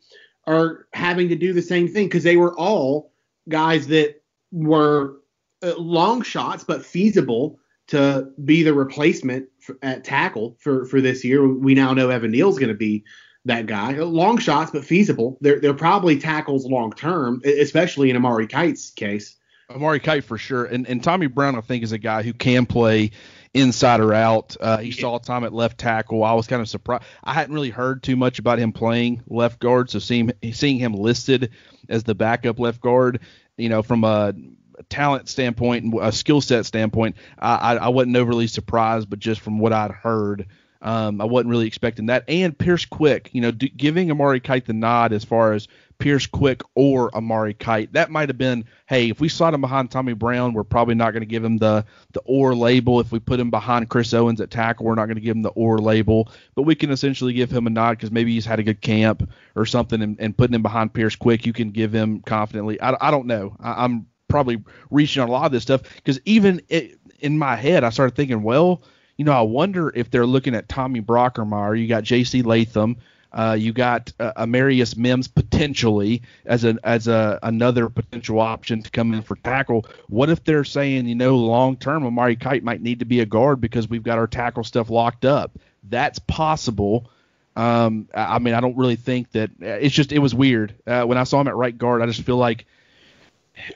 are 0.47 0.87
having 0.93 1.29
to 1.29 1.35
do 1.35 1.53
the 1.53 1.61
same 1.61 1.87
thing 1.87 2.07
because 2.07 2.23
they 2.23 2.37
were 2.37 2.57
all 2.57 3.11
guys 3.49 3.87
that 3.87 4.21
were 4.51 5.17
uh, 5.63 5.75
long 5.77 6.21
shots 6.21 6.63
but 6.63 6.85
feasible 6.85 7.59
to 7.87 8.31
be 8.45 8.63
the 8.63 8.73
replacement 8.73 9.47
for, 9.59 9.77
at 9.81 10.03
tackle 10.03 10.57
for 10.59 10.85
for 10.85 11.01
this 11.01 11.23
year. 11.23 11.47
We 11.47 11.73
now 11.73 11.93
know 11.93 12.09
Evan 12.09 12.31
Neal's 12.31 12.57
going 12.57 12.69
to 12.69 12.75
be 12.75 13.03
that 13.45 13.65
guy. 13.65 13.93
Long 13.97 14.37
shots 14.37 14.71
but 14.71 14.85
feasible. 14.85 15.37
They're 15.41 15.59
they're 15.59 15.73
probably 15.73 16.17
tackles 16.17 16.65
long 16.65 16.93
term, 16.93 17.41
especially 17.45 18.09
in 18.09 18.15
Amari 18.15 18.47
Kight's 18.47 18.91
case. 18.91 19.35
Amari 19.69 19.99
Kight 19.99 20.23
for 20.23 20.37
sure, 20.37 20.65
and 20.65 20.87
and 20.87 21.03
Tommy 21.03 21.27
Brown 21.27 21.55
I 21.55 21.61
think 21.61 21.83
is 21.83 21.91
a 21.91 21.97
guy 21.97 22.23
who 22.23 22.33
can 22.33 22.65
play 22.65 23.11
inside 23.53 23.99
or 23.99 24.13
out. 24.13 24.55
Uh, 24.59 24.77
he 24.77 24.91
saw 24.91 25.17
time 25.17 25.43
at 25.43 25.53
left 25.53 25.77
tackle. 25.77 26.23
I 26.23 26.33
was 26.33 26.47
kind 26.47 26.61
of 26.61 26.69
surprised. 26.69 27.03
I 27.23 27.33
hadn't 27.33 27.53
really 27.53 27.69
heard 27.69 28.03
too 28.03 28.15
much 28.15 28.39
about 28.39 28.59
him 28.59 28.71
playing 28.71 29.23
left 29.27 29.59
guard, 29.59 29.89
so 29.89 29.99
seeing 29.99 30.31
seeing 30.53 30.77
him 30.77 30.93
listed 30.93 31.51
as 31.89 32.03
the 32.03 32.15
backup 32.15 32.59
left 32.59 32.81
guard, 32.81 33.19
you 33.57 33.69
know, 33.69 33.81
from 33.81 34.03
a 34.03 34.33
talent 34.89 35.29
standpoint 35.29 35.85
and 35.85 35.93
a 36.01 36.11
skill 36.11 36.41
set 36.41 36.65
standpoint, 36.65 37.15
I, 37.37 37.55
I, 37.55 37.75
I 37.75 37.87
wasn't 37.89 38.15
overly 38.15 38.47
surprised, 38.47 39.09
but 39.09 39.19
just 39.19 39.41
from 39.41 39.59
what 39.59 39.73
I'd 39.73 39.91
heard. 39.91 40.47
Um, 40.81 41.21
I 41.21 41.25
wasn't 41.25 41.49
really 41.51 41.67
expecting 41.67 42.07
that. 42.07 42.23
And 42.27 42.57
Pierce 42.57 42.85
Quick, 42.85 43.29
you 43.33 43.41
know, 43.41 43.51
giving 43.51 44.09
Amari 44.09 44.39
Kight 44.39 44.65
the 44.65 44.73
nod 44.73 45.13
as 45.13 45.23
far 45.23 45.53
as 45.53 45.67
Pierce 45.99 46.25
Quick 46.25 46.63
or 46.73 47.15
Amari 47.15 47.53
Kight, 47.53 47.93
that 47.93 48.09
might 48.09 48.29
have 48.29 48.37
been, 48.37 48.65
hey, 48.87 49.09
if 49.09 49.19
we 49.19 49.29
slot 49.29 49.53
him 49.53 49.61
behind 49.61 49.91
Tommy 49.91 50.13
Brown, 50.13 50.53
we're 50.53 50.63
probably 50.63 50.95
not 50.95 51.11
going 51.11 51.21
to 51.21 51.27
give 51.27 51.43
him 51.43 51.57
the 51.57 51.85
the 52.13 52.21
or 52.25 52.55
label. 52.55 52.99
If 52.99 53.11
we 53.11 53.19
put 53.19 53.39
him 53.39 53.51
behind 53.51 53.89
Chris 53.89 54.13
Owens 54.13 54.41
at 54.41 54.49
tackle, 54.49 54.87
we're 54.87 54.95
not 54.95 55.05
going 55.05 55.15
to 55.15 55.21
give 55.21 55.35
him 55.35 55.43
the 55.43 55.49
or 55.49 55.77
label. 55.77 56.31
But 56.55 56.63
we 56.63 56.73
can 56.73 56.89
essentially 56.89 57.33
give 57.33 57.51
him 57.51 57.67
a 57.67 57.69
nod 57.69 57.91
because 57.91 58.11
maybe 58.11 58.33
he's 58.33 58.45
had 58.45 58.59
a 58.59 58.63
good 58.63 58.81
camp 58.81 59.29
or 59.55 59.67
something, 59.67 60.01
and, 60.01 60.19
and 60.19 60.35
putting 60.35 60.55
him 60.55 60.63
behind 60.63 60.93
Pierce 60.93 61.15
Quick, 61.15 61.45
you 61.45 61.53
can 61.53 61.69
give 61.69 61.93
him 61.93 62.21
confidently. 62.21 62.81
I, 62.81 62.97
I 62.99 63.11
don't 63.11 63.27
know. 63.27 63.55
I, 63.59 63.83
I'm 63.83 64.07
probably 64.27 64.63
reaching 64.89 65.21
on 65.21 65.29
a 65.29 65.31
lot 65.31 65.45
of 65.45 65.51
this 65.51 65.63
stuff 65.63 65.83
because 65.95 66.19
even 66.25 66.61
it, 66.69 66.97
in 67.19 67.37
my 67.37 67.55
head, 67.55 67.83
I 67.83 67.91
started 67.91 68.15
thinking, 68.15 68.41
well 68.41 68.81
you 69.17 69.25
know, 69.25 69.33
I 69.33 69.41
wonder 69.41 69.91
if 69.93 70.09
they're 70.09 70.25
looking 70.25 70.55
at 70.55 70.67
Tommy 70.67 71.01
Brockermeyer. 71.01 71.79
You 71.79 71.87
got 71.87 72.03
J.C. 72.03 72.41
Latham. 72.41 72.97
Uh, 73.33 73.55
you 73.57 73.71
got 73.71 74.11
uh, 74.19 74.33
Amarius 74.35 74.97
Mims 74.97 75.27
potentially 75.27 76.21
as 76.45 76.65
an 76.65 76.79
as 76.83 77.07
a 77.07 77.39
another 77.43 77.87
potential 77.87 78.41
option 78.41 78.83
to 78.83 78.91
come 78.91 79.13
in 79.13 79.21
for 79.21 79.37
tackle. 79.37 79.85
What 80.09 80.29
if 80.29 80.43
they're 80.43 80.65
saying, 80.65 81.07
you 81.07 81.15
know, 81.15 81.37
long 81.37 81.77
term 81.77 82.05
Amari 82.05 82.35
Kight 82.35 82.63
might 82.63 82.81
need 82.81 82.99
to 82.99 83.05
be 83.05 83.21
a 83.21 83.25
guard 83.25 83.61
because 83.61 83.87
we've 83.87 84.03
got 84.03 84.17
our 84.17 84.27
tackle 84.27 84.65
stuff 84.65 84.89
locked 84.89 85.23
up? 85.23 85.51
That's 85.89 86.19
possible. 86.19 87.09
Um, 87.55 88.09
I 88.13 88.39
mean, 88.39 88.53
I 88.53 88.59
don't 88.59 88.77
really 88.77 88.95
think 88.95 89.31
that 89.31 89.51
it's 89.59 89.95
just 89.95 90.11
it 90.11 90.19
was 90.19 90.35
weird 90.35 90.73
uh, 90.85 91.03
when 91.03 91.17
I 91.17 91.23
saw 91.23 91.39
him 91.39 91.47
at 91.47 91.55
right 91.55 91.77
guard. 91.77 92.01
I 92.01 92.07
just 92.07 92.23
feel 92.23 92.37
like 92.37 92.65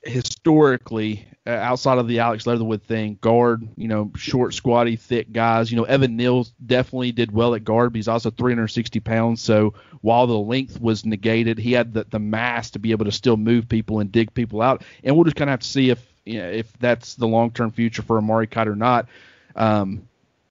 historically, 0.03 1.27
uh, 1.47 1.51
outside 1.51 1.97
of 1.97 2.07
the 2.07 2.19
Alex 2.19 2.47
Leatherwood 2.47 2.83
thing, 2.83 3.17
guard, 3.21 3.67
you 3.75 3.87
know, 3.87 4.11
short, 4.15 4.53
squatty, 4.53 4.95
thick 4.95 5.31
guys. 5.31 5.71
You 5.71 5.77
know, 5.77 5.83
Evan 5.83 6.15
Neal 6.15 6.47
definitely 6.65 7.11
did 7.11 7.31
well 7.31 7.55
at 7.55 7.63
guard, 7.63 7.93
but 7.93 7.97
he's 7.97 8.07
also 8.07 8.31
360 8.31 8.99
pounds. 9.01 9.41
So 9.41 9.73
while 10.01 10.27
the 10.27 10.37
length 10.37 10.79
was 10.79 11.05
negated, 11.05 11.59
he 11.59 11.71
had 11.71 11.93
the, 11.93 12.05
the 12.09 12.19
mass 12.19 12.71
to 12.71 12.79
be 12.79 12.91
able 12.91 13.05
to 13.05 13.11
still 13.11 13.37
move 13.37 13.69
people 13.69 13.99
and 13.99 14.11
dig 14.11 14.33
people 14.33 14.61
out. 14.61 14.83
And 15.03 15.15
we'll 15.15 15.25
just 15.25 15.35
kind 15.35 15.49
of 15.49 15.53
have 15.53 15.59
to 15.61 15.67
see 15.67 15.89
if 15.89 16.05
you 16.25 16.39
know, 16.39 16.49
if 16.49 16.71
that's 16.79 17.15
the 17.15 17.27
long 17.27 17.51
term 17.51 17.71
future 17.71 18.01
for 18.01 18.17
Amari 18.17 18.47
Kight 18.47 18.67
or 18.67 18.75
not. 18.75 19.07
Um, 19.55 20.07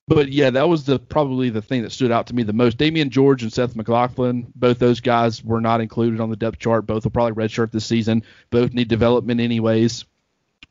but 0.07 0.31
yeah, 0.31 0.51
that 0.51 0.69
was 0.69 0.85
the 0.85 0.99
probably 0.99 1.51
the 1.51 1.63
thing 1.63 1.83
that 1.83 1.93
stood 1.93 2.13
out 2.13 2.27
to 2.27 2.35
me 2.35 2.43
the 2.43 2.53
most. 2.53 2.77
Damieon 2.77 3.09
George 3.09 3.43
and 3.43 3.53
Seth 3.53 3.75
McLaughlin, 3.75 4.53
both 4.55 4.79
those 4.79 5.01
guys 5.01 5.43
were 5.43 5.61
not 5.61 5.81
included 5.81 6.21
on 6.21 6.31
the 6.31 6.37
depth 6.37 6.59
chart. 6.59 6.87
Both 6.87 7.05
will 7.05 7.11
probably 7.11 7.33
redshirt 7.33 7.71
this 7.71 7.87
season. 7.87 8.23
Both 8.51 8.75
need 8.75 8.89
development 8.89 9.41
anyways, 9.41 10.05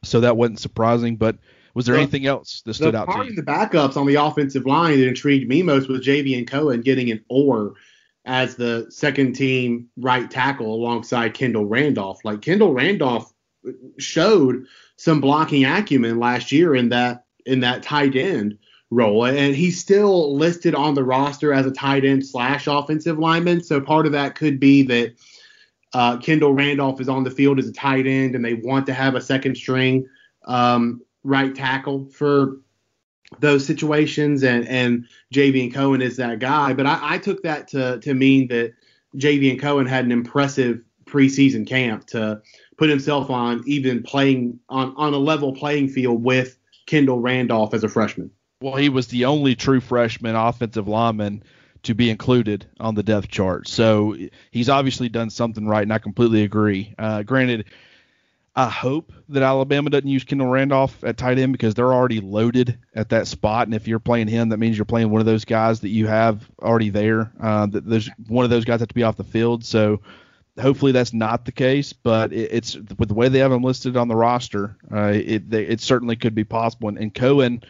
so 0.03 0.19
that 0.19 0.37
wasn't 0.37 0.59
surprising. 0.59 1.15
But 1.15 1.37
was 1.73 1.87
there 1.87 1.95
anything 1.95 2.27
else 2.27 2.61
that 2.65 2.75
stood 2.75 2.93
out 2.93 3.09
to 3.11 3.25
you? 3.25 3.35
The 3.35 3.41
backups 3.41 3.97
on 3.97 4.05
the 4.05 4.15
offensive 4.15 4.67
line 4.67 4.99
that 4.99 5.07
intrigued 5.07 5.49
me 5.49 5.63
most 5.63 5.89
was 5.89 6.05
Javion 6.05 6.47
Cohen 6.47 6.81
getting 6.81 7.09
an 7.09 7.23
or 7.27 7.73
as 8.25 8.55
the 8.55 8.85
second 8.89 9.33
team 9.33 9.89
right 9.97 10.29
tackle 10.29 10.73
alongside 10.73 11.33
Kendall 11.33 11.65
Randolph. 11.65 12.23
Like 12.23 12.41
Kendall 12.41 12.73
Randolph 12.73 13.33
showed 13.97 14.67
some 14.97 15.21
blocking 15.21 15.65
acumen 15.65 16.19
last 16.19 16.51
year 16.51 16.75
in 16.75 16.89
that 16.89 17.25
in 17.45 17.61
that 17.61 17.81
tight 17.81 18.15
end 18.15 18.59
role. 18.93 19.25
And 19.25 19.55
he's 19.55 19.79
still 19.79 20.35
listed 20.35 20.75
on 20.75 20.93
the 20.93 21.03
roster 21.03 21.53
as 21.53 21.65
a 21.65 21.71
tight 21.71 22.05
end 22.05 22.25
slash 22.25 22.67
offensive 22.67 23.19
lineman. 23.19 23.63
So 23.63 23.81
part 23.81 24.05
of 24.05 24.11
that 24.11 24.35
could 24.35 24.59
be 24.59 24.83
that 24.83 25.13
uh, 25.93 26.17
Kendall 26.17 26.53
Randolph 26.53 27.01
is 27.01 27.09
on 27.09 27.23
the 27.23 27.31
field 27.31 27.59
as 27.59 27.67
a 27.67 27.73
tight 27.73 28.07
end 28.07 28.35
and 28.35 28.43
they 28.43 28.55
want 28.55 28.85
to 28.87 28.93
have 28.93 29.15
a 29.15 29.21
second 29.21 29.55
string 29.55 30.07
um, 30.45 31.01
right 31.23 31.53
tackle 31.53 32.05
for 32.07 32.57
those 33.39 33.65
situations. 33.65 34.43
And, 34.43 34.67
and 34.67 35.05
Javion 35.33 35.73
Cohen 35.73 36.01
is 36.01 36.17
that 36.17 36.39
guy. 36.39 36.73
But 36.73 36.85
I, 36.85 36.99
I 37.01 37.17
took 37.17 37.43
that 37.43 37.67
to, 37.69 37.99
to 37.99 38.13
mean 38.13 38.47
that 38.47 38.73
Javion 39.15 39.59
Cohen 39.59 39.85
had 39.85 40.05
an 40.05 40.11
impressive 40.11 40.81
preseason 41.05 41.67
camp 41.67 42.07
to 42.07 42.41
put 42.77 42.89
himself 42.89 43.29
on 43.29 43.63
even 43.67 44.01
playing 44.01 44.59
on, 44.69 44.93
on 44.97 45.13
a 45.13 45.17
level 45.17 45.53
playing 45.53 45.89
field 45.89 46.23
with 46.23 46.57
Kendall 46.87 47.19
Randolph 47.19 47.73
as 47.73 47.83
a 47.83 47.89
freshman. 47.89 48.31
Well, 48.63 48.77
he 48.77 48.87
was 48.87 49.07
the 49.07 49.25
only 49.25 49.55
true 49.55 49.81
freshman 49.81 50.37
offensive 50.37 50.87
lineman 50.87 51.43
to 51.81 51.93
be 51.93 52.09
included 52.09 52.65
on 52.79 52.95
the 52.95 53.03
depth 53.03 53.27
chart. 53.27 53.67
So 53.67 54.15
he's 54.51 54.69
obviously 54.69 55.09
done 55.09 55.29
something 55.31 55.67
right, 55.67 55.81
and 55.81 55.91
I 55.91 55.97
completely 55.97 56.43
agree. 56.43 56.95
Uh, 56.97 57.23
granted, 57.23 57.65
I 58.55 58.69
hope 58.69 59.11
that 59.27 59.43
Alabama 59.43 59.89
doesn't 59.89 60.07
use 60.07 60.23
Kendall 60.23 60.47
Randolph 60.47 61.03
at 61.03 61.17
tight 61.17 61.39
end 61.39 61.51
because 61.51 61.73
they're 61.73 61.93
already 61.93 62.21
loaded 62.21 62.79
at 62.95 63.09
that 63.09 63.27
spot, 63.27 63.67
and 63.67 63.75
if 63.75 63.85
you're 63.85 63.99
playing 63.99 64.29
him, 64.29 64.47
that 64.47 64.59
means 64.59 64.77
you're 64.77 64.85
playing 64.85 65.09
one 65.09 65.19
of 65.19 65.25
those 65.25 65.43
guys 65.43 65.81
that 65.81 65.89
you 65.89 66.07
have 66.07 66.49
already 66.61 66.89
there. 66.89 67.33
Uh, 67.41 67.65
that 67.65 67.85
there's 67.85 68.09
one 68.29 68.45
of 68.45 68.49
those 68.49 68.63
guys 68.63 68.79
that 68.79 68.83
have 68.83 68.87
to 68.87 68.95
be 68.95 69.03
off 69.03 69.17
the 69.17 69.25
field. 69.25 69.65
So 69.65 69.99
hopefully 70.57 70.93
that's 70.93 71.11
not 71.11 71.43
the 71.43 71.51
case, 71.51 71.91
but 71.91 72.31
it, 72.31 72.53
it's 72.53 72.77
with 72.97 73.09
the 73.09 73.13
way 73.13 73.27
they 73.27 73.39
have 73.39 73.51
him 73.51 73.61
listed 73.61 73.97
on 73.97 74.07
the 74.07 74.15
roster, 74.15 74.77
uh, 74.89 75.11
it 75.13 75.49
they, 75.49 75.65
it 75.65 75.81
certainly 75.81 76.15
could 76.15 76.33
be 76.33 76.45
possible. 76.45 76.87
And, 76.87 76.97
and 76.97 77.13
Cohen 77.13 77.61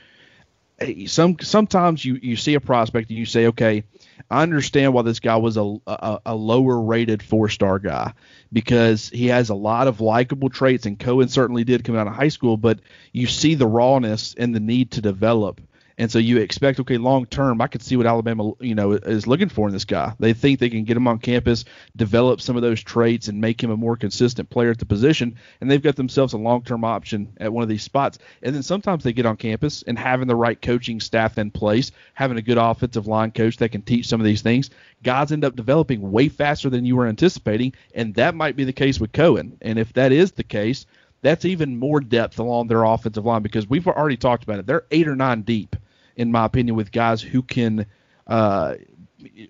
Eh, 0.83 1.07
some 1.07 1.37
sometimes 1.41 2.03
you 2.03 2.19
you 2.21 2.35
see 2.35 2.55
a 2.55 2.59
prospect 2.59 3.09
and 3.09 3.17
you 3.17 3.25
say, 3.25 3.47
okay, 3.47 3.83
I 4.29 4.43
understand 4.43 4.93
why 4.93 5.01
this 5.03 5.19
guy 5.19 5.35
was 5.37 5.57
a 5.57 5.75
a, 5.87 6.19
a 6.27 6.35
lower 6.35 6.79
rated 6.79 7.23
four 7.23 7.49
star 7.49 7.79
guy 7.79 8.13
because 8.51 9.09
he 9.09 9.27
has 9.27 9.49
a 9.49 9.55
lot 9.55 9.87
of 9.87 10.01
likable 10.01 10.49
traits, 10.49 10.85
and 10.85 10.99
Cohen 10.99 11.29
certainly 11.29 11.63
did 11.63 11.83
come 11.83 11.95
out 11.95 12.07
of 12.07 12.13
high 12.13 12.27
school, 12.27 12.57
but 12.57 12.79
you 13.11 13.27
see 13.27 13.55
the 13.55 13.67
rawness 13.67 14.35
and 14.37 14.53
the 14.53 14.59
need 14.59 14.91
to 14.91 15.01
develop. 15.01 15.61
And 15.97 16.11
so 16.11 16.19
you 16.19 16.37
expect, 16.37 16.79
okay, 16.79 16.97
long 16.97 17.25
term, 17.25 17.61
I 17.61 17.67
could 17.67 17.81
see 17.81 17.95
what 17.95 18.07
Alabama, 18.07 18.53
you 18.59 18.73
know, 18.73 18.93
is 18.93 19.27
looking 19.27 19.49
for 19.49 19.67
in 19.67 19.73
this 19.73 19.85
guy. 19.85 20.13
They 20.19 20.33
think 20.33 20.59
they 20.59 20.69
can 20.69 20.85
get 20.85 20.97
him 20.97 21.07
on 21.07 21.19
campus, 21.19 21.65
develop 21.95 22.41
some 22.41 22.55
of 22.55 22.61
those 22.61 22.81
traits, 22.81 23.27
and 23.27 23.39
make 23.39 23.61
him 23.61 23.69
a 23.69 23.77
more 23.77 23.95
consistent 23.95 24.49
player 24.49 24.71
at 24.71 24.79
the 24.79 24.85
position. 24.85 25.35
And 25.61 25.69
they've 25.69 25.81
got 25.81 25.95
themselves 25.95 26.33
a 26.33 26.37
long 26.37 26.63
term 26.63 26.83
option 26.83 27.33
at 27.37 27.53
one 27.53 27.63
of 27.63 27.69
these 27.69 27.83
spots. 27.83 28.17
And 28.41 28.55
then 28.55 28.63
sometimes 28.63 29.03
they 29.03 29.13
get 29.13 29.25
on 29.25 29.37
campus 29.37 29.83
and 29.83 29.97
having 29.97 30.27
the 30.27 30.35
right 30.35 30.59
coaching 30.59 30.99
staff 30.99 31.37
in 31.37 31.51
place, 31.51 31.91
having 32.13 32.37
a 32.37 32.41
good 32.41 32.57
offensive 32.57 33.07
line 33.07 33.31
coach 33.31 33.57
that 33.57 33.69
can 33.69 33.83
teach 33.83 34.07
some 34.07 34.19
of 34.19 34.25
these 34.25 34.41
things, 34.41 34.71
guys 35.03 35.31
end 35.31 35.45
up 35.45 35.55
developing 35.55 36.11
way 36.11 36.29
faster 36.29 36.69
than 36.69 36.85
you 36.85 36.95
were 36.95 37.07
anticipating. 37.07 37.73
And 37.93 38.15
that 38.15 38.35
might 38.35 38.55
be 38.55 38.63
the 38.63 38.73
case 38.73 38.99
with 38.99 39.11
Cohen. 39.11 39.57
And 39.61 39.77
if 39.77 39.93
that 39.93 40.11
is 40.11 40.31
the 40.31 40.43
case, 40.43 40.87
that's 41.21 41.45
even 41.45 41.79
more 41.79 42.01
depth 42.01 42.39
along 42.39 42.67
their 42.67 42.83
offensive 42.83 43.25
line 43.25 43.43
because 43.43 43.69
we've 43.69 43.87
already 43.87 44.17
talked 44.17 44.43
about 44.43 44.59
it. 44.59 44.65
They're 44.65 44.85
eight 44.91 45.07
or 45.07 45.15
nine 45.15 45.43
deep 45.43 45.75
in 46.15 46.31
my 46.31 46.45
opinion, 46.45 46.75
with 46.75 46.91
guys 46.91 47.21
who 47.21 47.41
can 47.41 47.85
uh, 48.27 48.75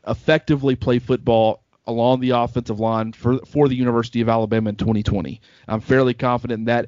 effectively 0.08 0.76
play 0.76 1.00
football 1.00 1.64
along 1.86 2.22
the 2.22 2.32
offensive 2.32 2.80
line 2.80 3.12
for 3.14 3.40
for 3.46 3.68
the 3.68 3.76
University 3.76 4.22
of 4.22 4.30
Alabama 4.30 4.70
in 4.70 4.76
2020. 4.76 5.42
I'm 5.68 5.82
fairly 5.82 6.14
confident 6.14 6.60
in 6.60 6.66
that 6.66 6.88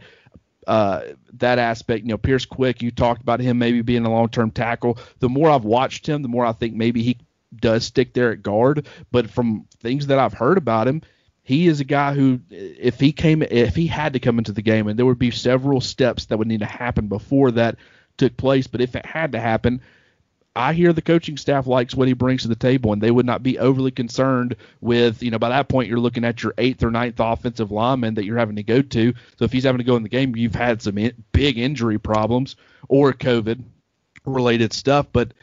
uh, 0.67 1.01
that 1.33 1.59
aspect. 1.59 2.03
You 2.03 2.09
know, 2.09 2.17
Pierce 2.17 2.45
Quick, 2.45 2.81
you 2.81 2.91
talked 2.91 3.21
about 3.21 3.39
him 3.39 3.57
maybe 3.57 3.81
being 3.81 4.05
a 4.05 4.11
long 4.11 4.29
term 4.29 4.51
tackle. 4.51 4.97
The 5.19 5.29
more 5.29 5.49
I've 5.49 5.65
watched 5.65 6.07
him, 6.07 6.21
the 6.21 6.27
more 6.27 6.45
I 6.45 6.53
think 6.53 6.75
maybe 6.75 7.01
he 7.01 7.17
does 7.55 7.85
stick 7.85 8.13
there 8.13 8.31
at 8.31 8.41
guard. 8.41 8.88
But 9.11 9.29
from 9.29 9.65
things 9.79 10.07
that 10.07 10.19
I've 10.19 10.33
heard 10.33 10.57
about 10.57 10.88
him, 10.88 11.01
he 11.43 11.67
is 11.67 11.79
a 11.79 11.85
guy 11.85 12.13
who, 12.13 12.39
if 12.49 12.99
he 12.99 13.11
came, 13.11 13.43
if 13.43 13.75
he 13.75 13.88
had 13.88 14.13
to 14.13 14.19
come 14.19 14.38
into 14.38 14.51
the 14.51 14.61
game, 14.61 14.88
and 14.88 14.97
there 14.97 15.05
would 15.05 15.19
be 15.19 15.31
several 15.31 15.81
steps 15.81 16.25
that 16.25 16.38
would 16.38 16.47
need 16.47 16.61
to 16.61 16.65
happen 16.65 17.07
before 17.07 17.51
that 17.51 17.77
took 18.17 18.38
place. 18.38 18.67
But 18.67 18.82
if 18.82 18.95
it 18.95 19.06
had 19.06 19.32
to 19.34 19.39
happen, 19.39 19.82
I 20.56 20.71
hear 20.71 20.93
the 20.93 21.01
coaching 21.01 21.36
staff 21.36 21.67
likes 21.67 21.95
what 21.95 22.08
he 22.08 22.13
brings 22.13 22.43
to 22.43 22.47
the 22.47 22.56
table, 22.56 22.93
and 22.93 23.01
they 23.01 23.12
would 23.12 23.25
not 23.25 23.43
be 23.43 23.60
overly 23.60 23.91
concerned 23.91 24.56
with, 24.80 25.21
you 25.21 25.30
know, 25.30 25.38
by 25.38 25.49
that 25.49 25.67
point 25.67 25.89
you're 25.89 25.99
looking 25.99 26.23
at 26.23 26.43
your 26.43 26.54
eighth 26.58 26.82
or 26.82 26.91
ninth 26.91 27.19
offensive 27.19 27.71
lineman 27.71 28.13
that 28.13 28.23
you're 28.23 28.38
having 28.38 28.56
to 28.56 28.63
go 28.63 28.82
to. 28.82 29.13
So 29.38 29.43
if 29.43 29.51
he's 29.51 29.65
having 29.65 29.80
to 29.80 29.84
go 29.84 29.97
in 29.97 30.04
the 30.04 30.10
game, 30.10 30.36
you've 30.36 30.56
had 30.56 30.82
some 30.82 30.97
in, 30.97 31.12
big 31.34 31.58
injury 31.58 31.99
problems 31.99 32.56
or 32.88 33.12
COVID 33.12 33.63
related 34.25 34.71
stuff. 34.71 35.08
But 35.12 35.34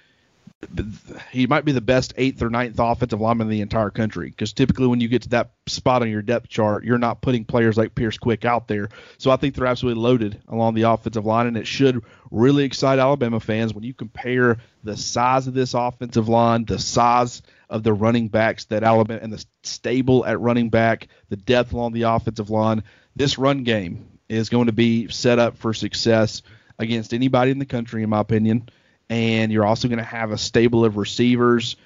he 1.30 1.46
might 1.46 1.64
be 1.64 1.72
the 1.72 1.80
best 1.80 2.14
eighth 2.16 2.42
or 2.42 2.48
ninth 2.48 2.76
offensive 2.78 3.20
lineman 3.20 3.46
in 3.46 3.50
the 3.50 3.60
entire 3.60 3.90
country. 3.90 4.30
Because 4.30 4.52
typically, 4.52 4.86
when 4.86 5.00
you 5.00 5.08
get 5.08 5.22
to 5.22 5.28
that 5.30 5.52
spot 5.66 6.02
on 6.02 6.10
your 6.10 6.22
depth 6.22 6.48
chart, 6.48 6.84
you're 6.84 6.98
not 6.98 7.20
putting 7.20 7.44
players 7.44 7.76
like 7.76 7.94
Pierce 7.94 8.18
Quick 8.18 8.44
out 8.44 8.68
there. 8.68 8.88
So 9.18 9.30
I 9.30 9.36
think 9.36 9.54
they're 9.54 9.66
absolutely 9.66 10.02
loaded 10.02 10.40
along 10.48 10.74
the 10.74 10.82
offensive 10.82 11.26
line, 11.26 11.46
and 11.46 11.56
it 11.56 11.66
should 11.66 12.02
really 12.30 12.64
excite 12.64 12.98
Alabama 12.98 13.40
fans 13.40 13.74
when 13.74 13.84
you 13.84 13.92
compare 13.92 14.58
the 14.84 14.96
size 14.96 15.46
of 15.46 15.54
this 15.54 15.74
offensive 15.74 16.28
line, 16.28 16.64
the 16.64 16.78
size 16.78 17.42
of 17.68 17.82
the 17.82 17.92
running 17.92 18.28
backs 18.28 18.64
that 18.66 18.84
Alabama 18.84 19.20
and 19.22 19.32
the 19.32 19.44
stable 19.62 20.24
at 20.24 20.40
running 20.40 20.70
back, 20.70 21.08
the 21.28 21.36
depth 21.36 21.72
along 21.72 21.92
the 21.92 22.02
offensive 22.02 22.50
line. 22.50 22.82
This 23.16 23.38
run 23.38 23.64
game 23.64 24.06
is 24.28 24.48
going 24.48 24.66
to 24.66 24.72
be 24.72 25.08
set 25.08 25.38
up 25.38 25.58
for 25.58 25.74
success 25.74 26.42
against 26.78 27.12
anybody 27.12 27.50
in 27.50 27.58
the 27.58 27.66
country, 27.66 28.02
in 28.02 28.10
my 28.10 28.20
opinion 28.20 28.68
and 29.08 29.52
you're 29.52 29.66
also 29.66 29.88
going 29.88 29.98
to 29.98 30.04
have 30.04 30.30
a 30.30 30.38
stable 30.38 30.84
of 30.84 30.96
receivers 30.96 31.76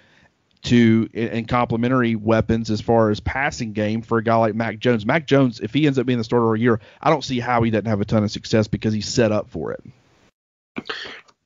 to 0.63 1.09
and 1.15 1.47
complementary 1.47 2.17
weapons 2.17 2.71
as 2.71 2.81
far 2.81 3.11
as 3.11 3.21
passing 3.21 3.73
game 3.73 4.03
for 4.03 4.19
a 4.19 4.23
guy 4.23 4.37
like 4.37 4.55
Mac 4.55 4.79
Jones. 4.79 5.07
Mac 5.07 5.27
Jones, 5.27 5.61
if 5.61 5.73
he 5.73 5.87
ends 5.87 5.99
up 5.99 6.07
being 6.07 6.19
the 6.19 6.25
starter 6.25 6.53
of 6.53 6.59
a 6.59 6.61
year, 6.61 6.81
I 7.01 7.11
don't 7.11 7.23
see 7.23 7.39
how 7.41 7.63
he 7.63 7.71
doesn't 7.71 7.87
have 7.87 8.01
a 8.01 8.05
ton 8.05 8.25
of 8.25 8.31
success 8.31 8.67
because 8.67 8.93
he's 8.93 9.09
set 9.09 9.33
up 9.33 9.49
for 9.51 9.73
it. 9.73 9.83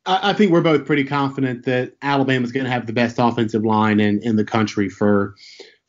I, 0.06 0.32
think 0.32 0.50
we're 0.50 0.62
both 0.62 0.86
pretty 0.86 1.04
confident 1.04 1.66
that 1.66 1.92
Alabama's 2.02 2.52
going 2.52 2.64
to 2.64 2.70
have 2.70 2.86
the 2.86 2.92
best 2.92 3.16
offensive 3.18 3.64
line 3.64 4.00
in, 4.00 4.20
in 4.22 4.36
the 4.36 4.44
country 4.44 4.88
for 4.88 5.36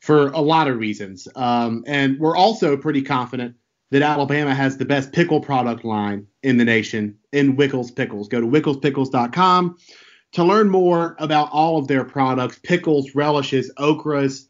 for 0.01 0.27
a 0.29 0.41
lot 0.41 0.67
of 0.67 0.77
reasons. 0.77 1.27
Um, 1.35 1.83
and 1.87 2.19
we're 2.19 2.35
also 2.35 2.75
pretty 2.75 3.03
confident 3.03 3.55
that 3.91 4.01
Alabama 4.01 4.55
has 4.55 4.77
the 4.77 4.85
best 4.85 5.11
pickle 5.11 5.41
product 5.41 5.83
line 5.85 6.25
in 6.43 6.57
the 6.57 6.65
nation 6.65 7.17
in 7.31 7.55
Wickles 7.55 7.91
Pickles. 7.91 8.27
Go 8.27 8.41
to 8.41 8.47
wicklespickles.com 8.47 9.77
to 10.33 10.43
learn 10.43 10.69
more 10.69 11.15
about 11.19 11.49
all 11.51 11.77
of 11.77 11.87
their 11.87 12.05
products, 12.05 12.59
pickles, 12.63 13.13
relishes, 13.13 13.71
okras, 13.77 14.47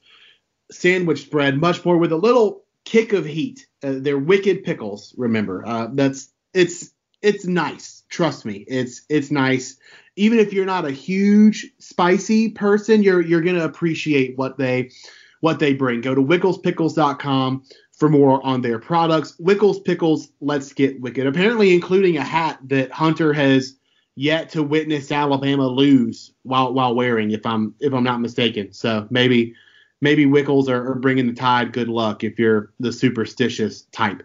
sandwich 0.71 1.23
spread, 1.23 1.59
much 1.59 1.83
more 1.83 1.97
with 1.97 2.11
a 2.11 2.17
little 2.17 2.63
kick 2.85 3.13
of 3.13 3.25
heat. 3.25 3.67
Uh, 3.83 3.95
they're 3.97 4.17
wicked 4.17 4.63
pickles. 4.63 5.13
Remember, 5.17 5.65
uh, 5.65 5.87
that's 5.91 6.31
it's 6.53 6.91
it's 7.21 7.45
nice. 7.45 8.03
Trust 8.09 8.45
me, 8.45 8.63
it's 8.67 9.01
it's 9.09 9.31
nice. 9.31 9.77
Even 10.15 10.39
if 10.39 10.53
you're 10.53 10.65
not 10.65 10.85
a 10.85 10.91
huge 10.91 11.71
spicy 11.79 12.49
person, 12.49 13.01
you're 13.01 13.21
you're 13.21 13.41
gonna 13.41 13.65
appreciate 13.65 14.37
what 14.37 14.57
they 14.57 14.91
what 15.39 15.57
they 15.57 15.73
bring. 15.73 16.01
Go 16.01 16.13
to 16.13 16.21
wicklespickles.com 16.21 17.63
for 18.01 18.09
more 18.09 18.43
on 18.43 18.63
their 18.63 18.79
products. 18.79 19.35
Wickles 19.39 19.85
Pickles, 19.85 20.29
let's 20.41 20.73
get 20.73 20.99
wicked. 21.01 21.27
Apparently, 21.27 21.71
including 21.71 22.17
a 22.17 22.23
hat 22.23 22.57
that 22.63 22.91
Hunter 22.91 23.31
has 23.31 23.75
yet 24.15 24.49
to 24.49 24.63
witness 24.63 25.11
Alabama 25.11 25.67
lose 25.67 26.33
while 26.41 26.73
while 26.73 26.95
wearing, 26.95 27.29
if 27.29 27.45
I'm 27.45 27.75
if 27.79 27.93
I'm 27.93 28.03
not 28.03 28.19
mistaken. 28.19 28.73
So 28.73 29.05
maybe 29.11 29.53
maybe 30.01 30.25
Wickles 30.25 30.67
are, 30.67 30.93
are 30.93 30.95
bringing 30.95 31.27
the 31.27 31.33
tide. 31.33 31.73
Good 31.73 31.89
luck 31.89 32.23
if 32.23 32.39
you're 32.39 32.73
the 32.79 32.91
superstitious 32.91 33.83
type. 33.91 34.23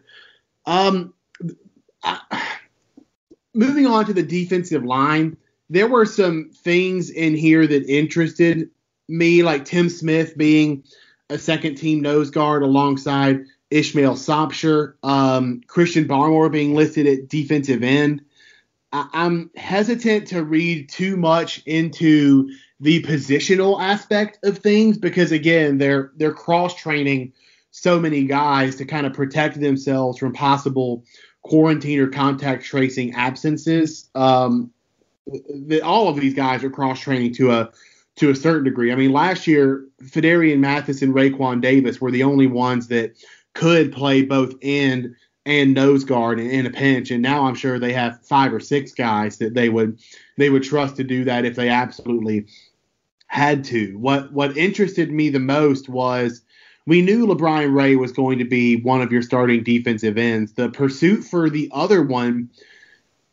Um, 0.65 1.13
I, 2.03 2.19
moving 3.53 3.87
on 3.87 4.07
to 4.07 4.15
the 4.15 4.23
defensive 4.23 4.87
line, 4.87 5.37
there 5.69 5.87
were 5.87 6.07
some 6.07 6.49
things 6.51 7.11
in 7.11 7.35
here 7.35 7.67
that 7.67 7.85
interested 7.91 8.71
me, 9.07 9.43
like 9.43 9.67
Tim 9.67 9.91
Smith 9.91 10.35
being 10.39 10.83
a 11.29 11.37
second 11.37 11.75
team 11.75 12.01
nose 12.01 12.31
guard 12.31 12.63
alongside 12.63 13.45
Ishmael 13.71 14.15
Sopsher, 14.15 14.95
um, 15.03 15.61
Christian 15.67 16.07
Barmore 16.07 16.51
being 16.51 16.75
listed 16.75 17.07
at 17.07 17.29
defensive 17.29 17.83
end. 17.83 18.23
I- 18.93 19.09
I'm 19.13 19.51
hesitant 19.57 20.29
to 20.29 20.45
read 20.45 20.89
too 20.89 21.17
much 21.17 21.63
into 21.67 22.51
the 22.81 23.03
positional 23.03 23.81
aspect 23.81 24.39
of 24.45 24.59
things 24.59 24.99
because 24.99 25.33
again, 25.33 25.79
they're 25.79 26.13
they're 26.17 26.33
cross 26.33 26.75
training 26.75 27.33
so 27.71 27.99
many 27.99 28.25
guys 28.25 28.77
to 28.77 28.85
kind 28.85 29.07
of 29.07 29.13
protect 29.13 29.61
themselves 29.61 30.19
from 30.19 30.33
possible 30.33 31.05
quarantine 31.43 31.99
or 32.01 32.09
contact 32.09 32.65
tracing 32.65 33.15
absences. 33.15 34.09
Um, 34.15 34.71
that 35.67 35.83
all 35.83 36.09
of 36.09 36.17
these 36.17 36.35
guys 36.35 36.63
are 36.63 36.71
cross 36.71 37.01
training 37.01 37.35
to 37.35 37.51
a 37.51 37.71
to 38.17 38.31
a 38.31 38.35
certain 38.35 38.65
degree. 38.65 38.93
I 38.93 38.95
mean, 38.95 39.13
last 39.13 39.47
year, 39.47 39.85
Phidarian 40.03 40.59
Mathis 40.59 41.03
and 41.03 41.15
Raekwon 41.15 41.61
Davis 41.61 42.01
were 42.01 42.11
the 42.11 42.23
only 42.23 42.47
ones 42.47 42.89
that 42.89 43.15
could 43.57 43.93
play 43.93 44.23
both 44.23 44.55
end 44.63 45.17
and 45.47 45.75
nose 45.75 46.05
guard 46.05 46.39
in, 46.41 46.67
a 46.67 46.71
pinch, 46.71 47.11
and 47.11 47.23
now 47.23 47.45
I'm 47.45 47.55
sure 47.55 47.79
they 47.79 47.93
have 47.93 48.21
five 48.23 48.53
or 48.53 48.61
six 48.61 48.93
guys 48.93 49.39
that 49.39 49.55
they 49.55 49.69
would 49.69 49.99
they 50.37 50.51
would 50.51 50.65
trust 50.65 50.97
to 50.97 51.05
do 51.05 51.25
that 51.25 51.45
if 51.45 51.57
they 51.57 51.69
absolutely 51.69 52.47
had 53.29 53.65
to. 53.65 53.97
What 53.99 54.33
what 54.33 54.57
interested 54.57 55.11
me 55.11 55.31
the 55.31 55.41
most 55.41 55.89
was 55.89 56.43
we 56.85 57.01
knew 57.01 57.27
LaBryan 57.27 57.75
Ray 57.75 57.97
was 57.97 58.13
going 58.13 58.39
to 58.39 58.45
be 58.45 58.77
one 58.83 59.01
of 59.01 59.11
your 59.11 59.23
starting 59.23 59.63
defensive 59.63 60.19
ends. 60.19 60.53
The 60.53 60.69
pursuit 60.69 61.23
for 61.23 61.49
the 61.49 61.71
other 61.73 62.03
one 62.03 62.51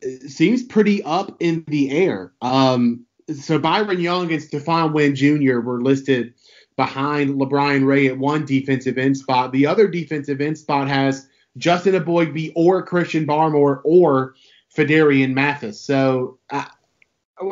uh, 0.06 0.28
seems 0.28 0.64
pretty 0.64 1.04
up 1.04 1.36
in 1.40 1.64
the 1.68 1.92
air. 1.92 2.32
Um, 2.42 3.06
so 3.36 3.58
Byron 3.58 4.00
Young 4.00 4.32
and 4.32 4.42
Stephon 4.42 4.94
Wynn 4.94 5.16
Jr. 5.16 5.60
were 5.60 5.82
listed 5.82 6.34
behind 6.76 7.40
LaBryan 7.40 7.86
Ray 7.86 8.08
at 8.08 8.18
one 8.18 8.46
defensive 8.46 8.98
end 8.98 9.18
spot. 9.18 9.52
The 9.52 9.66
other 9.66 9.88
defensive 9.88 10.42
end 10.42 10.58
spot 10.58 10.88
has 10.88 11.28
Justin 11.58 11.94
Eboigbe 11.94 12.52
or 12.56 12.82
Christian 12.84 13.28
Barmore 13.28 13.82
or 13.84 14.36
Phidarian 14.76 15.34
Mathis. 15.34 15.80
So 15.80 16.40
I, 16.50 16.68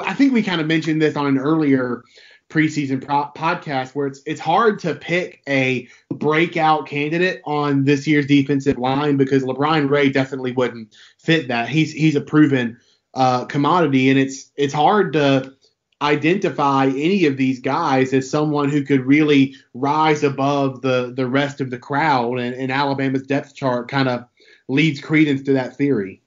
I 0.04 0.14
think 0.14 0.34
we 0.34 0.44
kind 0.44 0.62
of 0.62 0.68
mentioned 0.68 1.02
this 1.02 1.16
on 1.16 1.28
an 1.28 1.38
earlier 1.38 2.04
preseason 2.50 3.04
pro- 3.04 3.32
podcast 3.36 3.96
where 3.96 4.08
it's 4.08 4.22
it's 4.26 4.42
hard 4.42 4.78
to 4.80 4.94
pick 4.94 5.42
a 5.48 5.88
breakout 6.10 6.86
candidate 6.86 7.42
on 7.46 7.86
this 7.86 8.06
year's 8.06 8.26
defensive 8.28 8.78
line 8.78 9.18
because 9.18 9.44
LaBryan 9.44 9.90
Ray 9.90 10.10
definitely 10.10 10.52
wouldn't 10.52 10.94
fit 11.18 11.48
that. 11.48 11.70
He's 11.70 11.94
he's 11.94 12.16
a 12.16 12.22
proven 12.22 12.78
uh, 13.14 13.46
commodity, 13.46 14.10
and 14.10 14.20
it's 14.20 14.52
it's 14.56 14.74
hard 14.74 15.14
to 15.14 15.54
identify 16.02 16.88
any 16.88 17.26
of 17.26 17.38
these 17.38 17.60
guys 17.60 18.14
as 18.14 18.30
someone 18.30 18.70
who 18.70 18.84
could 18.84 19.06
really 19.06 19.56
rise 19.74 20.24
above 20.24 20.82
the 20.82 21.14
the 21.16 21.28
rest 21.28 21.62
of 21.62 21.70
the 21.70 21.78
crowd. 21.78 22.40
And, 22.40 22.56
and 22.56 22.72
Alabama's 22.72 23.24
depth 23.24 23.56
chart 23.56 23.88
kind 23.88 24.10
of 24.10 24.26
leads 24.68 25.02
credence 25.02 25.44
to 25.44 25.54
that 25.54 25.76
theory. 25.76 26.22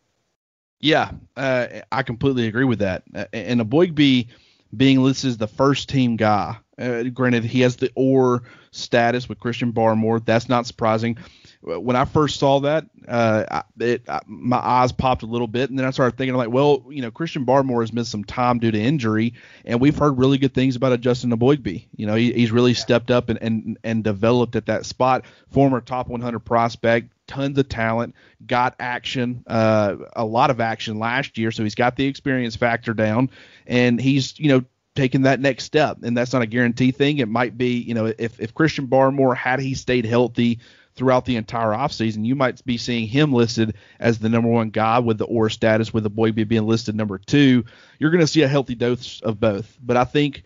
Yeah, 0.81 1.13
uh, 1.37 1.67
I 1.91 2.03
completely 2.03 2.47
agree 2.47 2.65
with 2.65 2.81
that. 2.81 3.05
And 3.33 3.61
Eboigbe 3.61 4.29
being 4.77 5.03
listed 5.03 5.31
as 5.31 5.37
the 5.39 5.49
first 5.49 5.89
team 5.89 6.17
guy. 6.17 6.57
Uh, 6.79 7.05
granted, 7.05 7.45
he 7.45 7.61
has 7.61 7.77
the 7.77 7.91
or 7.95 8.43
status 8.73 9.29
with 9.29 9.39
Christian 9.39 9.73
Barmore. 9.73 10.25
That's 10.25 10.49
not 10.49 10.67
surprising. 10.67 11.19
When 11.61 11.97
I 11.97 12.05
first 12.05 12.39
saw 12.39 12.61
that, 12.61 12.87
uh, 13.09 13.63
it, 13.81 14.03
I, 14.09 14.21
my 14.27 14.59
eyes 14.59 14.93
popped 14.93 15.23
a 15.23 15.27
little 15.27 15.47
bit, 15.47 15.71
and 15.71 15.79
then 15.79 15.87
I 15.87 15.91
started 15.91 16.19
thinking, 16.19 16.35
like, 16.35 16.51
well, 16.51 16.85
you 16.91 17.01
know, 17.01 17.11
Christian 17.11 17.47
Barmore 17.47 17.81
has 17.81 17.93
missed 17.93 18.11
some 18.11 18.25
time 18.25 18.59
due 18.59 18.71
to 18.71 18.79
injury, 18.79 19.35
and 19.65 19.81
we've 19.81 19.97
heard 19.97 20.19
really 20.19 20.37
good 20.37 20.53
things 20.53 20.77
about 20.77 20.93
a 20.93 20.99
Justin 20.99 21.31
Eboigbe. 21.31 21.87
You 21.97 22.07
know, 22.07 22.17
he, 22.17 22.33
he's 22.33 22.53
really 22.53 22.75
stepped 22.75 23.11
up 23.11 23.31
and, 23.31 23.39
and 23.41 23.79
and 23.83 24.05
developed 24.05 24.57
at 24.57 24.67
that 24.67 24.85
spot. 24.85 25.25
Former 25.53 25.81
top 25.81 26.09
100 26.09 26.41
prospect, 26.41 27.11
tons 27.27 27.57
of 27.57 27.69
talent, 27.69 28.15
got 28.47 28.75
action, 28.79 29.45
uh, 29.47 29.97
a 30.15 30.25
lot 30.25 30.51
of 30.51 30.61
action 30.61 30.99
last 30.99 31.39
year, 31.39 31.51
so 31.51 31.63
he's 31.63 31.75
got 31.75 31.97
the 31.97 32.05
experience 32.05 32.57
factor 32.57 32.93
down, 32.93 33.31
and 33.67 33.99
he's 33.99 34.39
you 34.39 34.49
know 34.49 34.65
taking 34.95 35.23
that 35.23 35.41
next 35.41 35.65
step. 35.65 35.99
And 36.03 36.17
that's 36.17 36.33
not 36.33 36.43
a 36.43 36.47
guarantee 36.47 36.91
thing. 36.91 37.19
It 37.19 37.29
might 37.29 37.57
be 37.59 37.79
you 37.79 37.95
know 37.95 38.07
if 38.07 38.41
if 38.41 38.55
Christian 38.55 38.87
Barmore 38.87 39.37
had 39.37 39.61
he 39.61 39.75
stayed 39.75 40.05
healthy 40.05 40.61
throughout 40.95 41.25
the 41.25 41.37
entire 41.37 41.73
offseason, 41.73 42.25
you 42.25 42.37
might 42.37 42.65
be 42.65 42.79
seeing 42.79 43.09
him 43.09 43.33
listed 43.33 43.75
as 43.99 44.19
the 44.19 44.29
number 44.29 44.49
one 44.49 44.71
guy 44.71 45.01
with 45.01 45.19
the 45.19 45.25
or 45.25 45.51
status, 45.51 45.93
with 45.93 46.05
the 46.05 46.11
boy 46.11 46.31
being 46.33 46.67
listed 46.67 46.95
number 46.95 47.19
two. 47.19 47.65
You're 47.99 48.11
going 48.11 48.21
to 48.21 48.29
see 48.29 48.43
a 48.43 48.49
healthy 48.49 48.77
dose 48.77 49.21
of 49.21 49.41
both, 49.41 49.77
but 49.83 49.97
I 49.97 50.05
think 50.05 50.45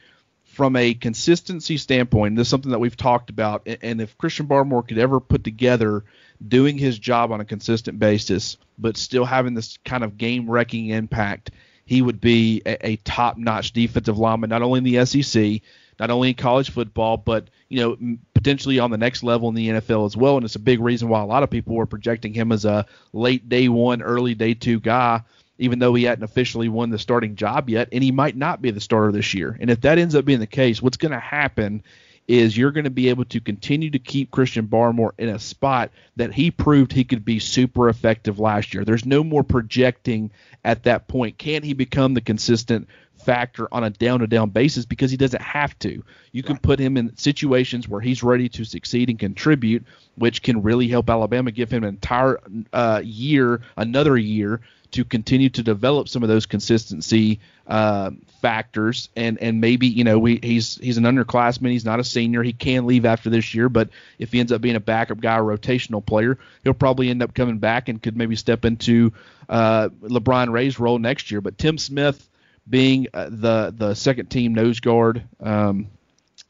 from 0.58 0.74
a 0.74 0.92
consistency 0.92 1.76
standpoint, 1.76 2.34
this 2.34 2.48
is 2.48 2.50
something 2.50 2.72
that 2.72 2.80
we've 2.80 2.96
talked 2.96 3.30
about. 3.30 3.68
And 3.80 4.00
if 4.00 4.18
Christian 4.18 4.48
Barmore 4.48 4.86
could 4.86 4.98
ever 4.98 5.20
put 5.20 5.44
together 5.44 6.02
doing 6.46 6.76
his 6.76 6.98
job 6.98 7.30
on 7.30 7.40
a 7.40 7.44
consistent 7.44 8.00
basis, 8.00 8.56
but 8.76 8.96
still 8.96 9.24
having 9.24 9.54
this 9.54 9.78
kind 9.84 10.02
of 10.02 10.18
game 10.18 10.50
wrecking 10.50 10.88
impact, 10.88 11.52
he 11.88 12.02
would 12.02 12.20
be 12.20 12.60
a, 12.66 12.90
a 12.90 12.96
top 12.96 13.38
notch 13.38 13.72
defensive 13.72 14.18
lineman, 14.18 14.50
not 14.50 14.60
only 14.60 14.76
in 14.76 14.84
the 14.84 15.06
SEC, 15.06 15.62
not 15.98 16.10
only 16.10 16.28
in 16.28 16.34
college 16.34 16.68
football, 16.68 17.16
but 17.16 17.48
you 17.70 17.80
know 17.80 18.18
potentially 18.34 18.78
on 18.78 18.90
the 18.90 18.98
next 18.98 19.22
level 19.22 19.48
in 19.48 19.54
the 19.54 19.68
NFL 19.70 20.04
as 20.04 20.14
well. 20.14 20.36
And 20.36 20.44
it's 20.44 20.54
a 20.54 20.58
big 20.60 20.80
reason 20.80 21.08
why 21.08 21.22
a 21.22 21.24
lot 21.24 21.42
of 21.42 21.48
people 21.48 21.74
were 21.74 21.86
projecting 21.86 22.34
him 22.34 22.52
as 22.52 22.66
a 22.66 22.84
late 23.14 23.48
day 23.48 23.70
one, 23.70 24.02
early 24.02 24.34
day 24.34 24.52
two 24.52 24.80
guy, 24.80 25.22
even 25.56 25.78
though 25.78 25.94
he 25.94 26.04
hadn't 26.04 26.24
officially 26.24 26.68
won 26.68 26.90
the 26.90 26.98
starting 26.98 27.36
job 27.36 27.70
yet, 27.70 27.88
and 27.90 28.04
he 28.04 28.12
might 28.12 28.36
not 28.36 28.60
be 28.60 28.70
the 28.70 28.80
starter 28.82 29.10
this 29.10 29.32
year. 29.32 29.56
And 29.58 29.70
if 29.70 29.80
that 29.80 29.96
ends 29.96 30.14
up 30.14 30.26
being 30.26 30.40
the 30.40 30.46
case, 30.46 30.82
what's 30.82 30.98
going 30.98 31.12
to 31.12 31.18
happen 31.18 31.82
is 32.28 32.56
you're 32.56 32.70
going 32.70 32.84
to 32.84 32.90
be 32.90 33.08
able 33.08 33.24
to 33.24 33.40
continue 33.40 33.90
to 33.90 33.98
keep 33.98 34.30
Christian 34.30 34.68
Barmore 34.68 35.12
in 35.18 35.30
a 35.30 35.38
spot 35.38 35.90
that 36.16 36.32
he 36.32 36.50
proved 36.50 36.92
he 36.92 37.04
could 37.04 37.24
be 37.24 37.38
super 37.38 37.88
effective 37.88 38.38
last 38.38 38.74
year. 38.74 38.84
There's 38.84 39.06
no 39.06 39.24
more 39.24 39.42
projecting 39.42 40.30
at 40.62 40.84
that 40.84 41.08
point. 41.08 41.38
Can 41.38 41.62
he 41.62 41.72
become 41.72 42.12
the 42.12 42.20
consistent 42.20 42.86
factor 43.18 43.68
on 43.72 43.84
a 43.84 43.90
down 43.90 44.20
to 44.20 44.26
down 44.26 44.50
basis 44.50 44.86
because 44.86 45.10
he 45.10 45.16
doesn't 45.16 45.42
have 45.42 45.78
to. 45.80 46.02
You 46.32 46.42
can 46.42 46.56
put 46.56 46.78
him 46.78 46.96
in 46.96 47.16
situations 47.16 47.88
where 47.88 48.00
he's 48.00 48.22
ready 48.22 48.48
to 48.50 48.64
succeed 48.64 49.10
and 49.10 49.18
contribute, 49.18 49.84
which 50.14 50.42
can 50.42 50.62
really 50.62 50.88
help 50.88 51.10
Alabama 51.10 51.50
give 51.50 51.70
him 51.70 51.82
an 51.82 51.90
entire 51.90 52.40
uh, 52.72 53.02
year, 53.04 53.60
another 53.76 54.16
year 54.16 54.60
to 54.92 55.04
continue 55.04 55.50
to 55.50 55.62
develop 55.62 56.08
some 56.08 56.22
of 56.22 56.28
those 56.28 56.46
consistency 56.46 57.40
uh, 57.66 58.10
factors 58.40 59.10
and 59.16 59.38
and 59.42 59.60
maybe 59.60 59.86
you 59.86 60.04
know 60.04 60.18
we 60.18 60.38
he's 60.42 60.76
he's 60.76 60.96
an 60.96 61.04
underclassman 61.04 61.70
he's 61.70 61.84
not 61.84 62.00
a 62.00 62.04
senior 62.04 62.42
he 62.42 62.52
can 62.52 62.86
leave 62.86 63.04
after 63.04 63.28
this 63.28 63.54
year 63.54 63.68
but 63.68 63.90
if 64.18 64.32
he 64.32 64.40
ends 64.40 64.52
up 64.52 64.60
being 64.60 64.76
a 64.76 64.80
backup 64.80 65.20
guy 65.20 65.36
a 65.36 65.42
rotational 65.42 66.04
player 66.04 66.38
he'll 66.64 66.72
probably 66.72 67.10
end 67.10 67.22
up 67.22 67.34
coming 67.34 67.58
back 67.58 67.88
and 67.88 68.02
could 68.02 68.16
maybe 68.16 68.36
step 68.36 68.64
into 68.64 69.12
uh, 69.48 69.88
LaBryan 70.02 70.50
Ray's 70.52 70.78
role 70.78 70.98
next 70.98 71.30
year 71.30 71.40
but 71.40 71.58
Tim 71.58 71.76
Smith 71.76 72.28
being 72.68 73.06
uh, 73.14 73.28
the 73.30 73.74
the 73.76 73.94
second 73.94 74.26
team 74.26 74.54
nose 74.54 74.80
guard. 74.80 75.22
Um, 75.40 75.88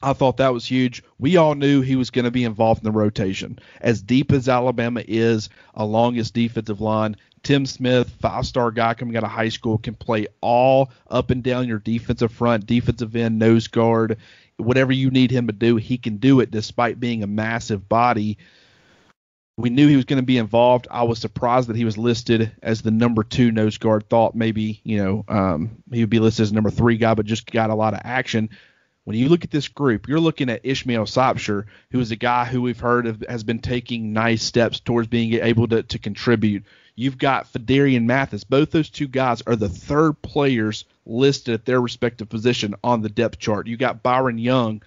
I 0.01 0.13
thought 0.13 0.37
that 0.37 0.53
was 0.53 0.65
huge. 0.65 1.03
We 1.19 1.37
all 1.37 1.55
knew 1.55 1.81
he 1.81 1.97
was 1.97 2.11
going 2.11 2.25
to 2.25 2.31
be 2.31 2.45
involved 2.45 2.81
in 2.81 2.85
the 2.85 2.97
rotation. 2.97 3.59
As 3.81 4.01
deep 4.01 4.31
as 4.31 4.49
Alabama 4.49 5.03
is 5.07 5.49
along 5.75 6.17
its 6.17 6.31
defensive 6.31 6.81
line, 6.81 7.17
Tim 7.49 7.65
Smith, 7.65 8.11
five 8.21 8.45
star 8.45 8.71
guy 8.71 8.93
coming 8.93 9.17
out 9.17 9.25
of 9.25 9.31
high 9.31 9.49
school, 9.49 9.79
can 9.79 9.95
play 9.95 10.27
all 10.43 10.91
up 11.09 11.31
and 11.31 11.43
down 11.43 11.67
your 11.67 11.79
defensive 11.79 12.31
front, 12.31 12.67
defensive 12.67 13.17
end, 13.17 13.39
nose 13.39 13.69
guard, 13.69 14.19
whatever 14.59 14.93
you 14.93 15.11
need 15.11 15.31
him 15.31 15.47
to 15.47 15.55
do, 15.55 15.77
he 15.77 15.97
can 15.97 16.19
do 16.19 16.41
it 16.41 16.51
despite 16.51 17.01
being 17.01 17.23
a 17.23 17.27
massive 17.27 17.89
body. 17.89 18.37
We 19.57 19.71
knew 19.71 19.89
he 19.89 19.97
was 19.97 20.05
going 20.05 20.21
to 20.21 20.27
be 20.27 20.37
involved. 20.37 20.89
I 20.91 21.05
was 21.05 21.21
surprised 21.21 21.71
that 21.71 21.77
he 21.77 21.87
was 21.87 21.97
listed 21.97 22.53
as 22.63 22.83
the 22.83 22.91
number 22.91 23.25
two 23.25 23.51
nose 23.51 23.79
guard. 23.79 24.11
Thought 24.11 24.35
maybe 24.35 24.83
you 24.85 25.03
know 25.03 25.25
um, 25.27 25.83
he 25.91 26.01
would 26.01 26.11
be 26.11 26.21
listed 26.21 26.43
as 26.43 26.53
number 26.53 26.69
three 26.69 26.99
guy, 26.99 27.15
but 27.15 27.25
just 27.25 27.51
got 27.51 27.71
a 27.71 27.75
lot 27.75 27.95
of 27.95 28.03
action 28.05 28.51
when 29.09 29.17
you 29.17 29.31
look 29.31 29.43
at 29.43 29.51
this 29.51 29.69
group, 29.69 30.07
you're 30.07 30.21
looking 30.21 30.51
at 30.51 30.61
Ishmael 30.65 31.07
Sopsher, 31.07 31.65
who 31.91 31.99
is 31.99 32.11
a 32.11 32.17
guy 32.17 32.45
who 32.45 32.61
we've 32.61 32.79
heard 32.79 33.07
of, 33.07 33.25
has 33.27 33.43
been 33.43 33.61
taking 33.61 34.13
nice 34.13 34.43
steps 34.43 34.81
towards 34.81 35.09
being 35.09 35.33
able 35.33 35.67
to, 35.69 35.83
to 35.83 35.99
contribute. 35.99 36.65
You've 36.99 37.19
got 37.19 37.53
Phidarian 37.53 38.05
Mathis. 38.05 38.45
Both 38.45 38.73
those 38.73 38.91
two 38.91 39.09
guys 39.09 39.43
are 39.47 39.57
the 39.57 39.69
third 39.69 40.21
players 40.21 40.85
listed 41.07 41.55
at 41.55 41.65
their 41.65 41.81
respective 41.81 42.29
position 42.29 42.75
on 42.83 43.03
the 43.03 43.09
depth 43.09 43.39
chart. 43.39 43.67
You 43.69 43.77
got 43.77 44.03
Byron 44.03 44.39
Young 44.39 44.83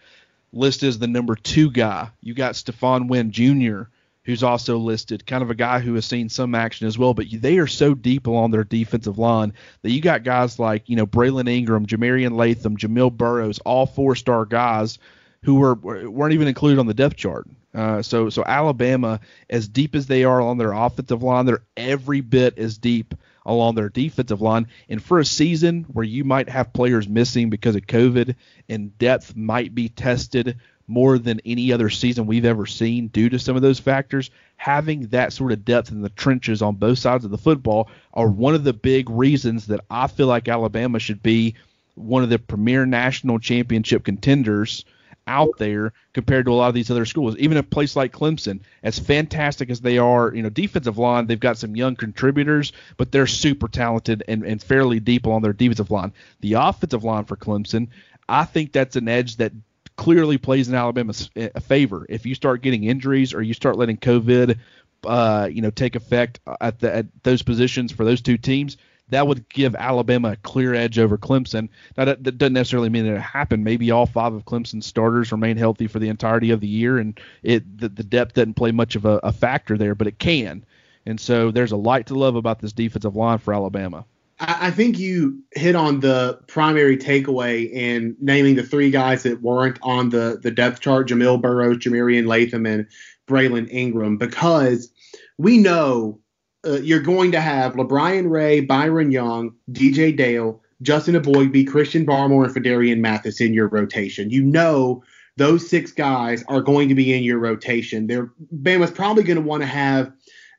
listed 0.51 0.89
as 0.89 0.99
the 0.99 1.07
number 1.07 1.36
two 1.36 1.72
guy. 1.72 2.09
You 2.22 2.34
got 2.34 2.55
Stephon 2.55 3.07
Wynn 3.07 3.32
Jr 3.32 3.84
who's 4.24 4.43
also 4.43 4.78
listed, 4.78 5.26
kind 5.26 5.41
of 5.41 5.49
a 5.49 5.55
guy 5.55 5.80
who 5.80 5.95
has 5.95 6.05
seen 6.05 6.30
some 6.30 6.53
action 6.53 6.88
as 6.88 6.97
well. 6.97 7.14
But 7.14 7.28
they 7.32 7.57
are 7.57 7.68
so 7.68 7.93
deep 7.93 8.28
along 8.28 8.51
their 8.51 8.64
defensive 8.64 9.18
line 9.18 9.53
that 9.82 9.91
you 9.91 10.01
got 10.01 10.24
guys 10.24 10.59
like, 10.59 10.89
you 10.89 10.95
know, 10.95 11.07
Braylon 11.07 11.49
Ingram, 11.49 11.86
Jamarian 11.86 12.36
Latham, 12.36 12.78
Jamil 12.78 13.12
Burroughs, 13.12 13.59
all 13.59 13.86
four 13.86 14.16
star 14.16 14.45
guys 14.45 14.99
who 15.43 15.55
were 15.55 15.74
weren't 15.74 16.34
even 16.34 16.47
included 16.47 16.80
on 16.80 16.86
the 16.86 16.93
depth 16.93 17.16
chart. 17.16 17.47
Uh, 17.74 18.02
so 18.02 18.30
so 18.30 18.44
Alabama, 18.46 19.20
as 19.50 19.68
deep 19.68 19.96
as 19.96 20.08
they 20.08 20.24
are 20.24 20.42
on 20.42 20.58
their 20.58 20.74
offensive 20.74 21.24
line, 21.24 21.46
they're 21.46 21.64
every 21.78 22.22
bit 22.22 22.58
as 22.58 22.78
deep 22.78 23.16
along 23.46 23.76
their 23.76 23.90
defensive 23.90 24.42
line. 24.42 24.68
And 24.90 25.02
for 25.02 25.20
a 25.20 25.26
season 25.26 25.86
where 25.92 26.06
you 26.06 26.24
might 26.24 26.50
have 26.50 26.74
players 26.74 27.08
missing 27.08 27.50
because 27.50 27.76
of 27.76 27.88
COVID 27.88 28.36
and 28.70 28.98
depth 28.98 29.36
might 29.36 29.74
be 29.74 29.90
tested 29.90 30.58
more 30.88 31.18
than 31.18 31.40
any 31.46 31.72
other 31.72 31.90
season 31.90 32.28
we've 32.28 32.46
ever 32.46 32.66
seen 32.66 33.08
due 33.08 33.30
to 33.30 33.40
some 33.40 33.56
of 33.56 33.62
those 33.62 33.80
factors. 33.80 34.30
Having 34.58 35.08
that 35.08 35.34
sort 35.34 35.54
of 35.54 35.66
depth 35.66 35.92
in 35.92 36.02
the 36.02 36.10
trenches 36.10 36.62
on 36.62 36.76
both 36.76 37.00
sides 37.00 37.24
of 37.24 37.32
the 37.32 37.38
football 37.38 37.90
are 38.14 38.28
one 38.28 38.54
of 38.54 38.64
the 38.64 38.74
big 38.74 39.10
reasons 39.10 39.68
that 39.68 39.80
I 39.90 40.08
feel 40.08 40.28
like 40.28 40.50
Alabama 40.50 41.00
should 41.00 41.24
be 41.24 41.56
one 41.96 42.24
of 42.24 42.30
the 42.30 42.40
premier 42.40 42.86
national 42.86 43.40
championship 43.40 44.04
contenders 44.04 44.86
out 45.28 45.58
there 45.58 45.94
compared 46.14 46.46
to 46.46 46.52
a 46.52 46.54
lot 46.54 46.68
of 46.68 46.74
these 46.74 46.92
other 46.92 47.06
schools. 47.06 47.36
Even 47.38 47.58
a 47.58 47.64
place 47.64 47.96
like 47.96 48.12
Clemson, 48.12 48.60
as 48.84 49.00
fantastic 49.00 49.70
as 49.70 49.82
they 49.82 49.98
are, 49.98 50.34
you 50.34 50.44
know, 50.44 50.50
defensive 50.50 50.98
line, 50.98 51.28
they've 51.28 51.40
got 51.40 51.58
some 51.58 51.76
young 51.76 51.96
contributors, 51.96 52.74
but 52.98 53.12
they're 53.12 53.28
super 53.28 53.68
talented 53.68 54.24
and, 54.28 54.44
and 54.44 54.62
fairly 54.62 55.00
deep 55.00 55.28
on 55.28 55.42
their 55.42 55.54
defensive 55.54 55.92
line. 55.92 56.14
The 56.42 56.54
offensive 56.54 57.04
line 57.04 57.26
for 57.26 57.38
Clemson, 57.38 57.88
I 58.28 58.46
think 58.46 58.72
that's 58.72 58.96
an 58.96 59.08
edge 59.08 59.38
that 59.38 59.54
clearly 59.96 60.38
plays 60.38 60.68
in 60.68 60.76
Alabama's 60.76 61.30
a 61.36 61.60
favor. 61.62 62.06
If 62.10 62.26
you 62.26 62.34
start 62.34 62.62
getting 62.62 62.86
injuries 62.86 63.34
or 63.34 63.42
you 63.42 63.54
start 63.54 63.78
letting 63.78 63.98
COVID, 63.98 64.58
uh, 65.06 65.50
you 65.52 65.62
know, 65.62 65.70
take 65.70 65.96
effect 65.96 66.40
at 66.60 66.80
the 66.80 66.96
at 66.96 67.24
those 67.24 67.42
positions 67.42 67.92
for 67.92 68.06
those 68.06 68.22
two 68.22 68.38
teams, 68.38 68.78
that 69.12 69.28
would 69.28 69.47
give 69.49 69.76
Alabama 69.76 70.32
a 70.32 70.36
clear 70.38 70.74
edge 70.74 70.97
over 70.97 71.18
Clemson. 71.18 71.70
Now 71.97 72.05
that, 72.05 72.24
that 72.24 72.38
doesn't 72.38 72.53
necessarily 72.53 72.89
mean 72.89 73.05
that 73.05 73.16
it 73.16 73.22
happened. 73.22 73.64
Maybe 73.64 73.91
all 73.91 74.05
five 74.05 74.34
of 74.34 74.45
Clemson's 74.45 74.86
starters 74.86 75.32
remain 75.32 75.57
healthy 75.57 75.88
for 75.88 75.99
the 75.99 76.09
entirety 76.09 76.51
of 76.51 76.59
the 76.59 76.68
year, 76.68 76.97
and 76.97 77.20
it 77.43 77.78
the, 77.78 77.89
the 77.89 78.03
depth 78.03 78.34
doesn't 78.34 78.55
play 78.55 78.72
much 78.72 78.95
of 78.95 79.05
a, 79.05 79.20
a 79.24 79.32
factor 79.32 79.78
there, 79.78 79.95
but 79.95 80.07
it 80.07 80.20
can. 80.20 80.66
And 81.05 81.20
so 81.20 81.51
there's 81.51 81.72
a 81.72 81.78
light 81.78 82.07
to 82.07 82.16
love 82.16 82.36
about 82.36 82.59
this 82.59 82.74
defensive 82.74 83.16
line 83.16 83.38
for 83.38 83.53
Alabama. 83.53 84.05
I 84.43 84.72
think 84.72 84.97
you 84.97 85.39
hit 85.51 85.76
on 85.76 85.99
the 85.99 86.39
primary 86.47 86.97
takeaway 86.97 87.70
in 87.72 88.16
naming 88.20 88.55
the 88.55 88.64
three 88.64 88.89
guys 88.89 89.22
that 89.22 89.43
weren't 89.43 89.78
on 89.84 90.09
the, 90.09 90.39
the 90.41 90.49
depth 90.49 90.80
chart 90.80 91.07
Jamil 91.07 91.39
Burroughs, 91.39 91.78
Jamarian 91.78 92.26
Latham, 92.26 92.66
and 92.66 92.88
Braylon 93.28 93.70
Ingram, 93.70 94.18
because 94.18 94.91
we 95.38 95.59
know 95.59 96.20
uh, 96.66 96.80
you're 96.80 97.01
going 97.01 97.32
to 97.32 97.41
have 97.41 97.74
LaBryan 97.74 98.30
Ray, 98.30 98.59
Byron 98.62 99.12
Young, 99.12 99.55
DJ 99.72 100.16
Dale, 100.16 100.62
Justin 100.82 101.16
Eboigbe, 101.16 101.68
Christian 101.68 102.05
Barmore, 102.05 102.45
and 102.45 102.53
Phidarian 102.53 102.99
Mathis 102.99 103.41
in 103.41 103.53
your 103.53 103.68
rotation. 103.68 104.30
You 104.30 104.43
know 104.43 105.03
those 105.38 105.70
six 105.70 105.91
guys 105.91 106.43
are 106.47 106.62
going 106.62 106.89
to 106.89 106.95
be 106.95 107.14
in 107.14 107.24
your 107.24 107.39
rotation. 107.39 108.07
They're 108.07 108.32
Bama's 108.53 108.91
probably 108.91 109.24
going 109.24 109.38
to 109.38 109.47
want 109.47 109.64
to 109.64 109.68
have 109.68 110.12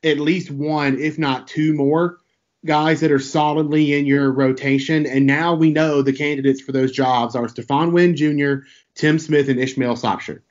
at 0.03 0.19
least 0.19 0.51
one, 0.51 0.99
if 0.99 1.19
not 1.19 1.47
two 1.47 1.75
more 1.75 2.19
guys 2.65 3.01
that 3.01 3.13
are 3.13 3.19
solidly 3.19 3.93
in 3.93 4.07
your 4.07 4.31
rotation. 4.33 5.07
And 5.07 5.27
now 5.27 5.55
we 5.55 5.71
know 5.71 6.03
the 6.03 6.13
candidates 6.13 6.61
for 6.61 6.73
those 6.73 6.93
jobs 6.93 7.35
are 7.35 7.47
Stephon 7.47 7.93
Wynn 7.93 8.17
Jr., 8.17 8.67
Tim 8.95 9.19
Smith, 9.19 9.49
and 9.49 9.59
Ishmael 9.59 9.97
Sopsher. 9.97 10.43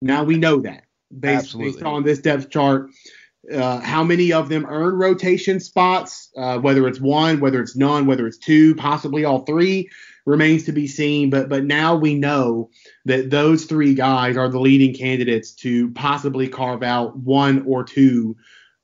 Now 0.00 0.24
we 0.24 0.36
know 0.36 0.60
that 0.60 0.84
based, 1.16 1.58
based 1.58 1.82
on 1.82 2.02
this 2.02 2.20
depth 2.20 2.50
chart. 2.50 2.90
Uh, 3.52 3.80
how 3.80 4.04
many 4.04 4.32
of 4.32 4.48
them 4.48 4.66
earn 4.68 4.94
rotation 4.94 5.58
spots, 5.60 6.30
uh, 6.36 6.58
whether 6.58 6.86
it's 6.86 7.00
one, 7.00 7.40
whether 7.40 7.62
it's 7.62 7.76
none, 7.76 8.06
whether 8.06 8.26
it's 8.26 8.38
two, 8.38 8.74
possibly 8.74 9.24
all 9.24 9.44
three, 9.44 9.88
remains 10.26 10.64
to 10.64 10.72
be 10.72 10.86
seen. 10.86 11.30
But 11.30 11.48
but 11.48 11.64
now 11.64 11.96
we 11.96 12.14
know 12.14 12.70
that 13.06 13.30
those 13.30 13.64
three 13.64 13.94
guys 13.94 14.36
are 14.36 14.48
the 14.48 14.60
leading 14.60 14.94
candidates 14.94 15.52
to 15.56 15.90
possibly 15.92 16.48
carve 16.48 16.82
out 16.82 17.16
one 17.16 17.64
or 17.66 17.84
two 17.84 18.36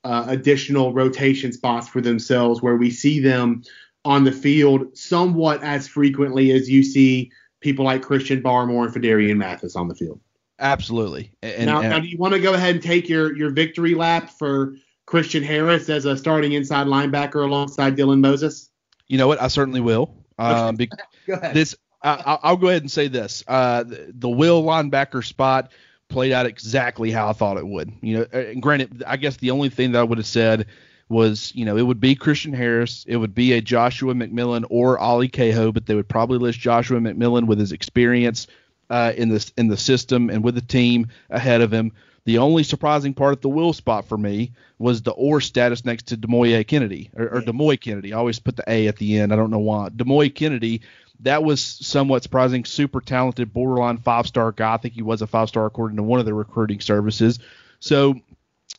uh, 0.03 0.25
additional 0.27 0.93
rotation 0.93 1.51
spots 1.51 1.87
for 1.87 2.01
themselves 2.01 2.61
where 2.61 2.75
we 2.75 2.91
see 2.91 3.19
them 3.19 3.63
on 4.03 4.23
the 4.23 4.31
field 4.31 4.95
somewhat 4.97 5.63
as 5.63 5.87
frequently 5.87 6.51
as 6.51 6.69
you 6.69 6.83
see 6.83 7.31
people 7.59 7.85
like 7.85 8.03
Christian 8.03 8.41
Barmore 8.41 8.85
and 8.85 8.93
Phidarian 8.93 9.37
Mathis 9.37 9.75
on 9.75 9.87
the 9.87 9.95
field. 9.95 10.19
Absolutely. 10.59 11.31
And, 11.41 11.65
now, 11.65 11.81
and, 11.81 11.89
now, 11.89 11.99
do 11.99 12.07
you 12.07 12.17
want 12.17 12.33
to 12.33 12.39
go 12.39 12.53
ahead 12.53 12.75
and 12.75 12.83
take 12.83 13.09
your, 13.09 13.35
your 13.35 13.49
victory 13.49 13.93
lap 13.93 14.29
for 14.29 14.75
Christian 15.05 15.43
Harris 15.43 15.89
as 15.89 16.05
a 16.05 16.17
starting 16.17 16.53
inside 16.53 16.87
linebacker 16.87 17.43
alongside 17.43 17.97
Dylan 17.97 18.19
Moses? 18.19 18.69
You 19.07 19.17
know 19.17 19.27
what? 19.27 19.41
I 19.41 19.49
certainly 19.49 19.81
will. 19.81 20.15
Um, 20.37 20.75
go 21.27 21.33
ahead. 21.33 21.53
This, 21.53 21.75
I, 22.01 22.39
will 22.49 22.57
go 22.57 22.67
ahead 22.69 22.83
and 22.83 22.91
say 22.91 23.07
this: 23.07 23.43
uh, 23.47 23.83
the, 23.83 24.11
the 24.13 24.29
will 24.29 24.63
linebacker 24.63 25.25
spot 25.25 25.71
played 26.07 26.31
out 26.31 26.45
exactly 26.45 27.11
how 27.11 27.29
I 27.29 27.33
thought 27.33 27.57
it 27.57 27.67
would. 27.67 27.91
You 28.01 28.19
know, 28.19 28.25
and 28.31 28.61
granted, 28.61 29.03
I 29.05 29.17
guess 29.17 29.37
the 29.37 29.51
only 29.51 29.69
thing 29.69 29.91
that 29.91 29.99
I 29.99 30.03
would 30.03 30.17
have 30.17 30.27
said 30.27 30.67
was, 31.09 31.51
you 31.55 31.65
know, 31.65 31.77
it 31.77 31.83
would 31.83 31.99
be 31.99 32.15
Christian 32.15 32.53
Harris, 32.53 33.05
it 33.07 33.17
would 33.17 33.35
be 33.35 33.53
a 33.53 33.61
Joshua 33.61 34.13
McMillan 34.13 34.65
or 34.69 34.97
Ale 34.97 35.27
Kaho, 35.29 35.73
but 35.73 35.85
they 35.85 35.95
would 35.95 36.09
probably 36.09 36.39
list 36.39 36.59
Joshua 36.59 36.99
McMillan 36.99 37.45
with 37.45 37.59
his 37.59 37.71
experience 37.71 38.47
uh, 38.89 39.13
in 39.15 39.29
this 39.29 39.51
in 39.57 39.67
the 39.67 39.77
system 39.77 40.29
and 40.29 40.43
with 40.43 40.55
the 40.55 40.61
team 40.61 41.07
ahead 41.29 41.61
of 41.61 41.71
him. 41.71 41.91
The 42.25 42.39
only 42.39 42.63
surprising 42.63 43.13
part 43.13 43.33
of 43.33 43.41
the 43.41 43.49
will 43.49 43.71
spot 43.71 44.07
for 44.07 44.17
me 44.17 44.51
was 44.79 45.03
the 45.03 45.11
or 45.11 45.41
status 45.41 45.85
next 45.85 46.07
to 46.07 46.17
Demoy 46.17 46.65
Kennedy 46.65 47.11
or, 47.15 47.25
or 47.25 47.41
Demoy 47.41 47.79
Kennedy. 47.79 48.13
I 48.13 48.17
always 48.17 48.39
put 48.39 48.55
the 48.55 48.63
A 48.67 48.87
at 48.87 48.97
the 48.97 49.19
end. 49.19 49.31
I 49.31 49.35
don't 49.35 49.51
know 49.51 49.59
why. 49.59 49.89
Demoy 49.89 50.33
Kennedy 50.33 50.81
that 51.21 51.43
was 51.43 51.61
somewhat 51.61 52.23
surprising. 52.23 52.65
Super 52.65 53.01
talented, 53.01 53.53
borderline 53.53 53.97
five 53.97 54.27
star 54.27 54.51
guy. 54.51 54.73
I 54.73 54.77
think 54.77 54.93
he 54.93 55.01
was 55.01 55.21
a 55.21 55.27
five 55.27 55.49
star 55.49 55.65
according 55.65 55.97
to 55.97 56.03
one 56.03 56.19
of 56.19 56.25
the 56.25 56.33
recruiting 56.33 56.81
services. 56.81 57.39
So 57.79 58.19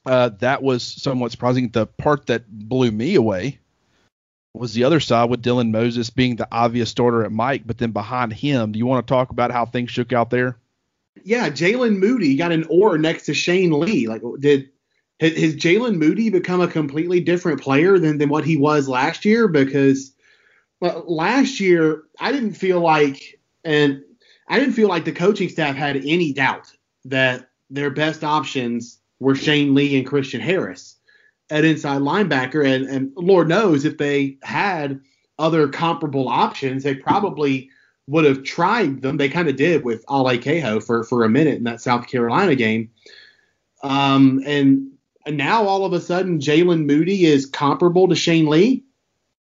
uh, 0.05 0.31
that 0.41 0.63
was 0.63 0.83
somewhat 0.83 1.33
surprising. 1.33 1.71
The 1.71 1.87
part 1.87 2.27
that 2.27 2.45
blew 2.49 2.91
me 2.91 3.15
away 3.15 3.59
was 4.59 4.75
the 4.75 4.85
other 4.85 5.01
side 5.01 5.31
with 5.31 5.43
Dylan 5.43 5.71
Moses 5.71 6.11
being 6.11 6.37
the 6.37 6.49
obvious 6.51 6.91
starter 6.91 7.25
at 7.25 7.33
Mike, 7.33 7.63
but 7.67 7.79
then 7.79 7.93
behind 7.93 8.33
him, 8.33 8.73
do 8.73 8.79
you 8.79 8.87
want 8.87 9.07
to 9.07 9.13
talk 9.13 9.31
about 9.31 9.51
how 9.51 9.67
things 9.67 9.91
shook 9.91 10.13
out 10.13 10.31
there? 10.31 10.57
Yeah, 11.25 11.49
Jalen 11.51 11.99
Moody 11.99 12.37
got 12.37 12.53
an 12.53 12.65
or 12.69 12.99
next 12.99 13.27
to 13.27 13.35
Shane 13.35 13.73
Lee. 13.73 14.07
Like, 14.07 14.23
did 14.39 14.71
has 15.21 15.57
Jalen 15.57 15.97
Moody 15.97 16.29
become 16.29 16.61
a 16.61 16.69
completely 16.69 17.21
different 17.21 17.61
player 17.61 17.99
than 17.99 18.19
than 18.19 18.29
what 18.29 18.45
he 18.45 18.57
was 18.57 18.89
last 18.89 19.25
year? 19.25 19.49
Because 19.49 20.13
but 20.81 21.11
last 21.11 21.59
year, 21.59 22.03
I 22.21 22.33
didn't 22.33 22.53
feel 22.53 22.81
like, 22.81 23.41
and 23.65 24.03
I 24.49 24.59
didn't 24.59 24.75
feel 24.75 24.89
like 24.89 25.05
the 25.05 25.13
coaching 25.13 25.49
staff 25.49 25.75
had 25.75 25.97
any 25.97 26.33
doubt 26.33 26.71
that 27.07 27.49
their 27.71 27.91
best 27.91 28.23
options 28.23 28.99
were 29.19 29.35
Shane 29.35 29.75
Lee 29.75 29.97
and 29.97 30.07
Christian 30.07 30.41
Harris 30.41 30.96
at 31.51 31.65
inside 31.65 32.01
linebacker. 32.01 32.67
And, 32.67 32.87
and 32.87 33.13
Lord 33.17 33.49
knows 33.49 33.85
if 33.85 33.99
they 33.99 34.39
had 34.43 35.01
other 35.39 35.69
comparable 35.69 36.29
options, 36.29 36.83
they 36.83 36.95
probably 36.95 37.71
would 38.07 38.25
have 38.25 38.43
tried 38.43 39.03
them. 39.03 39.17
They 39.17 39.29
kind 39.29 39.49
of 39.49 39.57
did 39.57 39.85
with 39.85 40.05
Ale 40.11 40.25
Kaho 40.25 40.83
for, 40.83 41.05
for 41.05 41.25
a 41.25 41.29
minute 41.29 41.57
in 41.57 41.65
that 41.65 41.81
South 41.81 42.07
Carolina 42.07 42.55
game. 42.55 42.91
Um, 43.83 44.43
and 44.47 44.93
now 45.27 45.65
all 45.65 45.85
of 45.85 45.93
a 45.93 46.01
sudden, 46.01 46.39
Jalen 46.39 46.87
Moody 46.87 47.27
is 47.27 47.47
comparable 47.47 48.09
to 48.09 48.15
Shane 48.15 48.47
Lee. 48.47 48.85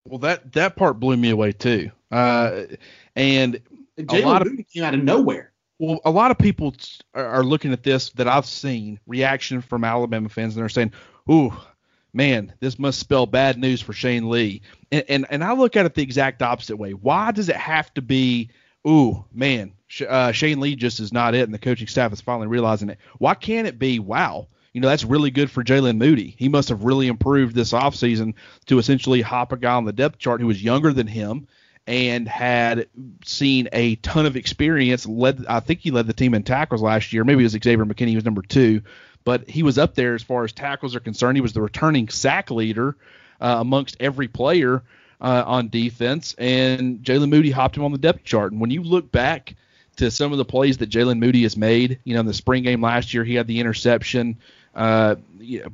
Well, 0.05 0.19
that 0.19 0.53
that 0.53 0.75
part 0.75 0.99
blew 0.99 1.17
me 1.17 1.29
away 1.29 1.51
too. 1.51 1.91
Uh, 2.11 2.63
and 3.15 3.61
Jalen 3.97 4.23
a 4.23 4.25
lot 4.25 4.45
Moody 4.45 4.61
of 4.63 4.69
came 4.69 4.83
out 4.83 4.93
of 4.93 5.03
nowhere. 5.03 5.51
Well, 5.77 5.99
a 6.03 6.11
lot 6.11 6.31
of 6.31 6.37
people 6.37 6.75
are 7.13 7.43
looking 7.43 7.71
at 7.71 7.83
this 7.83 8.09
that 8.11 8.27
I've 8.27 8.45
seen 8.45 8.99
reaction 9.07 9.61
from 9.61 9.83
Alabama 9.83 10.27
fans, 10.27 10.55
and 10.55 10.61
they're 10.61 10.69
saying, 10.69 10.91
"Ooh, 11.31 11.53
man, 12.13 12.53
this 12.59 12.79
must 12.79 12.99
spell 12.99 13.25
bad 13.25 13.57
news 13.57 13.81
for 13.81 13.93
Shane 13.93 14.29
Lee. 14.29 14.61
And, 14.91 15.03
and, 15.07 15.25
and 15.29 15.43
I 15.43 15.53
look 15.53 15.75
at 15.75 15.85
it 15.85 15.93
the 15.93 16.03
exact 16.03 16.41
opposite 16.41 16.77
way. 16.77 16.91
Why 16.91 17.31
does 17.31 17.49
it 17.49 17.55
have 17.55 17.93
to 17.95 18.01
be, 18.01 18.49
ooh, 18.87 19.25
man, 19.31 19.73
uh, 20.07 20.31
Shane 20.31 20.59
Lee 20.59 20.75
just 20.75 20.99
is 20.99 21.13
not 21.13 21.35
it, 21.35 21.43
and 21.43 21.53
the 21.53 21.59
coaching 21.59 21.87
staff 21.87 22.13
is 22.13 22.21
finally 22.21 22.47
realizing 22.47 22.89
it? 22.89 22.99
Why 23.17 23.35
can't 23.35 23.67
it 23.67 23.79
be, 23.79 23.99
wow, 23.99 24.47
you 24.73 24.81
know, 24.81 24.87
that's 24.87 25.03
really 25.03 25.31
good 25.31 25.49
for 25.49 25.63
Jalen 25.63 25.97
Moody. 25.97 26.35
He 26.37 26.47
must 26.47 26.69
have 26.69 26.83
really 26.83 27.07
improved 27.07 27.55
this 27.55 27.73
offseason 27.73 28.35
to 28.67 28.77
essentially 28.77 29.21
hop 29.21 29.51
a 29.51 29.57
guy 29.57 29.73
on 29.73 29.85
the 29.85 29.93
depth 29.93 30.19
chart 30.19 30.41
who 30.41 30.47
was 30.47 30.63
younger 30.63 30.93
than 30.93 31.07
him 31.07 31.47
and 31.87 32.27
had 32.27 32.87
seen 33.25 33.67
a 33.73 33.95
ton 33.95 34.27
of 34.27 34.35
experience. 34.35 35.07
Led, 35.07 35.43
I 35.49 35.59
think 35.59 35.79
he 35.79 35.89
led 35.89 36.05
the 36.05 36.13
team 36.13 36.35
in 36.35 36.43
tackles 36.43 36.83
last 36.83 37.11
year. 37.13 37.23
Maybe 37.23 37.41
it 37.41 37.51
was 37.51 37.53
Xavier 37.53 37.85
McKinney, 37.85 38.09
he 38.09 38.15
was 38.15 38.25
number 38.25 38.43
two, 38.43 38.83
but 39.23 39.49
he 39.49 39.63
was 39.63 39.77
up 39.77 39.95
there 39.95 40.15
as 40.15 40.23
far 40.23 40.43
as 40.43 40.51
tackles 40.51 40.95
are 40.95 40.99
concerned. 40.99 41.37
He 41.37 41.41
was 41.41 41.53
the 41.53 41.61
returning 41.61 42.09
sack 42.09 42.51
leader 42.51 42.95
uh, 43.41 43.57
amongst 43.59 43.97
every 43.99 44.27
player 44.27 44.83
uh, 45.21 45.43
on 45.45 45.69
defense, 45.69 46.35
and 46.37 46.99
Jalen 46.99 47.29
Moody 47.29 47.51
hopped 47.51 47.77
him 47.77 47.83
on 47.83 47.91
the 47.91 47.97
depth 47.97 48.23
chart. 48.23 48.51
And 48.51 48.61
when 48.61 48.71
you 48.71 48.83
look 48.83 49.11
back 49.11 49.55
to 49.97 50.09
some 50.09 50.31
of 50.31 50.37
the 50.37 50.45
plays 50.45 50.77
that 50.77 50.89
Jalen 50.89 51.19
Moody 51.19 51.43
has 51.43 51.57
made, 51.57 51.99
you 52.05 52.13
know, 52.13 52.21
in 52.21 52.25
the 52.25 52.33
spring 52.33 52.63
game 52.63 52.81
last 52.81 53.13
year, 53.13 53.23
he 53.23 53.35
had 53.35 53.47
the 53.47 53.59
interception. 53.59 54.37
Uh, 54.73 55.15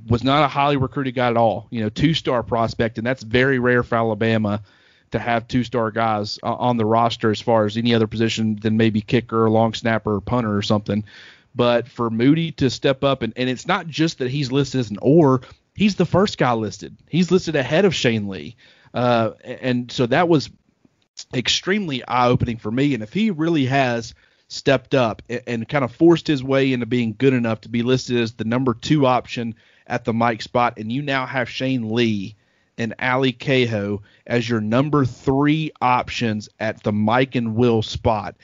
was 0.08 0.24
not 0.24 0.43
a 0.43 0.48
highly 0.48 0.78
recruited 0.78 1.14
guy 1.14 1.28
at 1.28 1.38
all. 1.38 1.68
You 1.70 1.82
know, 1.82 1.89
two-star 1.89 2.43
prospect, 2.43 2.98
and 2.98 3.06
that's 3.06 3.22
very 3.24 3.60
rare 3.60 3.84
for 3.84 3.96
Alabama 3.96 4.64
to 5.12 5.20
have 5.20 5.48
two-star 5.48 5.91
guys 5.91 6.39
on 6.41 6.78
the 6.78 6.86
roster 6.86 7.30
as 7.30 7.41
far 7.41 7.66
as 7.66 7.78
any 7.78 7.93
other 7.93 8.08
position 8.08 8.56
than 8.56 8.78
maybe 8.78 9.02
kicker, 9.02 9.50
long 9.50 9.74
snapper, 9.74 10.20
punter 10.22 10.56
or 10.56 10.62
something. 10.62 11.04
But 11.56 11.88
for 11.88 12.10
Moody 12.10 12.51
to 12.53 12.70
step 12.70 13.03
up, 13.03 13.22
and, 13.22 13.34
and 13.38 13.49
it's 13.49 13.66
not 13.66 13.88
just 13.88 14.20
that 14.20 14.30
he's 14.30 14.51
listed 14.51 14.80
as 14.80 14.91
an 14.91 14.97
or, 15.01 15.41
he's 15.74 15.95
the 15.95 16.06
first 16.06 16.38
guy 16.38 16.53
listed. 16.53 16.97
He's 17.10 17.32
listed 17.32 17.56
ahead 17.56 17.86
of 17.86 17.95
Shane 17.95 18.28
Lee. 18.28 18.58
Uh, 18.93 19.32
and 19.43 19.91
so 19.91 20.06
that 20.08 20.28
was 20.28 20.49
extremely 21.34 22.06
eye-opening 22.06 22.58
for 22.58 22.72
me. 22.72 22.93
And 22.93 23.01
if 23.01 23.14
he 23.14 23.32
really 23.32 23.66
has 23.66 24.14
stepped 24.47 24.93
up 24.93 25.22
and, 25.30 25.41
and 25.47 25.70
kind 25.70 25.86
of 25.86 25.95
forced 25.95 26.28
his 26.28 26.43
way 26.43 26.74
into 26.74 26.86
being 26.86 27.16
good 27.18 27.34
enough 27.34 27.62
to 27.62 27.70
be 27.70 27.84
listed 27.84 28.18
as 28.18 28.34
the 28.34 28.43
number 28.43 28.74
two 28.74 29.06
option 29.06 29.56
at 29.88 30.03
the 30.03 30.14
Mike 30.14 30.41
spot, 30.41 30.78
and 30.78 30.91
you 30.91 31.01
now 31.01 31.26
have 31.26 31.49
Shane 31.49 31.89
Lee 31.89 32.36
and 32.78 32.93
Ale 33.01 33.32
Kaho 33.32 34.01
as 34.28 34.49
your 34.49 34.60
number 34.60 35.06
three 35.06 35.72
options 35.82 36.49
at 36.60 36.84
the 36.84 36.91
Mike 36.91 37.36
and 37.36 37.56
Will 37.56 37.82
spot. 37.82 38.36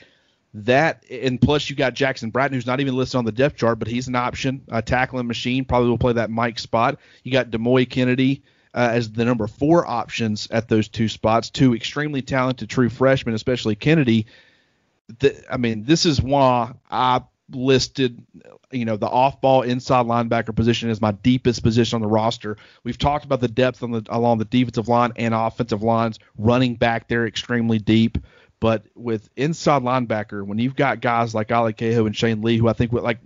That 0.54 1.04
and 1.10 1.40
plus 1.40 1.70
you 1.70 1.76
got 1.76 1.94
Jackson 1.94 2.30
Bratton, 2.30 2.54
who's 2.54 2.66
not 2.66 2.80
even 2.80 2.94
listed 2.94 3.16
on 3.16 3.24
the 3.24 3.32
depth 3.32 3.56
chart, 3.56 3.78
but 3.78 3.88
he's 3.88 4.08
an 4.08 4.14
option, 4.14 4.62
a 4.68 4.82
tackling 4.82 5.26
machine. 5.26 5.64
Probably 5.64 5.88
will 5.88 5.96
play 5.96 6.12
that 6.12 6.30
Mike 6.30 6.58
spot. 6.58 6.98
You 7.22 7.32
got 7.32 7.50
Demouy 7.50 7.88
Kennedy 7.88 8.42
uh, 8.74 8.90
as 8.92 9.10
the 9.10 9.24
number 9.24 9.46
four 9.46 9.86
options 9.86 10.48
at 10.50 10.68
those 10.68 10.88
two 10.88 11.08
spots. 11.08 11.48
Two 11.48 11.74
extremely 11.74 12.20
talented 12.20 12.68
true 12.68 12.90
freshmen, 12.90 13.34
especially 13.34 13.76
Kennedy. 13.76 14.26
The, 15.20 15.42
I 15.50 15.56
mean, 15.56 15.84
this 15.84 16.04
is 16.04 16.20
why 16.20 16.74
I 16.90 17.22
listed, 17.50 18.24
you 18.70 18.84
know, 18.84 18.96
the 18.96 19.08
off-ball 19.08 19.62
inside 19.62 20.06
linebacker 20.06 20.54
position 20.54 20.90
as 20.90 21.00
my 21.00 21.12
deepest 21.12 21.62
position 21.62 21.96
on 21.96 22.02
the 22.02 22.08
roster. 22.08 22.56
We've 22.84 22.98
talked 22.98 23.24
about 23.24 23.40
the 23.40 23.48
depth 23.48 23.82
on 23.82 23.90
the 23.90 24.04
along 24.08 24.38
the 24.38 24.44
defensive 24.44 24.88
line 24.88 25.12
and 25.16 25.34
offensive 25.34 25.82
lines, 25.82 26.18
running 26.36 26.76
back 26.76 27.08
there 27.08 27.26
extremely 27.26 27.78
deep. 27.78 28.18
But 28.62 28.84
with 28.94 29.28
inside 29.34 29.82
linebacker, 29.82 30.46
when 30.46 30.60
you've 30.60 30.76
got 30.76 31.00
guys 31.00 31.34
like 31.34 31.50
Ale 31.50 31.72
Kaho 31.72 32.06
and 32.06 32.16
Shane 32.16 32.42
Lee, 32.42 32.58
who 32.58 32.68
I 32.68 32.72
think 32.74 32.92
would 32.92 33.02
like, 33.02 33.18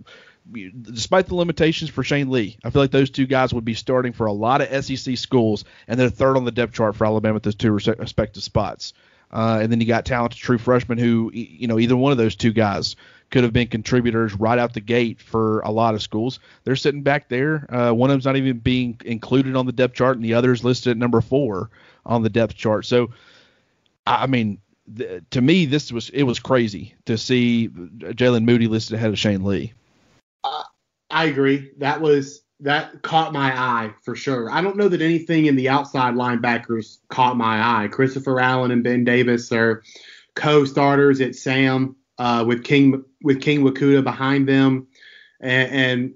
despite 0.81 1.27
the 1.27 1.35
limitations 1.35 1.91
for 1.91 2.03
Shane 2.03 2.31
Lee, 2.31 2.57
I 2.63 2.71
feel 2.71 2.81
like 2.81 2.89
those 2.89 3.11
two 3.11 3.27
guys 3.27 3.53
would 3.53 3.63
be 3.63 3.75
starting 3.75 4.13
for 4.13 4.25
a 4.25 4.33
lot 4.33 4.61
of 4.61 4.83
SEC 4.83 5.15
schools, 5.15 5.63
and 5.87 5.99
they're 5.99 6.09
third 6.09 6.37
on 6.37 6.45
the 6.45 6.51
depth 6.51 6.73
chart 6.73 6.95
for 6.95 7.05
Alabama 7.05 7.35
at 7.35 7.43
those 7.43 7.53
two 7.53 7.71
respective 7.71 8.41
spots. 8.41 8.93
Uh, 9.31 9.59
and 9.61 9.71
then 9.71 9.79
you 9.79 9.85
got 9.85 10.05
talented 10.05 10.39
true 10.39 10.57
freshmen 10.57 10.97
who, 10.97 11.29
you 11.31 11.67
know, 11.67 11.77
either 11.77 11.95
one 11.95 12.11
of 12.11 12.17
those 12.17 12.35
two 12.35 12.51
guys 12.51 12.95
could 13.29 13.43
have 13.43 13.53
been 13.53 13.67
contributors 13.67 14.33
right 14.33 14.57
out 14.57 14.73
the 14.73 14.81
gate 14.81 15.21
for 15.21 15.59
a 15.59 15.69
lot 15.69 15.93
of 15.93 16.01
schools. 16.01 16.39
They're 16.63 16.75
sitting 16.75 17.03
back 17.03 17.29
there. 17.29 17.71
Uh, 17.71 17.93
one 17.93 18.09
of 18.09 18.15
them's 18.15 18.25
not 18.25 18.37
even 18.37 18.57
being 18.57 18.99
included 19.05 19.55
on 19.55 19.67
the 19.67 19.71
depth 19.71 19.93
chart, 19.93 20.15
and 20.15 20.25
the 20.25 20.33
other 20.33 20.51
is 20.51 20.63
listed 20.63 20.89
at 20.89 20.97
number 20.97 21.21
four 21.21 21.69
on 22.07 22.23
the 22.23 22.29
depth 22.31 22.55
chart. 22.55 22.87
So, 22.87 23.11
I 24.07 24.25
mean, 24.25 24.57
to 25.31 25.41
me, 25.41 25.65
this 25.65 25.91
was 25.91 26.09
it 26.09 26.23
was 26.23 26.39
crazy 26.39 26.95
to 27.05 27.17
see 27.17 27.69
Jalen 27.69 28.45
Moody 28.45 28.67
listed 28.67 28.95
ahead 28.95 29.09
of 29.09 29.19
Shane 29.19 29.43
Lee. 29.43 29.73
Uh, 30.43 30.63
I 31.09 31.25
agree. 31.25 31.71
That 31.77 32.01
was 32.01 32.43
that 32.61 33.01
caught 33.01 33.33
my 33.33 33.57
eye 33.57 33.93
for 34.03 34.15
sure. 34.15 34.49
I 34.49 34.61
don't 34.61 34.77
know 34.77 34.87
that 34.87 35.01
anything 35.01 35.45
in 35.45 35.55
the 35.55 35.69
outside 35.69 36.15
linebackers 36.15 36.97
caught 37.09 37.37
my 37.37 37.83
eye. 37.83 37.87
Christopher 37.87 38.39
Allen 38.39 38.71
and 38.71 38.83
Ben 38.83 39.03
Davis 39.03 39.51
are 39.51 39.83
co-starters 40.35 41.21
at 41.21 41.35
Sam 41.35 41.95
uh, 42.17 42.43
with 42.47 42.63
King 42.63 43.03
with 43.21 43.41
King 43.41 43.61
Mwikuta 43.61 44.03
behind 44.03 44.47
them, 44.47 44.87
and, 45.39 45.71
and 45.71 46.13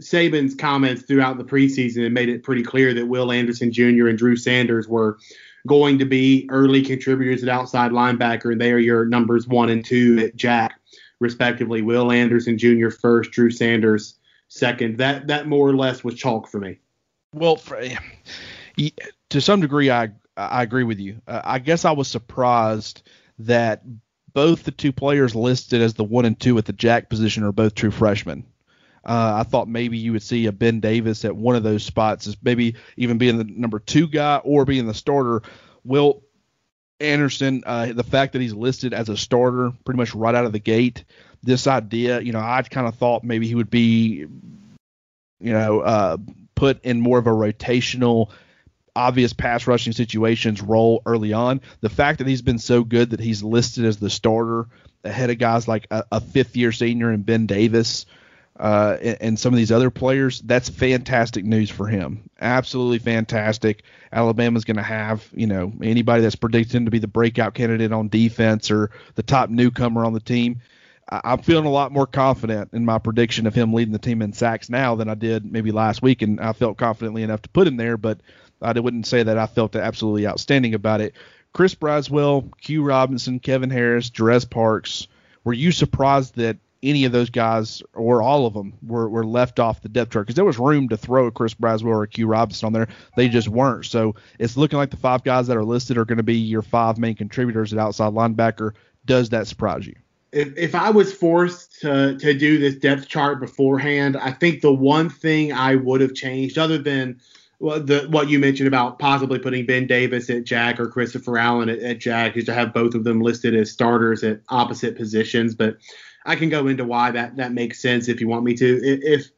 Saban's 0.00 0.54
comments 0.54 1.02
throughout 1.02 1.38
the 1.38 1.44
preseason 1.44 2.02
had 2.02 2.12
made 2.12 2.28
it 2.28 2.42
pretty 2.42 2.62
clear 2.62 2.92
that 2.94 3.06
Will 3.06 3.30
Anderson 3.30 3.72
Jr. 3.72 4.08
and 4.08 4.18
Drew 4.18 4.36
Sanders 4.36 4.88
were 4.88 5.18
going 5.68 5.98
to 5.98 6.04
be 6.04 6.48
early 6.50 6.82
contributors 6.82 7.42
at 7.42 7.48
outside 7.48 7.92
linebacker, 7.92 8.50
and 8.50 8.60
they 8.60 8.72
are 8.72 8.78
your 8.78 9.04
numbers 9.04 9.46
one 9.46 9.68
and 9.68 9.84
two 9.84 10.18
at 10.18 10.34
Jack, 10.34 10.80
respectively. 11.20 11.82
Will 11.82 12.10
Anderson 12.10 12.58
Jr. 12.58 12.90
first, 12.90 13.30
Drew 13.30 13.50
Sanders 13.50 14.18
second. 14.48 14.98
That 14.98 15.28
that 15.28 15.46
more 15.46 15.68
or 15.68 15.76
less 15.76 16.02
was 16.02 16.14
chalk 16.14 16.48
for 16.48 16.58
me. 16.58 16.78
Well, 17.32 17.56
for, 17.56 17.80
to 19.30 19.40
some 19.40 19.60
degree, 19.60 19.90
I 19.90 20.10
I 20.36 20.62
agree 20.62 20.84
with 20.84 20.98
you. 20.98 21.20
Uh, 21.26 21.42
I 21.44 21.58
guess 21.58 21.84
I 21.84 21.92
was 21.92 22.08
surprised 22.08 23.02
that 23.40 23.82
both 24.32 24.64
the 24.64 24.70
two 24.70 24.92
players 24.92 25.34
listed 25.34 25.80
as 25.80 25.94
the 25.94 26.04
one 26.04 26.24
and 26.24 26.38
two 26.38 26.58
at 26.58 26.64
the 26.64 26.72
Jack 26.72 27.08
position 27.08 27.44
are 27.44 27.52
both 27.52 27.74
true 27.74 27.90
freshmen. 27.90 28.44
Uh, 29.04 29.36
I 29.36 29.42
thought 29.44 29.68
maybe 29.68 29.98
you 29.98 30.12
would 30.12 30.22
see 30.22 30.46
a 30.46 30.52
Ben 30.52 30.80
Davis 30.80 31.24
at 31.24 31.34
one 31.34 31.56
of 31.56 31.62
those 31.62 31.82
spots 31.82 32.26
as 32.26 32.36
maybe 32.42 32.74
even 32.96 33.18
being 33.18 33.38
the 33.38 33.44
number 33.44 33.78
two 33.78 34.06
guy 34.08 34.36
or 34.38 34.64
being 34.64 34.86
the 34.86 34.94
starter. 34.94 35.42
Will 35.84 36.22
Anderson, 37.00 37.62
uh, 37.64 37.92
the 37.92 38.02
fact 38.02 38.32
that 38.32 38.42
he's 38.42 38.54
listed 38.54 38.92
as 38.92 39.08
a 39.08 39.16
starter 39.16 39.72
pretty 39.84 39.98
much 39.98 40.14
right 40.14 40.34
out 40.34 40.44
of 40.44 40.52
the 40.52 40.58
gate, 40.58 41.04
this 41.42 41.66
idea, 41.66 42.20
you 42.20 42.32
know, 42.32 42.40
I 42.40 42.62
kind 42.62 42.88
of 42.88 42.96
thought 42.96 43.22
maybe 43.22 43.46
he 43.46 43.54
would 43.54 43.70
be, 43.70 44.26
you 45.40 45.52
know, 45.52 45.80
uh, 45.80 46.16
put 46.54 46.84
in 46.84 47.00
more 47.00 47.18
of 47.18 47.28
a 47.28 47.30
rotational, 47.30 48.30
obvious 48.96 49.32
pass 49.32 49.66
rushing 49.68 49.92
situations 49.92 50.60
role 50.60 51.02
early 51.06 51.32
on. 51.32 51.60
The 51.80 51.88
fact 51.88 52.18
that 52.18 52.26
he's 52.26 52.42
been 52.42 52.58
so 52.58 52.82
good 52.82 53.10
that 53.10 53.20
he's 53.20 53.42
listed 53.42 53.84
as 53.84 53.98
the 53.98 54.10
starter 54.10 54.66
ahead 55.04 55.30
of 55.30 55.38
guys 55.38 55.68
like 55.68 55.86
a, 55.92 56.04
a 56.10 56.20
fifth 56.20 56.56
year 56.56 56.72
senior 56.72 57.10
and 57.10 57.24
Ben 57.24 57.46
Davis 57.46 58.06
uh, 58.58 58.96
and, 59.00 59.16
and, 59.20 59.38
some 59.38 59.54
of 59.54 59.56
these 59.56 59.70
other 59.70 59.90
players, 59.90 60.40
that's 60.40 60.68
fantastic 60.68 61.44
news 61.44 61.70
for 61.70 61.86
him. 61.86 62.28
Absolutely 62.40 62.98
fantastic. 62.98 63.84
Alabama's 64.12 64.64
going 64.64 64.78
to 64.78 64.82
have, 64.82 65.28
you 65.32 65.46
know, 65.46 65.72
anybody 65.80 66.22
that's 66.22 66.34
predicted 66.34 66.74
him 66.74 66.84
to 66.86 66.90
be 66.90 66.98
the 66.98 67.06
breakout 67.06 67.54
candidate 67.54 67.92
on 67.92 68.08
defense 68.08 68.72
or 68.72 68.90
the 69.14 69.22
top 69.22 69.48
newcomer 69.48 70.04
on 70.04 70.12
the 70.12 70.20
team. 70.20 70.60
I, 71.08 71.32
am 71.32 71.42
feeling 71.42 71.66
a 71.66 71.70
lot 71.70 71.92
more 71.92 72.06
confident 72.06 72.70
in 72.72 72.84
my 72.84 72.98
prediction 72.98 73.46
of 73.46 73.54
him 73.54 73.72
leading 73.72 73.92
the 73.92 73.98
team 73.98 74.22
in 74.22 74.32
sacks 74.32 74.68
now 74.68 74.96
than 74.96 75.08
I 75.08 75.14
did 75.14 75.50
maybe 75.50 75.70
last 75.70 76.02
week, 76.02 76.22
and 76.22 76.40
I 76.40 76.52
felt 76.52 76.78
confidently 76.78 77.22
enough 77.22 77.42
to 77.42 77.48
put 77.48 77.68
him 77.68 77.76
there, 77.76 77.96
but 77.96 78.20
I 78.60 78.72
wouldn't 78.78 79.06
say 79.06 79.22
that 79.22 79.38
I 79.38 79.46
felt 79.46 79.76
absolutely 79.76 80.26
outstanding 80.26 80.74
about 80.74 81.00
it. 81.00 81.14
Chris 81.52 81.74
Braswell, 81.74 82.50
Q 82.60 82.82
Robinson, 82.82 83.38
Kevin 83.38 83.70
Harris, 83.70 84.10
Jerez 84.10 84.44
Parks. 84.44 85.06
Were 85.44 85.52
you 85.52 85.72
surprised 85.72 86.36
that 86.36 86.58
any 86.82 87.04
of 87.04 87.12
those 87.12 87.30
guys 87.30 87.82
or 87.92 88.22
all 88.22 88.46
of 88.46 88.54
them 88.54 88.72
were, 88.86 89.08
were 89.08 89.24
left 89.24 89.58
off 89.58 89.80
the 89.80 89.88
depth 89.88 90.12
chart 90.12 90.26
because 90.26 90.36
there 90.36 90.44
was 90.44 90.58
room 90.58 90.88
to 90.88 90.96
throw 90.96 91.26
a 91.26 91.30
Chris 91.30 91.54
Braswell 91.54 91.86
or 91.86 92.02
a 92.04 92.08
Q 92.08 92.26
Robinson 92.26 92.66
on 92.66 92.72
there. 92.72 92.88
They 93.16 93.28
just 93.28 93.48
weren't. 93.48 93.86
So 93.86 94.14
it's 94.38 94.56
looking 94.56 94.78
like 94.78 94.90
the 94.90 94.96
five 94.96 95.24
guys 95.24 95.46
that 95.48 95.56
are 95.56 95.64
listed 95.64 95.98
are 95.98 96.04
going 96.04 96.18
to 96.18 96.22
be 96.22 96.36
your 96.36 96.62
five 96.62 96.98
main 96.98 97.14
contributors 97.14 97.72
at 97.72 97.78
outside 97.78 98.12
linebacker. 98.12 98.72
Does 99.06 99.30
that 99.30 99.46
surprise 99.46 99.86
you? 99.86 99.94
If, 100.30 100.56
if 100.56 100.74
I 100.74 100.90
was 100.90 101.12
forced 101.12 101.80
to, 101.80 102.16
to 102.18 102.34
do 102.34 102.58
this 102.58 102.76
depth 102.76 103.08
chart 103.08 103.40
beforehand, 103.40 104.16
I 104.16 104.30
think 104.30 104.60
the 104.60 104.72
one 104.72 105.08
thing 105.08 105.52
I 105.52 105.74
would 105.74 106.00
have 106.00 106.14
changed, 106.14 106.58
other 106.58 106.78
than 106.78 107.18
well, 107.60 107.80
the, 107.80 108.06
what 108.10 108.28
you 108.28 108.38
mentioned 108.38 108.68
about 108.68 108.98
possibly 108.98 109.38
putting 109.38 109.66
Ben 109.66 109.86
Davis 109.86 110.30
at 110.30 110.44
Jack 110.44 110.78
or 110.78 110.86
Christopher 110.86 111.38
Allen 111.38 111.68
at, 111.68 111.80
at 111.80 111.98
Jack, 111.98 112.36
is 112.36 112.44
to 112.44 112.54
have 112.54 112.72
both 112.72 112.94
of 112.94 113.04
them 113.04 113.20
listed 113.20 113.54
as 113.54 113.70
starters 113.70 114.22
at 114.22 114.40
opposite 114.48 114.96
positions. 114.96 115.54
But 115.54 115.78
I 116.24 116.36
can 116.36 116.48
go 116.48 116.66
into 116.68 116.84
why 116.84 117.10
that 117.12 117.36
that 117.36 117.52
makes 117.52 117.80
sense 117.80 118.08
if 118.08 118.20
you 118.20 118.28
want 118.28 118.44
me 118.44 118.54
to. 118.54 118.80
If 118.82 119.30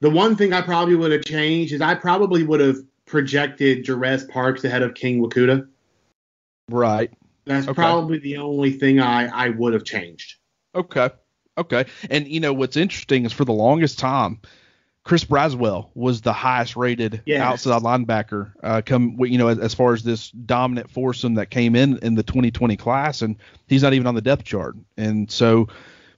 the 0.00 0.10
one 0.10 0.36
thing 0.36 0.52
I 0.52 0.60
probably 0.60 0.96
would 0.96 1.12
have 1.12 1.24
changed 1.24 1.72
is 1.72 1.80
I 1.80 1.94
probably 1.94 2.42
would 2.42 2.60
have 2.60 2.76
projected 3.06 3.84
Jerez 3.84 4.24
Parks 4.24 4.64
ahead 4.64 4.82
of 4.82 4.94
King 4.94 5.22
Mwikuta. 5.22 5.68
Right. 6.70 7.10
That's 7.46 7.68
okay. 7.68 7.74
probably 7.74 8.18
the 8.18 8.38
only 8.38 8.72
thing 8.72 9.00
I 9.00 9.26
I 9.26 9.48
would 9.50 9.74
have 9.74 9.84
changed. 9.84 10.36
Okay. 10.74 11.10
Okay. 11.56 11.84
And 12.10 12.26
you 12.26 12.40
know 12.40 12.52
what's 12.52 12.76
interesting 12.76 13.24
is 13.26 13.32
for 13.32 13.44
the 13.44 13.52
longest 13.52 13.98
time, 13.98 14.40
Chris 15.04 15.24
Braswell 15.24 15.90
was 15.94 16.22
the 16.22 16.32
highest 16.32 16.76
rated 16.76 17.22
Yes. 17.26 17.40
outside 17.40 17.82
linebacker. 17.82 18.52
Uh, 18.62 18.82
come 18.84 19.16
you 19.20 19.38
know 19.38 19.48
as, 19.48 19.58
as 19.58 19.74
far 19.74 19.92
as 19.92 20.02
this 20.02 20.30
dominant 20.30 20.90
foursome 20.90 21.34
that 21.34 21.50
came 21.50 21.76
in 21.76 21.98
in 21.98 22.14
the 22.14 22.22
2020 22.22 22.76
class, 22.76 23.22
and 23.22 23.36
he's 23.68 23.82
not 23.82 23.92
even 23.92 24.06
on 24.06 24.14
the 24.14 24.22
depth 24.22 24.44
chart. 24.44 24.76
And 24.96 25.30
so 25.30 25.68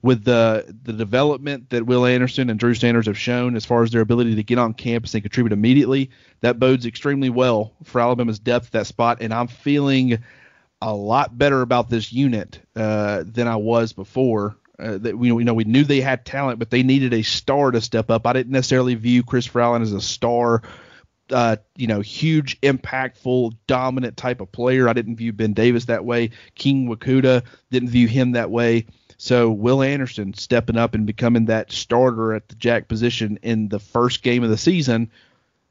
with 0.07 0.23
the 0.23 0.73
the 0.85 0.93
development 0.93 1.71
that 1.71 1.85
Will 1.85 2.07
Anderson 2.07 2.49
and 2.49 2.61
Drew 2.61 2.75
Sanders 2.75 3.07
have 3.07 3.19
shown 3.19 3.57
as 3.57 3.65
far 3.65 3.83
as 3.83 3.91
their 3.91 4.01
ability 4.03 4.37
to 4.37 4.43
get 4.45 4.57
on 4.57 4.73
campus 4.73 5.15
and 5.15 5.23
contribute 5.23 5.53
immediately, 5.53 6.11
that 6.43 6.61
bodes 6.61 6.87
extremely 6.87 7.29
well 7.29 7.73
for 7.83 8.01
Alabama's 8.01 8.39
depth 8.39 8.67
at 8.67 8.73
that 8.73 8.87
spot. 8.87 9.19
And 9.21 9.35
I'm 9.35 9.49
feeling 9.49 10.23
a 10.81 10.95
lot 10.95 11.37
better 11.37 11.61
about 11.61 11.91
this 11.91 12.13
unit 12.13 12.61
uh, 12.77 13.25
than 13.27 13.49
I 13.49 13.57
was 13.57 13.93
before. 13.93 14.57
Uh, 14.79 14.99
that 14.99 15.19
we 15.19 15.29
you 15.29 15.43
know 15.43 15.55
we 15.55 15.65
knew 15.65 15.83
they 15.83 16.01
had 16.01 16.25
talent, 16.25 16.61
but 16.61 16.71
they 16.71 16.85
needed 16.85 17.13
a 17.13 17.23
star 17.23 17.73
to 17.73 17.81
step 17.81 18.09
up. 18.09 18.29
I 18.29 18.33
didn't 18.33 18.53
necessarily 18.53 18.95
view 18.95 19.25
Chris 19.25 19.51
Allen 19.57 19.83
as 19.83 19.93
a 19.93 20.01
star, 20.01 20.63
uh, 21.33 21.57
you 21.75 21.89
know, 21.89 22.01
huge, 22.01 22.61
impactful, 22.61 23.57
dominant 23.67 24.17
type 24.17 24.41
of 24.41 24.53
player. 24.53 24.89
I 24.89 24.93
didn't 24.93 25.17
view 25.17 25.33
Ben 25.33 25.53
Davis 25.53 25.87
that 25.87 26.05
way. 26.05 26.31
King 26.55 26.87
Mwikuta 26.87 27.43
didn't 27.73 27.89
view 27.89 28.07
him 28.07 28.33
that 28.33 28.53
way. 28.53 28.87
So 29.19 29.51
Will 29.51 29.83
Anderson 29.83 30.35
stepping 30.35 30.77
up 30.77 30.95
and 30.95 31.07
becoming 31.07 31.47
that 31.47 31.73
starter 31.73 32.35
at 32.35 32.49
the 32.49 32.55
jack 32.55 32.89
position 32.89 33.39
in 33.43 33.69
the 33.69 33.79
first 33.79 34.23
game 34.23 34.43
of 34.43 34.51
the 34.51 34.59
season, 34.59 35.11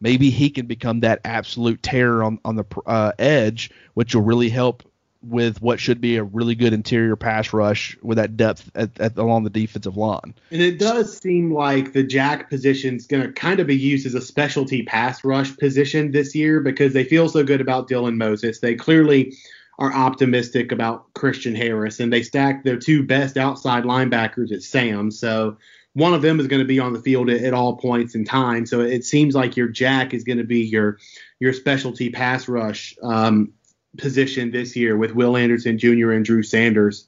maybe 0.02 0.30
he 0.30 0.50
can 0.50 0.66
become 0.66 1.02
that 1.02 1.22
absolute 1.26 1.84
terror 1.84 2.24
on 2.24 2.40
on 2.44 2.56
the 2.56 2.66
uh, 2.86 3.12
edge, 3.20 3.72
which 3.94 4.16
will 4.16 4.24
really 4.24 4.50
help 4.50 4.84
with 5.28 5.62
what 5.62 5.80
should 5.80 6.00
be 6.00 6.18
a 6.18 6.24
really 6.24 6.56
good 6.56 6.74
interior 6.74 7.16
pass 7.16 7.52
rush 7.54 7.98
with 8.02 8.18
that 8.18 8.38
depth 8.38 8.70
at, 8.76 9.00
at 9.00 9.18
along 9.18 9.44
the 9.44 9.50
defensive 9.50 9.98
line. 9.98 10.36
And 10.52 10.62
it 10.62 10.78
does 10.78 11.18
seem 11.18 11.52
like 11.52 11.94
the 11.94 12.04
jack 12.04 12.50
position 12.50 12.96
is 12.96 13.08
going 13.08 13.24
to 13.24 13.32
kind 13.32 13.60
of 13.60 13.68
be 13.68 13.76
used 13.78 14.06
as 14.06 14.14
a 14.14 14.22
specialty 14.22 14.84
pass 14.84 15.24
rush 15.24 15.56
position 15.58 16.12
this 16.12 16.36
year 16.36 16.60
because 16.60 16.94
they 16.94 17.04
feel 17.04 17.28
so 17.28 17.44
good 17.44 17.62
about 17.62 17.90
Dylan 17.90 18.18
Moses. 18.18 18.60
They 18.60 18.76
clearly 18.76 19.34
are 19.78 19.94
optimistic 19.94 20.72
about 20.72 21.14
Christian 21.14 21.56
Harris, 21.56 22.00
and 22.00 22.12
they 22.12 22.24
stacked 22.24 22.64
their 22.64 22.78
two 22.78 23.04
best 23.04 23.38
outside 23.38 23.84
linebackers 23.84 24.52
at 24.52 24.64
Sam. 24.64 25.12
So 25.12 25.58
one 25.94 26.14
of 26.14 26.22
them 26.22 26.40
is 26.40 26.48
going 26.48 26.62
to 26.62 26.68
be 26.68 26.80
on 26.80 26.94
the 26.94 27.02
field 27.02 27.30
at, 27.30 27.42
at 27.42 27.54
all 27.54 27.78
points 27.78 28.16
in 28.16 28.26
time. 28.26 28.66
So 28.66 28.82
it 28.82 29.04
seems 29.04 29.36
like 29.36 29.58
your 29.58 29.68
jack 29.68 30.14
is 30.14 30.24
going 30.24 30.38
to 30.38 30.44
be 30.44 30.62
your 30.62 31.00
your 31.40 31.54
specialty 31.54 32.10
pass 32.10 32.48
rush 32.48 32.96
um, 33.02 33.54
position 33.98 34.52
this 34.52 34.76
year 34.76 34.98
with 34.98 35.12
Will 35.12 35.38
Anderson 35.38 35.78
Jr. 35.78 36.12
and 36.12 36.24
Drew 36.24 36.44
Sanders 36.44 37.08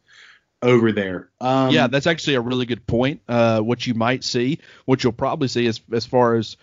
over 0.61 0.91
there. 0.91 1.29
Um, 1.39 1.71
yeah, 1.71 1.87
that's 1.87 2.07
actually 2.07 2.35
a 2.35 2.41
really 2.41 2.65
good 2.65 2.85
point. 2.87 3.21
Uh, 3.27 3.59
what 3.59 3.85
you 3.85 3.93
might 3.93 4.23
see, 4.23 4.59
what 4.85 5.03
you'll 5.03 5.13
probably 5.13 5.47
see, 5.47 5.67
as 5.67 5.81
as 5.91 6.05
far 6.05 6.35
as 6.35 6.57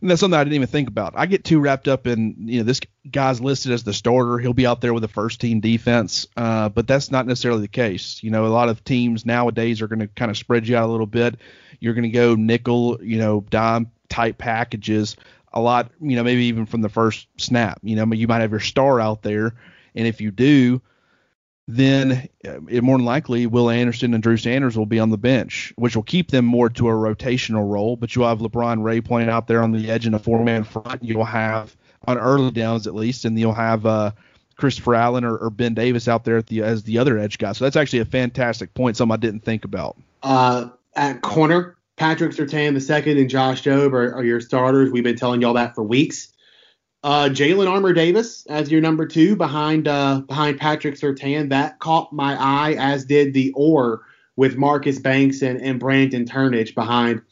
and 0.00 0.10
that's 0.10 0.20
something 0.20 0.38
I 0.38 0.44
didn't 0.44 0.54
even 0.54 0.68
think 0.68 0.88
about. 0.88 1.14
I 1.16 1.26
get 1.26 1.44
too 1.44 1.58
wrapped 1.58 1.88
up 1.88 2.06
in 2.06 2.36
you 2.46 2.58
know 2.58 2.64
this 2.64 2.80
guy's 3.10 3.40
listed 3.40 3.72
as 3.72 3.82
the 3.82 3.92
starter. 3.92 4.38
He'll 4.38 4.52
be 4.52 4.66
out 4.66 4.80
there 4.80 4.94
with 4.94 5.02
the 5.02 5.08
first 5.08 5.40
team 5.40 5.60
defense, 5.60 6.26
uh, 6.36 6.68
but 6.68 6.86
that's 6.86 7.10
not 7.10 7.26
necessarily 7.26 7.62
the 7.62 7.68
case. 7.68 8.22
You 8.22 8.30
know, 8.30 8.46
a 8.46 8.48
lot 8.48 8.68
of 8.68 8.84
teams 8.84 9.26
nowadays 9.26 9.82
are 9.82 9.88
going 9.88 10.00
to 10.00 10.08
kind 10.08 10.30
of 10.30 10.36
spread 10.36 10.68
you 10.68 10.76
out 10.76 10.88
a 10.88 10.92
little 10.92 11.06
bit. 11.06 11.36
You're 11.80 11.94
going 11.94 12.04
to 12.04 12.10
go 12.10 12.34
nickel, 12.36 12.98
you 13.02 13.18
know, 13.18 13.44
dime 13.50 13.90
type 14.08 14.38
packages 14.38 15.16
a 15.52 15.60
lot. 15.60 15.90
You 16.00 16.16
know, 16.16 16.22
maybe 16.22 16.44
even 16.44 16.66
from 16.66 16.82
the 16.82 16.88
first 16.88 17.26
snap. 17.36 17.80
You 17.82 17.96
know, 17.96 18.06
you 18.14 18.28
might 18.28 18.40
have 18.40 18.52
your 18.52 18.60
star 18.60 19.00
out 19.00 19.22
there, 19.22 19.54
and 19.96 20.06
if 20.06 20.20
you 20.20 20.30
do, 20.30 20.80
then 21.70 22.28
uh, 22.46 22.60
it 22.66 22.82
more 22.82 22.96
than 22.96 23.04
likely 23.04 23.46
Will 23.46 23.68
Anderson 23.68 24.14
and 24.14 24.22
Drew 24.22 24.38
Sanders 24.38 24.76
will 24.76 24.86
be 24.86 24.98
on 24.98 25.10
the 25.10 25.18
bench, 25.18 25.74
which 25.76 25.94
will 25.94 26.02
keep 26.02 26.30
them 26.30 26.46
more 26.46 26.70
to 26.70 26.88
a 26.88 26.92
rotational 26.92 27.70
role. 27.70 27.94
But 27.94 28.16
you'll 28.16 28.26
have 28.26 28.38
LaBryan 28.38 28.82
Ray 28.82 29.02
playing 29.02 29.28
out 29.28 29.46
there 29.46 29.62
on 29.62 29.72
the 29.72 29.90
edge 29.90 30.06
in 30.06 30.14
a 30.14 30.18
four-man 30.18 30.64
front. 30.64 31.04
You'll 31.04 31.26
have 31.26 31.76
on 32.06 32.16
early 32.16 32.52
downs 32.52 32.86
at 32.86 32.94
least, 32.94 33.26
and 33.26 33.38
you'll 33.38 33.52
have 33.52 33.84
uh, 33.84 34.12
Christopher 34.56 34.94
Allen 34.94 35.24
or, 35.24 35.36
or, 35.36 35.50
Ben 35.50 35.74
Davis 35.74 36.08
out 36.08 36.24
there 36.24 36.40
the 36.40 36.62
as 36.62 36.84
the 36.84 36.96
other 36.98 37.18
edge 37.18 37.36
guy. 37.36 37.52
So 37.52 37.64
that's 37.64 37.76
actually 37.76 37.98
a 37.98 38.06
fantastic 38.06 38.72
point, 38.72 38.96
something 38.96 39.12
I 39.12 39.18
didn't 39.18 39.44
think 39.44 39.66
about. 39.66 39.98
Uh, 40.22 40.70
at 40.96 41.20
corner, 41.20 41.76
Patrick 41.96 42.32
Surtain 42.32 42.72
the 42.72 42.80
second 42.80 43.18
and 43.18 43.28
Josh 43.28 43.62
Jobe 43.62 43.92
are, 43.92 44.14
are 44.14 44.24
your 44.24 44.40
starters. 44.40 44.90
We've 44.90 45.04
been 45.04 45.16
telling 45.16 45.42
y'all 45.42 45.54
that 45.54 45.74
for 45.74 45.82
weeks. 45.82 46.32
Uh, 47.04 47.28
Jalen 47.28 47.70
Armour 47.70 47.92
Davis 47.92 48.44
as 48.46 48.70
your 48.70 48.80
number 48.80 49.06
two 49.06 49.36
behind 49.36 49.86
uh, 49.86 50.20
behind 50.20 50.58
Patrick 50.58 50.96
Surtain. 50.96 51.50
That 51.50 51.78
caught 51.78 52.12
my 52.12 52.34
eye, 52.34 52.74
as 52.78 53.04
did 53.04 53.34
the 53.34 53.52
or 53.54 54.02
with 54.34 54.56
Marcus 54.56 54.98
Banks 54.98 55.42
and, 55.42 55.60
and 55.60 55.78
Brandon 55.78 56.24
Turnage 56.24 56.74
behind 56.74 57.22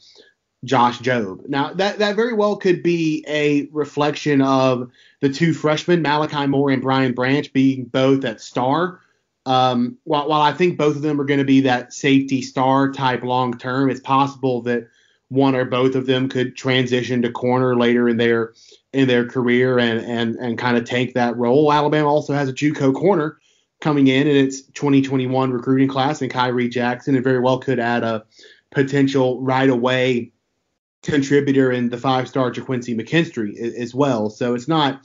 Josh 0.63 0.99
Jobe. 0.99 1.47
Now 1.49 1.73
that 1.73 1.99
that 1.99 2.15
very 2.15 2.33
well 2.33 2.55
could 2.55 2.81
be 2.81 3.25
a 3.27 3.67
reflection 3.71 4.41
of 4.41 4.89
the 5.19 5.29
two 5.29 5.53
freshmen, 5.53 6.01
Malachi 6.01 6.47
Moore 6.47 6.71
and 6.71 6.81
Brian 6.81 7.13
Branch, 7.13 7.51
being 7.51 7.85
both 7.85 8.23
at 8.23 8.39
star. 8.41 9.01
Um, 9.45 9.97
while, 10.03 10.27
while 10.27 10.41
I 10.41 10.51
think 10.51 10.77
both 10.77 10.97
of 10.97 11.01
them 11.01 11.21
are 11.21 11.25
going 11.25 11.39
to 11.39 11.45
be 11.45 11.61
that 11.61 11.93
safety 11.93 12.41
star 12.41 12.91
type 12.91 13.23
long 13.23 13.57
term, 13.57 13.89
it's 13.89 14.01
possible 14.01 14.61
that 14.63 14.89
one 15.29 15.55
or 15.55 15.65
both 15.65 15.95
of 15.95 16.05
them 16.05 16.29
could 16.29 16.55
transition 16.55 17.21
to 17.21 17.31
corner 17.31 17.75
later 17.75 18.07
in 18.09 18.17
their 18.17 18.53
in 18.97 19.07
their 19.07 19.27
career 19.27 19.77
and 19.77 19.99
and 19.99 20.35
and 20.37 20.57
kind 20.57 20.75
of 20.75 20.83
take 20.83 21.13
that 21.13 21.37
role. 21.37 21.71
Alabama 21.71 22.09
also 22.09 22.33
has 22.33 22.49
a 22.49 22.53
JUCO 22.53 22.95
corner 22.95 23.37
coming 23.79 24.07
in 24.07 24.25
in 24.25 24.35
its 24.35 24.63
2021 24.63 25.51
recruiting 25.51 25.87
class, 25.87 26.19
and 26.23 26.31
Kyrie 26.31 26.67
Jackson, 26.67 27.13
and 27.13 27.23
very 27.23 27.39
well 27.39 27.59
could 27.59 27.79
add 27.79 28.03
a 28.03 28.25
potential 28.71 29.39
right 29.39 29.69
away 29.69 30.31
contributor 31.03 31.71
in 31.71 31.89
the 31.89 31.97
five 31.97 32.27
star 32.27 32.51
JaQuincy 32.51 32.99
McKinstry 32.99 33.55
as 33.55 33.93
well. 33.93 34.31
So 34.31 34.55
it's 34.55 34.67
not 34.67 35.01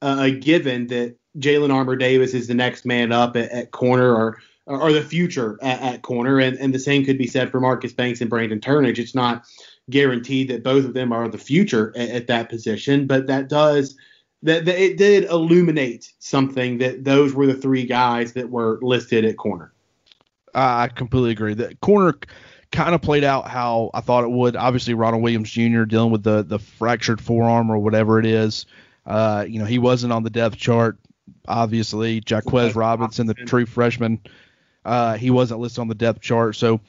a 0.00 0.30
given 0.30 0.86
that 0.86 1.16
Jalen 1.38 1.72
Armour 1.72 1.96
Davis 1.96 2.32
is 2.32 2.46
the 2.46 2.54
next 2.54 2.86
man 2.86 3.12
up 3.12 3.36
at, 3.36 3.50
at 3.50 3.70
corner 3.72 4.14
or 4.14 4.38
or 4.66 4.90
the 4.90 5.02
future 5.02 5.58
at, 5.60 5.82
at, 5.82 6.02
corner, 6.02 6.40
and, 6.40 6.56
and 6.56 6.72
the 6.72 6.78
same 6.78 7.04
could 7.04 7.18
be 7.18 7.26
said 7.26 7.50
for 7.50 7.60
Marcus 7.60 7.92
Banks 7.92 8.22
and 8.22 8.30
Brandon 8.30 8.60
Turnage. 8.60 8.98
It's 8.98 9.14
not 9.14 9.44
guaranteed 9.90 10.48
that 10.48 10.62
both 10.62 10.84
of 10.84 10.94
them 10.94 11.12
are 11.12 11.28
the 11.28 11.38
future 11.38 11.92
at, 11.96 12.08
at 12.10 12.26
that 12.26 12.48
position, 12.48 13.06
but 13.06 13.26
that 13.26 13.48
does 13.48 13.96
that, 14.42 14.66
that 14.66 14.78
it 14.78 14.98
did 14.98 15.24
illuminate 15.24 16.12
something 16.18 16.78
that 16.78 17.04
those 17.04 17.34
were 17.34 17.46
the 17.46 17.54
three 17.54 17.86
guys 17.86 18.34
that 18.34 18.50
were 18.50 18.78
listed 18.82 19.24
at 19.24 19.36
corner. 19.36 19.72
I 20.54 20.88
completely 20.88 21.32
agree. 21.32 21.54
That 21.54 21.80
corner 21.80 22.14
kind 22.70 22.94
of 22.94 23.02
played 23.02 23.24
out 23.24 23.48
how 23.48 23.90
I 23.94 24.00
thought 24.00 24.24
it 24.24 24.30
would. 24.30 24.54
Obviously, 24.54 24.94
Ronald 24.94 25.22
Williams 25.22 25.50
Jr. 25.50 25.84
dealing 25.84 26.12
with 26.12 26.22
the 26.22 26.42
the 26.42 26.58
fractured 26.58 27.20
forearm 27.20 27.70
or 27.70 27.78
whatever 27.78 28.18
it 28.18 28.26
is. 28.26 28.66
Uh, 29.06 29.44
you 29.48 29.58
know, 29.58 29.64
he 29.64 29.78
wasn't 29.78 30.12
on 30.12 30.22
the 30.22 30.30
depth 30.30 30.56
chart. 30.56 30.98
Obviously, 31.48 32.22
Jaquez 32.26 32.74
Robinson, 32.74 33.26
the 33.26 33.34
true 33.34 33.66
freshman, 33.66 34.20
uh, 34.84 35.16
he 35.16 35.30
wasn't 35.30 35.60
listed 35.60 35.80
on 35.80 35.88
the 35.88 35.94
depth 35.94 36.20
chart. 36.20 36.56
So, 36.56 36.80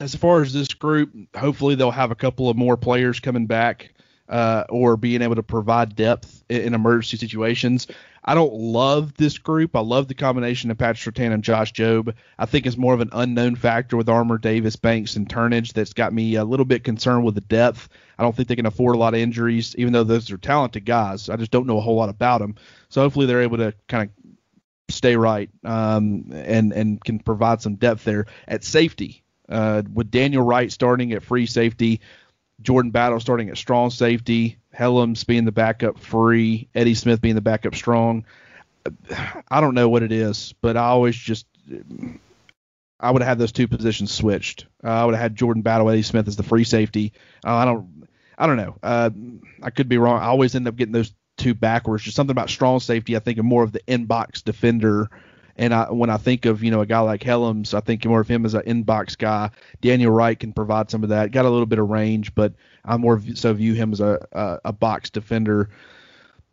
as 0.00 0.14
far 0.14 0.40
as 0.40 0.52
this 0.52 0.68
group, 0.68 1.12
hopefully 1.36 1.74
they'll 1.74 1.90
have 1.90 2.10
a 2.10 2.16
couple 2.16 2.48
of 2.48 2.56
more 2.56 2.76
players 2.76 3.20
coming 3.20 3.46
back 3.46 3.92
uh, 4.30 4.64
or 4.68 4.96
being 4.96 5.22
able 5.22 5.34
to 5.34 5.42
provide 5.42 5.94
depth 5.94 6.42
in, 6.48 6.62
in, 6.62 6.74
emergency 6.74 7.16
situations. 7.16 7.86
I 8.24 8.34
don't 8.34 8.54
love 8.54 9.12
this 9.14 9.38
group. 9.38 9.74
I 9.74 9.80
love 9.80 10.08
the 10.08 10.14
combination 10.14 10.70
of 10.70 10.78
Patrick 10.78 11.14
Surtain 11.14 11.32
and 11.32 11.42
Josh 11.42 11.72
Jobe. 11.72 12.14
I 12.38 12.46
think 12.46 12.64
it's 12.64 12.76
more 12.76 12.94
of 12.94 13.00
an 13.00 13.10
unknown 13.12 13.56
factor 13.56 13.96
with 13.96 14.08
Armour, 14.08 14.38
Davis, 14.38 14.76
Banks, 14.76 15.16
and 15.16 15.28
Turnage 15.28 15.72
that's 15.72 15.92
got 15.92 16.12
me 16.12 16.36
a 16.36 16.44
little 16.44 16.64
bit 16.64 16.84
concerned 16.84 17.24
with 17.24 17.34
the 17.34 17.40
depth. 17.40 17.88
I 18.18 18.22
don't 18.22 18.34
think 18.34 18.48
they 18.48 18.56
can 18.56 18.66
afford 18.66 18.94
a 18.94 18.98
lot 18.98 19.14
of 19.14 19.20
injuries, 19.20 19.74
even 19.76 19.92
though 19.92 20.04
those 20.04 20.30
are 20.30 20.38
talented 20.38 20.84
guys. 20.84 21.28
I 21.28 21.36
just 21.36 21.50
don't 21.50 21.66
know 21.66 21.78
a 21.78 21.82
whole 21.82 21.96
lot 21.96 22.08
about 22.08 22.38
them. 22.38 22.54
So 22.88 23.00
hopefully 23.00 23.26
they're 23.26 23.42
able 23.42 23.58
to 23.58 23.74
kind 23.88 24.08
of 24.08 24.94
stay 24.94 25.16
right 25.16 25.50
um, 25.64 26.26
and 26.32 26.72
and 26.72 27.02
can 27.02 27.18
provide 27.18 27.62
some 27.62 27.76
depth 27.76 28.04
there 28.04 28.26
at 28.46 28.64
safety. 28.64 29.24
Uh, 29.50 29.82
with 29.92 30.10
Daniel 30.10 30.44
Wright 30.44 30.70
starting 30.70 31.12
at 31.12 31.22
free 31.22 31.46
safety, 31.46 32.00
Jordan 32.62 32.90
Battle 32.90 33.20
starting 33.20 33.48
at 33.48 33.58
strong 33.58 33.90
safety, 33.90 34.58
Hellams 34.76 35.26
being 35.26 35.44
the 35.44 35.52
backup 35.52 35.98
free, 35.98 36.68
Eddie 36.74 36.94
Smith 36.94 37.20
being 37.20 37.34
the 37.34 37.40
backup 37.40 37.74
strong. 37.74 38.24
I 39.48 39.60
don't 39.60 39.74
know 39.74 39.88
what 39.88 40.02
it 40.02 40.12
is, 40.12 40.54
but 40.60 40.76
I 40.76 40.84
always 40.84 41.16
just 41.16 41.46
I 42.98 43.10
would 43.10 43.22
have 43.22 43.28
had 43.28 43.38
those 43.38 43.52
two 43.52 43.66
positions 43.66 44.12
switched. 44.12 44.66
Uh, 44.84 44.88
I 44.88 45.04
would 45.04 45.14
have 45.14 45.22
had 45.22 45.36
Jordan 45.36 45.62
Battle, 45.62 45.90
Eddie 45.90 46.02
Smith 46.02 46.28
as 46.28 46.36
the 46.36 46.42
free 46.42 46.64
safety. 46.64 47.12
Uh, 47.44 47.54
I 47.54 47.64
don't 47.64 48.06
I 48.38 48.46
don't 48.46 48.56
know. 48.56 48.76
Uh, 48.82 49.10
I 49.62 49.70
could 49.70 49.88
be 49.88 49.98
wrong. 49.98 50.20
I 50.20 50.26
always 50.26 50.54
end 50.54 50.68
up 50.68 50.76
getting 50.76 50.92
those 50.92 51.12
two 51.36 51.54
backwards. 51.54 52.04
Just 52.04 52.16
something 52.16 52.32
about 52.32 52.50
strong 52.50 52.80
safety. 52.80 53.16
I 53.16 53.18
think 53.18 53.38
of 53.38 53.44
more 53.44 53.62
of 53.62 53.72
the 53.72 53.80
inbox 53.88 54.42
defender. 54.44 55.10
And 55.60 55.74
I, 55.74 55.92
when 55.92 56.08
I 56.08 56.16
think 56.16 56.46
of 56.46 56.64
you 56.64 56.70
know 56.70 56.80
a 56.80 56.86
guy 56.86 57.00
like 57.00 57.20
Hellams, 57.20 57.74
I 57.74 57.80
think 57.80 58.06
more 58.06 58.20
of 58.20 58.26
him 58.26 58.46
as 58.46 58.54
an 58.54 58.62
inbox 58.62 59.16
guy. 59.16 59.50
Daniel 59.82 60.10
Wright 60.10 60.40
can 60.40 60.54
provide 60.54 60.90
some 60.90 61.02
of 61.02 61.10
that. 61.10 61.32
Got 61.32 61.44
a 61.44 61.50
little 61.50 61.66
bit 61.66 61.78
of 61.78 61.90
range, 61.90 62.34
but 62.34 62.54
I 62.82 62.96
more 62.96 63.20
so 63.34 63.52
view 63.52 63.74
him 63.74 63.92
as 63.92 64.00
a 64.00 64.26
a, 64.32 64.60
a 64.64 64.72
box 64.72 65.10
defender. 65.10 65.68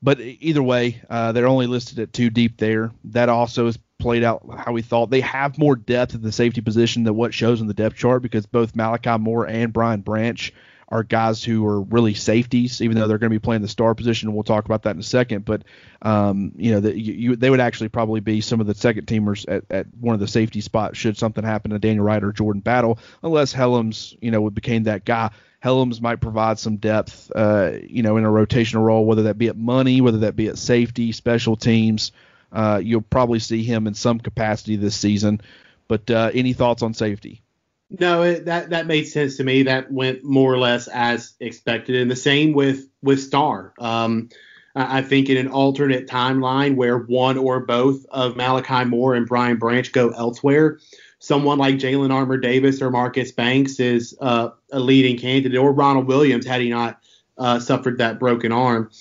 But 0.04 0.20
either 0.20 0.62
way, 0.62 1.02
uh, 1.10 1.32
they're 1.32 1.48
only 1.48 1.68
listed 1.68 2.00
at 2.00 2.12
two 2.12 2.30
deep 2.30 2.58
there. 2.58 2.92
That 3.06 3.30
also 3.30 3.68
is 3.68 3.80
played 3.98 4.26
out 4.26 4.46
how 4.58 4.74
we 4.74 4.82
thought. 4.82 5.10
They 5.10 5.22
have 5.22 5.58
more 5.58 5.78
depth 5.78 6.14
at 6.14 6.22
the 6.22 6.34
safety 6.34 6.60
position 6.60 7.06
than 7.06 7.16
what 7.16 7.34
shows 7.34 7.62
in 7.62 7.68
the 7.68 7.74
depth 7.74 7.96
chart 7.96 8.22
because 8.22 8.46
both 8.46 8.76
Malachi 8.76 9.18
Moore 9.18 9.48
and 9.48 9.72
Brian 9.72 10.02
Branch 10.02 10.54
are 10.90 11.04
guys 11.04 11.44
who 11.44 11.66
are 11.66 11.82
really 11.82 12.14
safeties, 12.14 12.82
even 12.82 12.98
though 12.98 13.08
they're 13.08 13.18
going 13.18 13.30
to 13.30 13.36
be 13.36 13.44
playing 13.44 13.62
the 13.62 13.68
star 13.68 13.94
position. 13.94 14.34
We'll 14.34 14.44
talk 14.44 14.66
about 14.66 14.84
that 14.84 14.96
in 14.96 15.00
a 15.00 15.04
second. 15.04 15.44
But 15.44 15.64
um, 16.02 16.54
you 16.56 16.72
know, 16.72 16.80
the, 16.80 16.98
you, 16.98 17.36
they 17.36 17.50
would 17.50 17.60
actually 17.60 17.90
probably 17.90 18.22
be 18.22 18.42
some 18.42 18.62
of 18.62 18.68
the 18.68 18.76
second 18.76 19.06
teamers 19.06 19.46
at, 19.48 19.64
at 19.70 19.88
one 20.00 20.14
of 20.14 20.20
the 20.20 20.28
safety 20.28 20.62
spots 20.62 20.98
should 20.98 21.18
something 21.18 21.44
happen 21.44 21.72
to 21.72 21.80
Daniel 21.80 22.06
Wright 22.06 22.24
or 22.24 22.32
Jordan 22.32 22.62
Battle, 22.62 23.00
unless 23.22 23.54
Hellams, 23.54 24.16
you 24.22 24.32
know, 24.32 24.50
became 24.50 24.84
that 24.84 25.04
guy. 25.04 25.32
Hellams 25.64 26.00
might 26.00 26.22
provide 26.22 26.60
some 26.60 26.78
depth, 26.78 27.32
uh, 27.36 27.72
you 27.88 28.04
know, 28.04 28.18
in 28.18 28.26
a 28.26 28.30
rotational 28.30 28.84
role, 28.84 29.06
whether 29.06 29.24
that 29.24 29.38
be 29.38 29.48
at 29.48 29.58
money, 29.58 30.02
whether 30.02 30.20
that 30.20 30.36
be 30.36 30.48
at 30.48 30.58
safety, 30.58 31.12
special 31.12 31.56
teams. 31.56 32.12
Uh, 32.52 32.80
you'll 32.82 33.02
probably 33.02 33.40
see 33.40 33.64
him 33.64 33.88
in 33.88 33.94
some 33.94 34.20
capacity 34.20 34.76
this 34.78 34.96
season. 34.96 35.42
But 35.88 36.10
uh, 36.12 36.32
any 36.34 36.54
thoughts 36.54 36.84
on 36.84 36.94
safety? 36.94 37.42
No, 37.90 38.24
it, 38.24 38.46
that 38.46 38.70
that 38.72 38.86
made 38.86 39.06
sense 39.06 39.38
to 39.38 39.44
me. 39.44 39.64
That 39.64 39.92
went 39.92 40.24
more 40.24 40.54
or 40.54 40.58
less 40.58 40.88
as 40.90 41.36
expected, 41.40 41.96
and 41.96 42.12
the 42.12 42.18
same 42.18 42.54
with 42.54 42.90
with 43.02 43.22
Star. 43.22 43.74
Um, 43.80 44.30
I 44.76 45.02
think 45.02 45.30
in 45.30 45.38
an 45.38 45.48
alternate 45.48 46.08
timeline 46.08 46.76
where 46.76 46.98
one 47.00 47.38
or 47.38 47.62
both 47.62 48.06
of 48.12 48.36
Malachi 48.36 48.86
Moore 48.86 49.16
and 49.16 49.26
Brian 49.26 49.58
Branch 49.58 49.92
go 49.92 50.10
elsewhere, 50.10 50.80
someone 51.20 51.58
like 51.58 51.76
Jalen 51.76 52.14
Armour 52.14 52.38
Davis 52.38 52.82
or 52.82 52.92
Marcus 52.92 53.32
Banks 53.32 53.80
is 53.80 54.16
uh, 54.22 54.50
a 54.72 54.80
leading 54.80 55.18
candidate, 55.18 55.58
or 55.58 55.72
Ronald 55.72 56.08
Williams 56.08 56.46
had 56.46 56.62
he 56.62 56.70
not 56.70 57.00
uh, 57.38 57.60
suffered 57.60 57.98
that 58.00 58.20
broken 58.20 58.52
arm. 58.52 58.92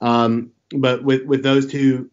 Um, 0.00 0.50
but 0.76 1.04
with 1.04 1.24
with 1.24 1.44
those 1.44 1.66
two 1.66 2.10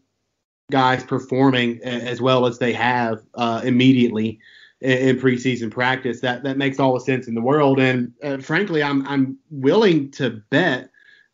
guys 0.69 1.03
performing 1.03 1.81
as 1.83 2.21
well 2.21 2.45
as 2.45 2.59
they 2.59 2.73
have 2.73 3.21
uh, 3.33 3.61
immediately 3.63 4.39
in, 4.81 4.97
in, 4.97 5.19
preseason 5.19 5.71
practice, 5.71 6.21
that 6.21 6.43
that 6.43 6.57
makes 6.57 6.79
all 6.79 6.93
the 6.93 6.99
sense 6.99 7.27
in 7.27 7.35
the 7.35 7.41
world. 7.41 7.79
And 7.79 8.13
uh, 8.23 8.37
frankly, 8.37 8.83
I'm 8.83 9.07
I'm 9.07 9.37
willing 9.49 10.11
to 10.11 10.41
bet 10.49 10.89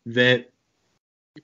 that 0.06 0.50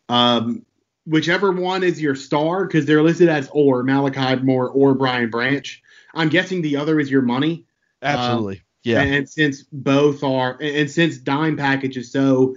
um, 0.09 0.65
whichever 1.07 1.53
one 1.53 1.83
is 1.83 2.01
your 2.01 2.15
star, 2.15 2.67
because 2.67 2.87
they're 2.87 3.03
listed 3.03 3.29
as 3.29 3.49
or 3.53 3.83
Malachi 3.83 4.43
Moore 4.43 4.69
or 4.69 4.95
Brian 4.95 5.31
Branch. 5.31 5.83
I'm 6.15 6.29
guessing 6.29 6.63
the 6.63 6.77
other 6.77 7.01
is 7.01 7.11
your 7.11 7.23
money. 7.23 7.67
Absolutely. 8.03 8.57
Um, 8.57 8.61
yeah. 8.85 9.01
And 9.01 9.29
since 9.29 9.63
both 9.73 10.23
are, 10.23 10.59
and 10.61 10.91
since 10.91 11.17
dime 11.17 11.57
package 11.57 11.97
is 11.97 12.13
so 12.13 12.57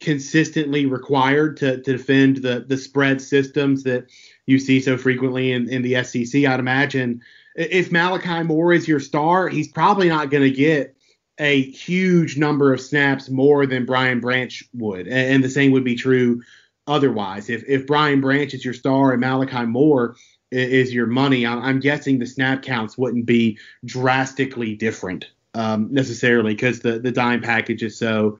consistently 0.00 0.86
required 0.86 1.58
to, 1.58 1.76
to 1.82 1.92
defend 1.92 2.38
the 2.38 2.64
the 2.66 2.76
spread 2.76 3.20
systems 3.20 3.82
that 3.84 4.06
you 4.46 4.58
see 4.58 4.80
so 4.80 4.96
frequently 4.96 5.52
in, 5.52 5.68
in 5.68 5.82
the 5.82 6.02
SEC, 6.02 6.44
I'd 6.44 6.58
imagine 6.58 7.22
if 7.56 7.90
Malachi 7.92 8.42
Moore 8.42 8.72
is 8.72 8.86
your 8.86 9.00
star, 9.00 9.48
he's 9.48 9.68
probably 9.68 10.08
not 10.08 10.30
going 10.30 10.42
to 10.44 10.50
get 10.50 10.96
a 11.38 11.62
huge 11.62 12.36
number 12.36 12.72
of 12.72 12.80
snaps 12.80 13.30
more 13.30 13.66
than 13.66 13.86
Brian 13.86 14.20
Branch 14.20 14.62
would, 14.74 15.06
and, 15.06 15.34
and 15.34 15.44
the 15.44 15.48
same 15.48 15.72
would 15.72 15.84
be 15.84 15.96
true 15.96 16.42
otherwise. 16.86 17.48
If 17.48 17.64
if 17.66 17.86
Brian 17.86 18.20
Branch 18.20 18.52
is 18.52 18.64
your 18.64 18.74
star 18.74 19.12
and 19.12 19.20
Malachi 19.20 19.64
Moore 19.64 20.16
is 20.50 20.92
your 20.92 21.06
money, 21.06 21.46
I'm 21.46 21.80
guessing 21.80 22.18
the 22.18 22.26
snap 22.26 22.62
counts 22.62 22.98
wouldn't 22.98 23.26
be 23.26 23.58
drastically 23.84 24.74
different 24.74 25.30
um, 25.54 25.88
necessarily 25.90 26.54
because 26.54 26.80
the 26.80 26.98
the 26.98 27.12
dime 27.12 27.40
package 27.40 27.82
is 27.82 27.96
so 27.96 28.38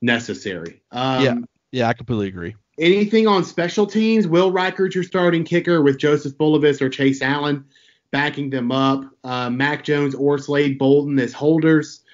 necessary. 0.00 0.82
Um, 0.90 1.24
yeah, 1.24 1.34
yeah, 1.70 1.88
I 1.88 1.94
completely 1.94 2.28
agree. 2.28 2.54
Anything 2.78 3.26
on 3.26 3.44
special 3.44 3.86
teams? 3.86 4.26
Will 4.26 4.50
Reichard's 4.50 4.94
your 4.94 5.04
starting 5.04 5.44
kicker 5.44 5.82
with 5.82 5.98
Joseph 5.98 6.36
Bulovas 6.36 6.80
or 6.80 6.88
Chase 6.88 7.22
Allen 7.22 7.64
backing 8.12 8.50
them 8.50 8.70
up. 8.70 9.04
Uh, 9.24 9.50
Mac 9.50 9.82
Jones 9.82 10.14
or 10.14 10.38
Slade 10.38 10.78
Bolden 10.78 11.18
as 11.18 11.32
holders. 11.32 12.04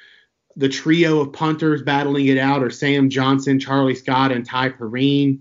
The 0.56 0.68
trio 0.68 1.20
of 1.20 1.32
punters 1.32 1.82
battling 1.82 2.26
it 2.26 2.38
out 2.38 2.62
are 2.62 2.70
Sam 2.70 3.10
Johnson, 3.10 3.60
Charlie 3.60 3.94
Scott, 3.94 4.32
and 4.32 4.46
Ty 4.46 4.70
Perine. 4.70 5.40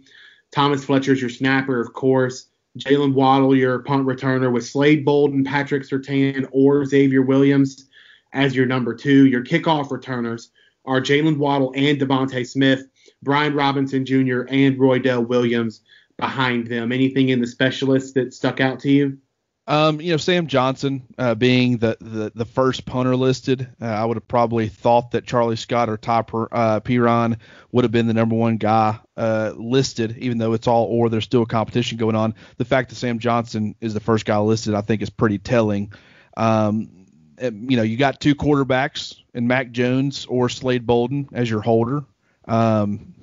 Thomas 0.52 0.84
Fletcher's 0.84 1.22
your 1.22 1.30
snapper, 1.30 1.80
of 1.80 1.94
course. 1.94 2.48
Jaylen 2.78 3.14
Waddle, 3.14 3.56
your 3.56 3.80
punt 3.80 4.06
returner, 4.06 4.52
with 4.52 4.66
Slade 4.66 5.04
Bolden, 5.04 5.44
Patrick 5.44 5.84
Surtain, 5.84 6.48
or 6.52 6.86
Xavier 6.86 7.22
Williams 7.22 7.88
as 8.34 8.56
your 8.56 8.66
number 8.66 8.94
two. 8.94 9.26
Your 9.26 9.44
kickoff 9.44 9.92
returners 9.92 10.52
are 10.86 11.02
Jaylen 11.02 11.38
Waddle 11.38 11.74
and 11.76 12.00
DeVonta 12.00 12.48
Smith, 12.48 12.86
Brian 13.24 13.56
Robinson 13.56 14.06
Jr., 14.06 14.42
and 14.50 14.78
Roydell 14.78 15.28
Williams 15.28 15.82
behind 16.18 16.68
them. 16.68 16.92
Anything 16.92 17.30
in 17.30 17.42
the 17.42 17.48
specialists 17.48 18.14
that 18.14 18.34
stuck 18.34 18.60
out 18.60 18.80
to 18.82 18.92
you? 18.92 19.18
Um, 19.70 20.00
you 20.00 20.12
know, 20.12 20.18
Sam 20.18 20.48
Johnson 20.48 21.04
uh, 21.18 21.36
being 21.36 21.78
the, 21.78 21.98
the, 22.00 22.32
the 22.34 22.46
first 22.46 22.86
punter 22.86 23.18
listed, 23.18 23.68
uh, 23.82 23.86
I 23.86 24.06
would 24.06 24.16
have 24.16 24.28
probably 24.28 24.70
thought 24.70 25.12
that 25.12 25.26
Charlie 25.26 25.58
Scott 25.58 25.90
or 25.90 25.98
Ty 25.98 26.20
uh, 26.20 26.80
Perine 26.80 27.38
would 27.74 27.84
have 27.84 27.92
been 27.92 28.08
the 28.08 28.14
number 28.14 28.36
one 28.36 28.56
guy 28.56 28.98
uh, 29.18 29.52
listed, 29.58 30.18
even 30.20 30.38
though 30.38 30.54
it's 30.54 30.68
all 30.68 30.86
or 30.86 31.10
there's 31.10 31.26
still 31.26 31.42
a 31.42 31.48
competition 31.48 31.98
going 31.98 32.16
on. 32.16 32.34
The 32.56 32.64
fact 32.64 32.90
that 32.90 32.96
Sam 32.96 33.20
Johnson 33.20 33.76
is 33.82 33.94
the 33.94 34.00
first 34.00 34.26
guy 34.26 34.38
listed, 34.38 34.74
I 34.74 34.82
think, 34.82 35.02
is 35.02 35.10
pretty 35.10 35.38
telling. 35.38 35.92
Um, 36.38 37.06
you 37.42 37.76
know, 37.76 37.84
you 37.84 37.98
got 37.98 38.22
two 38.22 38.36
quarterbacks 38.36 39.18
in 39.34 39.48
Mac 39.48 39.72
Jones 39.72 40.26
or 40.28 40.48
Slade 40.48 40.88
Bolden 40.88 41.28
as 41.34 41.50
your 41.50 41.62
holder. 41.62 42.06
Um, 42.48 43.14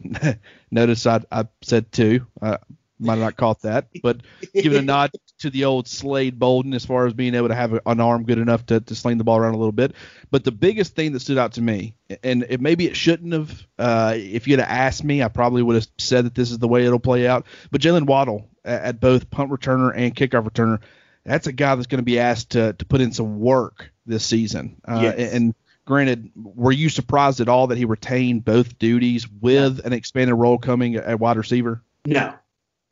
notice 0.71 1.07
I, 1.07 1.23
I 1.33 1.49
said 1.63 1.91
two. 1.91 2.27
Uh, 2.43 2.59
might 2.99 3.15
have 3.15 3.23
not 3.23 3.37
caught 3.37 3.63
that, 3.63 3.89
but 4.03 4.19
giving 4.53 4.79
a 4.79 4.83
nod 4.83 5.11
to 5.45 5.51
the 5.51 5.65
old 5.65 5.87
Slade 5.87 6.39
Bolden 6.39 6.75
as 6.75 6.85
far 6.85 7.07
as 7.07 7.13
being 7.13 7.35
able 7.35 7.49
to 7.49 7.55
have 7.55 7.79
an 7.87 8.01
arm 8.01 8.25
good 8.25 8.39
enough 8.39 8.67
to, 8.67 8.81
to 8.81 8.95
sling 8.95 9.19
the 9.19 9.25
ball 9.25 9.39
around 9.39 9.55
a 9.55 9.59
little 9.59 9.73
bit. 9.73 9.95
But 10.31 10.43
the 10.43 10.53
biggest 10.53 10.97
thing 10.97 11.13
that 11.13 11.21
stood 11.21 11.39
out 11.39 11.53
to 11.53 11.63
me, 11.63 11.95
and 12.23 12.45
it, 12.49 12.61
maybe 12.61 12.87
it 12.87 12.97
shouldn't 12.97 13.33
have, 13.33 13.67
uh, 13.79 14.15
if 14.17 14.49
you'd 14.49 14.59
have 14.59 14.69
asked 14.69 15.05
me, 15.05 15.23
I 15.23 15.29
probably 15.29 15.63
would 15.63 15.77
have 15.77 15.87
said 15.99 16.25
that 16.25 16.35
this 16.35 16.51
is 16.51 16.59
the 16.59 16.67
way 16.67 16.85
it'll 16.85 16.99
play 16.99 17.29
out. 17.29 17.47
But 17.71 17.81
Jaylen 17.81 18.07
Waddle 18.07 18.49
at, 18.65 18.83
at 18.83 19.01
both 19.01 19.31
punt 19.31 19.51
returner 19.51 19.93
and 19.95 20.15
kickoff 20.15 20.49
returner, 20.49 20.81
that's 21.25 21.47
a 21.47 21.53
guy 21.53 21.75
that's 21.75 21.87
going 21.87 22.01
to 22.01 22.05
be 22.05 22.19
asked 22.19 22.51
to, 22.51 22.73
to 22.73 22.85
put 22.85 23.01
in 23.01 23.13
some 23.13 23.39
work 23.39 23.91
this 24.07 24.25
season. 24.25 24.81
Uh, 24.87 25.01
yes. 25.03 25.33
And 25.33 25.55
granted, 25.85 26.31
were 26.35 26.73
you 26.73 26.89
surprised 26.89 27.41
at 27.41 27.49
all 27.49 27.67
that 27.69 27.79
he 27.79 27.85
retained 27.85 28.45
both 28.45 28.79
duties 28.79 29.29
with 29.29 29.85
an 29.85 29.93
expanded 29.93 30.37
role 30.37 30.59
coming 30.59 30.97
at 30.97 31.21
wide 31.21 31.37
receiver? 31.37 31.83
No. 32.07 32.35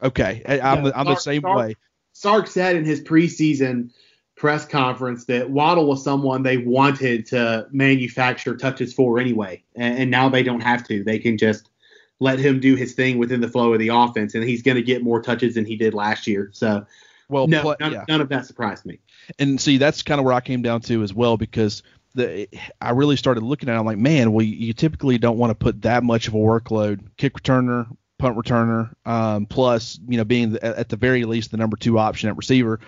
Okay, 0.02 0.42
I'm, 0.60 0.82
no, 0.82 0.90
the, 0.90 0.98
I'm 0.98 1.06
the 1.06 1.14
same 1.14 1.42
way. 1.42 1.76
Sark 2.22 2.46
said 2.46 2.76
in 2.76 2.84
his 2.84 3.00
preseason 3.00 3.90
press 4.36 4.64
conference 4.64 5.24
that 5.24 5.50
Waddle 5.50 5.86
was 5.86 6.04
someone 6.04 6.44
they 6.44 6.56
wanted 6.56 7.26
to 7.26 7.66
manufacture 7.72 8.56
touches 8.56 8.94
for 8.94 9.18
anyway, 9.18 9.64
and, 9.74 9.98
and 9.98 10.10
now 10.12 10.28
they 10.28 10.44
don't 10.44 10.60
have 10.60 10.86
to. 10.86 11.02
They 11.02 11.18
can 11.18 11.36
just 11.36 11.68
let 12.20 12.38
him 12.38 12.60
do 12.60 12.76
his 12.76 12.92
thing 12.92 13.18
within 13.18 13.40
the 13.40 13.48
flow 13.48 13.72
of 13.72 13.80
the 13.80 13.88
offense, 13.88 14.36
and 14.36 14.44
he's 14.44 14.62
going 14.62 14.76
to 14.76 14.82
get 14.82 15.02
more 15.02 15.20
touches 15.20 15.56
than 15.56 15.64
he 15.64 15.74
did 15.74 15.94
last 15.94 16.28
year. 16.28 16.50
So, 16.52 16.86
well, 17.28 17.48
no, 17.48 17.74
none, 17.80 17.92
yeah. 17.92 18.04
none 18.06 18.20
of 18.20 18.28
that 18.28 18.46
surprised 18.46 18.86
me. 18.86 19.00
And 19.40 19.60
see, 19.60 19.78
that's 19.78 20.04
kind 20.04 20.20
of 20.20 20.24
where 20.24 20.34
I 20.34 20.40
came 20.40 20.62
down 20.62 20.80
to 20.82 21.02
as 21.02 21.12
well 21.12 21.36
because 21.36 21.82
the 22.14 22.48
I 22.80 22.90
really 22.90 23.16
started 23.16 23.42
looking 23.42 23.68
at 23.68 23.74
it. 23.74 23.78
I'm 23.80 23.84
like, 23.84 23.98
man, 23.98 24.32
well, 24.32 24.46
you 24.46 24.72
typically 24.74 25.18
don't 25.18 25.38
want 25.38 25.50
to 25.50 25.56
put 25.56 25.82
that 25.82 26.04
much 26.04 26.28
of 26.28 26.34
a 26.34 26.38
workload. 26.38 27.00
Kick 27.16 27.34
returner, 27.34 27.88
punt 28.22 28.38
returner, 28.38 28.94
um, 29.04 29.46
plus 29.46 29.98
you 30.06 30.16
know 30.16 30.24
being 30.24 30.52
the, 30.52 30.64
at 30.64 30.88
the 30.88 30.96
very 30.96 31.24
least 31.24 31.50
the 31.50 31.56
number 31.56 31.76
two 31.76 31.98
option 31.98 32.28
at 32.28 32.36
receiver 32.36 32.78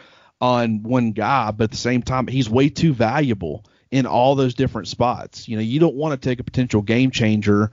on 0.40 0.84
one 0.84 1.10
guy, 1.10 1.50
but 1.50 1.64
at 1.64 1.70
the 1.72 1.76
same 1.76 2.02
time 2.02 2.28
he's 2.28 2.48
way 2.48 2.68
too 2.68 2.94
valuable 2.94 3.64
in 3.90 4.06
all 4.06 4.36
those 4.36 4.54
different 4.54 4.86
spots. 4.86 5.48
You 5.48 5.56
know, 5.56 5.62
you 5.62 5.80
don't 5.80 5.96
want 5.96 6.20
to 6.20 6.28
take 6.28 6.38
a 6.38 6.44
potential 6.44 6.82
game 6.82 7.10
changer 7.10 7.72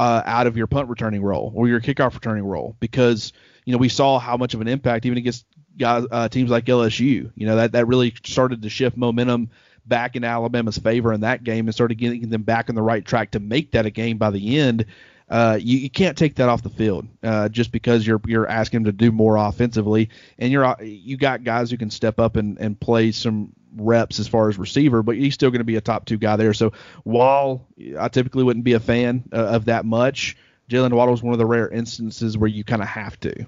uh, 0.00 0.22
out 0.26 0.48
of 0.48 0.56
your 0.56 0.66
punt 0.66 0.88
returning 0.88 1.22
role 1.22 1.52
or 1.54 1.68
your 1.68 1.80
kickoff 1.80 2.14
returning 2.14 2.44
role 2.44 2.76
because 2.80 3.32
you 3.64 3.72
know 3.72 3.78
we 3.78 3.88
saw 3.88 4.18
how 4.18 4.36
much 4.36 4.54
of 4.54 4.60
an 4.60 4.66
impact 4.66 5.06
even 5.06 5.16
against 5.16 5.46
guys 5.78 6.04
uh, 6.10 6.28
teams 6.28 6.50
like 6.50 6.64
LSU. 6.64 7.30
You 7.36 7.46
know 7.46 7.54
that 7.54 7.72
that 7.72 7.86
really 7.86 8.14
started 8.24 8.62
to 8.62 8.68
shift 8.68 8.96
momentum 8.96 9.50
back 9.86 10.16
in 10.16 10.24
Alabama's 10.24 10.78
favor 10.78 11.12
in 11.12 11.20
that 11.20 11.44
game 11.44 11.68
and 11.68 11.74
started 11.74 11.98
getting 11.98 12.28
them 12.30 12.42
back 12.42 12.68
on 12.68 12.74
the 12.74 12.82
right 12.82 13.04
track 13.04 13.30
to 13.30 13.38
make 13.38 13.70
that 13.72 13.86
a 13.86 13.90
game 13.90 14.18
by 14.18 14.30
the 14.30 14.58
end 14.58 14.86
uh, 15.28 15.58
you, 15.60 15.78
you 15.78 15.90
can't 15.90 16.16
take 16.16 16.36
that 16.36 16.48
off 16.48 16.62
the 16.62 16.70
field 16.70 17.06
uh, 17.22 17.48
just 17.48 17.72
because 17.72 18.06
you're 18.06 18.20
you're 18.26 18.46
asking 18.46 18.82
them 18.82 18.92
to 18.92 18.92
do 18.92 19.10
more 19.10 19.36
offensively, 19.36 20.10
and 20.38 20.52
you're 20.52 20.76
you 20.82 21.16
got 21.16 21.42
guys 21.42 21.70
who 21.70 21.76
can 21.76 21.90
step 21.90 22.20
up 22.20 22.36
and, 22.36 22.58
and 22.58 22.78
play 22.78 23.10
some 23.10 23.52
reps 23.76 24.20
as 24.20 24.28
far 24.28 24.48
as 24.48 24.58
receiver, 24.58 25.02
but 25.02 25.16
he's 25.16 25.34
still 25.34 25.50
going 25.50 25.60
to 25.60 25.64
be 25.64 25.76
a 25.76 25.80
top 25.80 26.06
two 26.06 26.16
guy 26.16 26.36
there. 26.36 26.54
So 26.54 26.72
while 27.04 27.66
I 27.98 28.08
typically 28.08 28.44
wouldn't 28.44 28.64
be 28.64 28.74
a 28.74 28.80
fan 28.80 29.24
uh, 29.32 29.36
of 29.36 29.66
that 29.66 29.84
much, 29.84 30.36
Jaylen 30.70 30.92
Waddle 30.92 31.14
is 31.14 31.22
one 31.22 31.32
of 31.32 31.38
the 31.38 31.46
rare 31.46 31.68
instances 31.68 32.38
where 32.38 32.48
you 32.48 32.64
kind 32.64 32.82
of 32.82 32.88
have 32.88 33.18
to. 33.20 33.46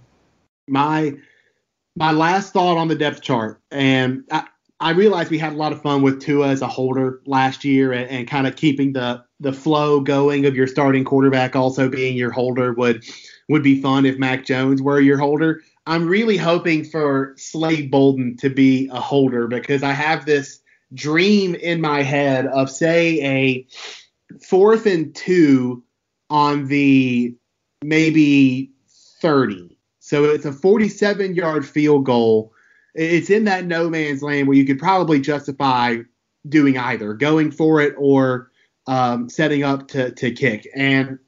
My 0.67 1.15
my 1.97 2.13
last 2.13 2.53
thought 2.53 2.77
on 2.77 2.89
the 2.89 2.95
depth 2.95 3.23
chart, 3.23 3.61
and 3.71 4.25
I, 4.31 4.49
I 4.81 4.91
realized 4.91 5.31
we 5.31 5.39
had 5.39 5.53
a 5.53 5.57
lot 5.57 5.73
of 5.73 5.83
fun 5.83 6.03
with 6.03 6.21
Tua 6.21 6.49
as 6.49 6.63
a 6.63 6.69
holder 6.69 7.21
last 7.27 7.65
year 7.65 7.93
and, 7.93 8.11
and 8.11 8.29
kind 8.29 8.47
of 8.47 8.57
keeping 8.57 8.93
the 8.93 9.25
the 9.41 9.53
flow 9.53 10.01
going 10.01 10.47
of 10.47 10.57
your 10.57 10.67
starting 10.67 11.05
quarterback 11.05 11.55
also 11.55 11.89
being 11.89 12.17
your 12.17 12.31
holder 12.31 12.73
would 12.73 13.05
would 13.49 13.63
be 13.63 13.81
fun 13.81 14.05
if 14.05 14.19
Mac 14.19 14.45
Jones 14.45 14.83
were 14.83 15.01
your 15.01 15.19
holder. 15.19 15.63
I'm 15.87 16.07
really 16.07 16.37
hoping 16.37 16.85
for 16.85 17.35
Slade 17.39 17.91
Bolden 17.91 18.37
to 18.39 18.51
be 18.51 18.89
a 18.93 19.01
holder 19.01 19.47
because 19.47 19.83
I 19.83 19.93
have 19.93 20.27
this 20.27 20.61
dream 20.93 21.55
in 21.55 21.81
my 21.81 22.03
head 22.03 22.47
of 22.47 22.71
say 22.71 23.23
a 23.25 23.67
fourth 24.43 24.87
and 24.87 25.15
two 25.15 25.83
on 26.29 26.67
the 26.67 27.35
maybe 27.83 28.71
30. 29.21 29.79
So 29.99 30.25
it's 30.25 30.45
a 30.45 30.53
47 30.53 31.35
yard 31.35 31.67
field 31.67 32.05
goal. 32.05 32.53
It's 32.95 33.31
in 33.31 33.45
that 33.45 33.65
no 33.65 33.89
man's 33.89 34.23
land 34.23 34.49
where 34.49 34.57
you 34.57 34.67
could 34.67 34.79
probably 34.79 35.21
justify 35.21 35.99
doing 36.49 36.77
either, 36.77 37.15
going 37.15 37.51
for 37.51 37.81
it 37.81 37.95
or 37.97 38.51
um, 38.89 39.29
setting 39.29 39.63
up 39.63 39.87
to, 39.89 40.11
to 40.13 40.33
kick. 40.33 40.67
And 40.75 41.19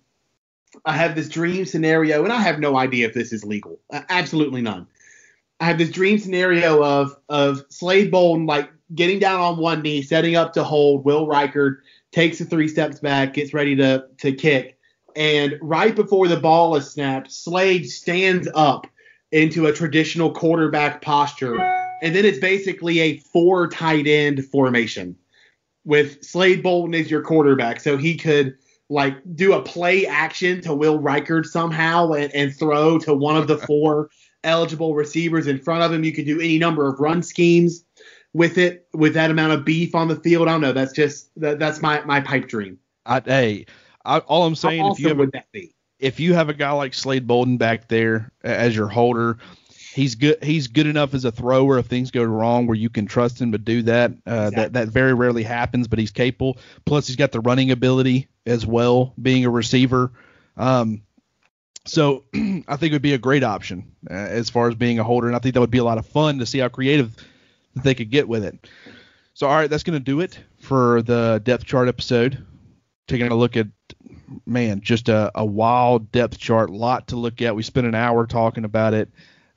I 0.85 0.97
have 0.97 1.15
this 1.15 1.29
dream 1.29 1.67
scenario, 1.67 2.25
and 2.25 2.33
I 2.33 2.41
have 2.41 2.59
no 2.59 2.77
idea 2.77 3.07
if 3.07 3.15
this 3.15 3.33
is 3.33 3.45
legal. 3.45 3.79
Absolutely 3.93 4.63
none. 4.63 4.87
I 5.61 5.67
have 5.67 5.77
this 5.77 5.91
dream 5.91 6.19
scenario 6.19 6.83
of 6.83 7.15
of 7.29 7.65
Slade 7.69 8.11
Bolden 8.11 8.47
like 8.47 8.71
getting 8.95 9.19
down 9.19 9.41
on 9.41 9.59
one 9.59 9.83
knee, 9.83 10.01
setting 10.01 10.35
up 10.35 10.55
to 10.55 10.65
hold. 10.65 11.05
Will 11.05 11.27
Reichard 11.27 11.77
takes 12.13 12.39
the 12.39 12.47
three 12.47 12.67
steps 12.67 12.99
back, 12.99 13.35
gets 13.35 13.53
ready 13.53 13.77
to 13.77 14.07
to 14.19 14.33
kick, 14.33 14.79
and 15.15 15.59
right 15.61 15.95
before 15.95 16.29
the 16.29 16.41
ball 16.41 16.77
is 16.77 16.91
snapped, 16.91 17.31
Slade 17.31 17.91
stands 17.91 18.49
up 18.55 18.87
into 19.33 19.67
a 19.67 19.73
traditional 19.73 20.33
quarterback 20.33 21.03
posture, 21.03 21.61
and 22.01 22.17
then 22.17 22.25
it's 22.25 22.39
basically 22.39 23.01
a 23.01 23.19
four 23.19 23.69
tight 23.69 24.07
end 24.07 24.47
formation 24.47 25.15
with 25.85 26.23
Slade 26.25 26.63
Bolden 26.63 26.95
as 26.95 27.11
your 27.11 27.23
quarterback, 27.23 27.81
so 27.81 27.97
he 27.97 28.17
could 28.17 28.57
like 28.89 29.17
do 29.35 29.53
a 29.53 29.63
play 29.63 30.07
action 30.07 30.61
to 30.63 30.75
Will 30.75 30.99
Reichard 30.99 31.47
somehow 31.47 32.13
and, 32.13 32.35
and 32.35 32.55
throw 32.55 32.99
to 32.99 33.15
one 33.15 33.37
of 33.37 33.47
the 33.47 33.59
four 33.67 34.11
eligible 34.45 34.95
receivers 34.95 35.47
in 35.47 35.59
front 35.59 35.83
of 35.83 35.93
him. 35.93 36.05
You 36.05 36.13
could 36.13 36.27
do 36.27 36.41
any 36.41 36.59
number 36.59 36.89
of 36.89 37.01
run 37.01 37.23
schemes 37.23 37.85
with 38.33 38.59
it 38.59 38.87
with 38.93 39.15
that 39.15 39.31
amount 39.31 39.53
of 39.53 39.65
beef 39.65 39.95
on 39.95 40.09
the 40.09 40.17
field. 40.17 40.49
I 40.49 40.53
don't 40.53 40.61
know. 40.61 40.73
That's 40.73 40.93
just 40.93 41.31
that, 41.41 41.59
that's 41.59 41.81
my 41.81 42.03
my 42.05 42.21
pipe 42.21 42.49
dream. 42.49 42.79
I, 43.07 43.23
hey, 43.25 43.67
I, 44.05 44.19
all 44.19 44.45
I'm 44.45 44.55
saying, 44.55 44.83
How 44.83 44.93
if 44.93 45.01
you 45.01 45.09
have 45.09 45.21
awesome 45.21 45.43
a, 45.55 45.69
if 45.99 46.19
you 46.19 46.35
have 46.35 46.49
a 46.49 46.55
guy 46.55 46.71
like 46.73 46.95
Slade 46.95 47.27
Bolden 47.27 47.57
back 47.57 47.89
there 47.89 48.33
as 48.43 48.75
your 48.75 48.89
holder, 48.89 49.39
he's 49.93 50.15
good. 50.15 50.43
He's 50.43 50.69
good 50.69 50.87
enough 50.87 51.15
as 51.15 51.25
a 51.25 51.33
thrower 51.33 51.79
if 51.79 51.87
things 51.87 52.11
go 52.11 52.23
wrong 52.23 52.67
where 52.67 52.77
you 52.77 52.91
can 52.91 53.07
trust 53.07 53.41
him 53.41 53.53
to 53.53 53.59
do 53.59 53.83
that. 53.83 54.13
Uh, 54.27 54.49
Exactly. 54.49 54.55
That 54.57 54.73
that 54.73 54.89
very 54.89 55.15
rarely 55.15 55.43
happens, 55.43 55.89
but 55.89 55.99
he's 55.99 56.11
capable. 56.11 56.59
Plus, 56.85 57.07
he's 57.07 57.17
got 57.17 57.33
the 57.33 57.41
running 57.41 57.71
ability 57.71 58.29
as 58.47 58.67
well, 58.67 59.15
being 59.21 59.45
a 59.45 59.51
receiver. 59.51 60.13
Um, 60.57 61.03
so 61.87 62.25
I 62.35 62.77
think 62.77 62.85
it 62.85 62.93
would 62.93 63.03
be 63.03 63.15
a 63.15 63.19
great 63.19 63.43
option 63.43 63.93
uh, 64.11 64.15
as 64.15 64.51
far 64.51 64.69
as 64.69 64.75
being 64.75 64.99
a 64.99 65.05
holder, 65.05 65.27
and 65.27 65.37
I 65.37 65.39
think 65.39 65.55
that 65.55 65.61
would 65.61 65.71
be 65.71 65.79
a 65.79 65.85
lot 65.85 65.99
of 65.99 66.07
fun 66.07 66.39
to 66.39 66.47
see 66.47 66.59
how 66.59 66.69
creative 66.69 67.17
that 67.75 67.85
they 67.85 67.95
could 67.95 68.11
get 68.11 68.29
with 68.29 68.45
it. 68.45 68.69
So 69.35 69.47
all 69.47 69.57
right, 69.57 69.71
that's 69.71 69.83
going 69.83 69.99
to 69.99 70.05
do 70.05 70.21
it 70.21 70.39
for 70.61 71.03
the 71.03 71.41
depth 71.45 71.65
chart 71.65 71.89
episode. 71.89 72.45
Taking 73.07 73.29
a 73.29 73.35
look 73.35 73.57
at 73.57 73.67
man, 74.47 74.81
just 74.81 75.09
a, 75.09 75.33
a 75.35 75.45
wild 75.45 76.13
depth 76.13 76.39
chart, 76.39 76.71
lot 76.71 77.09
to 77.09 77.17
look 77.17 77.43
at. 77.43 77.57
We 77.57 77.63
spent 77.63 77.87
an 77.87 77.95
hour 77.95 78.27
talking 78.27 78.65
about 78.65 78.95
it, 78.95 79.09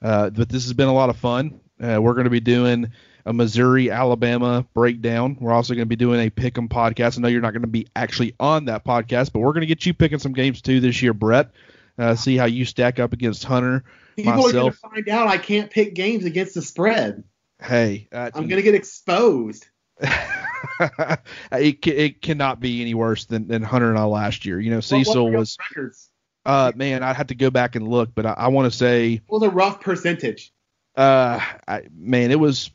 uh, 0.04 0.30
but 0.30 0.50
this 0.50 0.64
has 0.64 0.74
been 0.74 0.90
a 0.90 0.94
lot 0.94 1.10
of 1.10 1.18
fun. 1.18 1.60
Uh, 1.82 2.00
we're 2.02 2.14
going 2.14 2.26
to 2.26 2.30
be 2.30 2.40
doing 2.40 2.92
a 3.26 3.34
Missouri 3.34 3.90
Alabama 3.90 4.66
breakdown. 4.74 5.38
We're 5.40 5.54
also 5.54 5.74
going 5.74 5.86
to 5.86 5.90
be 5.90 5.96
doing 5.96 6.28
a 6.28 6.30
pick'em 6.30 6.68
podcast. 6.68 7.18
I 7.18 7.22
know 7.22 7.30
you're 7.30 7.42
not 7.42 7.54
going 7.54 7.62
to 7.62 7.68
be 7.68 7.88
actually 7.96 8.36
on 8.40 8.66
that 8.66 8.84
podcast, 8.84 9.32
but 9.32 9.40
we're 9.40 9.54
going 9.54 9.62
to 9.62 9.68
get 9.68 9.86
you 9.86 9.94
picking 9.94 10.20
some 10.20 10.34
games 10.34 10.62
too 10.62 10.80
this 10.80 11.02
year, 11.02 11.14
Brett. 11.14 11.52
Uh, 11.98 12.16
see 12.16 12.36
how 12.38 12.46
you 12.46 12.66
stack 12.66 13.00
up 13.00 13.14
against 13.14 13.44
Hunter. 13.44 13.84
People 14.16 14.32
are 14.32 14.36
going 14.36 14.52
to 14.52 14.58
myself- 14.64 14.76
find 14.94 15.10
out 15.10 15.28
I 15.28 15.38
can't 15.38 15.72
pick 15.72 15.94
games 15.94 16.26
against 16.26 16.54
the 16.54 16.62
spread. 16.62 17.24
Hey, 17.62 18.10
uh, 18.12 18.30
I'm 18.34 18.48
going 18.48 18.58
to 18.58 18.64
get 18.64 18.76
exposed. 18.76 19.68
it, 20.02 21.88
it 21.88 22.22
cannot 22.22 22.60
be 22.60 22.82
any 22.82 22.94
worse 22.94 23.26
than, 23.26 23.48
than 23.48 23.62
Hunter 23.62 23.90
and 23.90 23.98
I 23.98 24.04
last 24.04 24.46
year. 24.46 24.60
You 24.60 24.72
know, 24.72 24.82
Cecil 24.82 25.30
your 25.30 25.40
was, 25.40 25.58
records. 25.72 26.10
Uh, 26.46 26.72
man, 26.76 27.04
I'd 27.04 27.16
have 27.16 27.28
to 27.28 27.36
go 27.36 27.50
back 27.50 27.76
and 27.76 27.88
look, 27.88 28.14
but 28.16 28.26
I, 28.26 28.34
I 28.34 28.48
want 28.50 28.72
to 28.72 28.78
say, 28.78 29.22
What 29.28 29.42
was 29.42 29.50
a 29.50 29.54
rough 29.54 29.82
percentage? 29.82 30.52
uh, 30.96 31.40
I, 31.68 31.84
man, 31.96 32.32
it 32.32 32.40
was, 32.40 32.70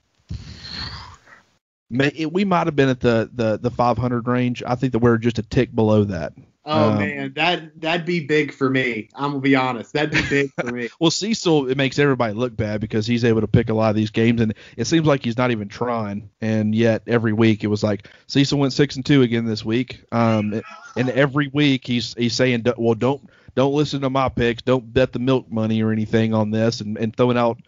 man, 1.90 2.12
it, 2.14 2.32
we 2.32 2.44
might 2.44 2.66
have 2.66 2.76
been 2.76 2.88
at 2.88 3.00
the, 3.00 3.30
the, 3.32 3.58
the 3.58 3.70
500 3.70 4.26
range. 4.26 4.62
I 4.66 4.74
think 4.74 4.92
that 4.92 5.00
we're 5.00 5.18
just 5.18 5.38
a 5.38 5.42
tick 5.42 5.74
below 5.74 6.04
that. 6.04 6.32
Oh 6.70 6.90
Um, 6.90 6.98
man, 6.98 7.32
that 7.36 7.80
that'd 7.80 8.04
be 8.04 8.26
big 8.26 8.52
for 8.52 8.68
me. 8.68 9.08
I'm 9.14 9.30
gonna 9.30 9.40
be 9.40 9.56
honest. 9.56 9.94
That'd 9.94 10.10
be 10.10 10.20
big 10.28 10.52
for 10.52 10.70
me. 10.70 10.90
Well, 11.00 11.10
Cecil, 11.10 11.70
it 11.70 11.78
makes 11.78 11.98
everybody 11.98 12.34
look 12.34 12.54
bad 12.54 12.82
because 12.82 13.06
he's 13.06 13.24
able 13.24 13.40
to 13.40 13.46
pick 13.46 13.70
a 13.70 13.74
lot 13.74 13.88
of 13.88 13.96
these 13.96 14.10
games, 14.10 14.42
and 14.42 14.52
it 14.76 14.86
seems 14.86 15.06
like 15.06 15.24
he's 15.24 15.38
not 15.38 15.50
even 15.50 15.68
trying. 15.68 16.28
And 16.42 16.74
yet, 16.74 17.04
every 17.06 17.32
week 17.32 17.64
it 17.64 17.68
was 17.68 17.82
like 17.82 18.06
Cecil 18.26 18.58
went 18.58 18.74
six 18.74 18.96
and 18.96 19.06
two 19.06 19.22
again 19.22 19.46
this 19.46 19.64
week. 19.64 20.02
Um, 20.12 20.60
and 20.94 21.08
every 21.08 21.48
week 21.48 21.86
he's 21.86 22.12
he's 22.18 22.34
saying, 22.34 22.66
well, 22.76 22.94
don't 22.94 23.30
don't 23.58 23.74
listen 23.74 24.02
to 24.02 24.08
my 24.08 24.28
picks, 24.28 24.62
don't 24.62 24.92
bet 24.92 25.12
the 25.12 25.18
milk 25.18 25.50
money 25.50 25.82
or 25.82 25.90
anything 25.90 26.32
on 26.32 26.52
this, 26.52 26.80
and 26.80 26.96
and 26.96 27.16
throwing 27.16 27.36
out, 27.36 27.58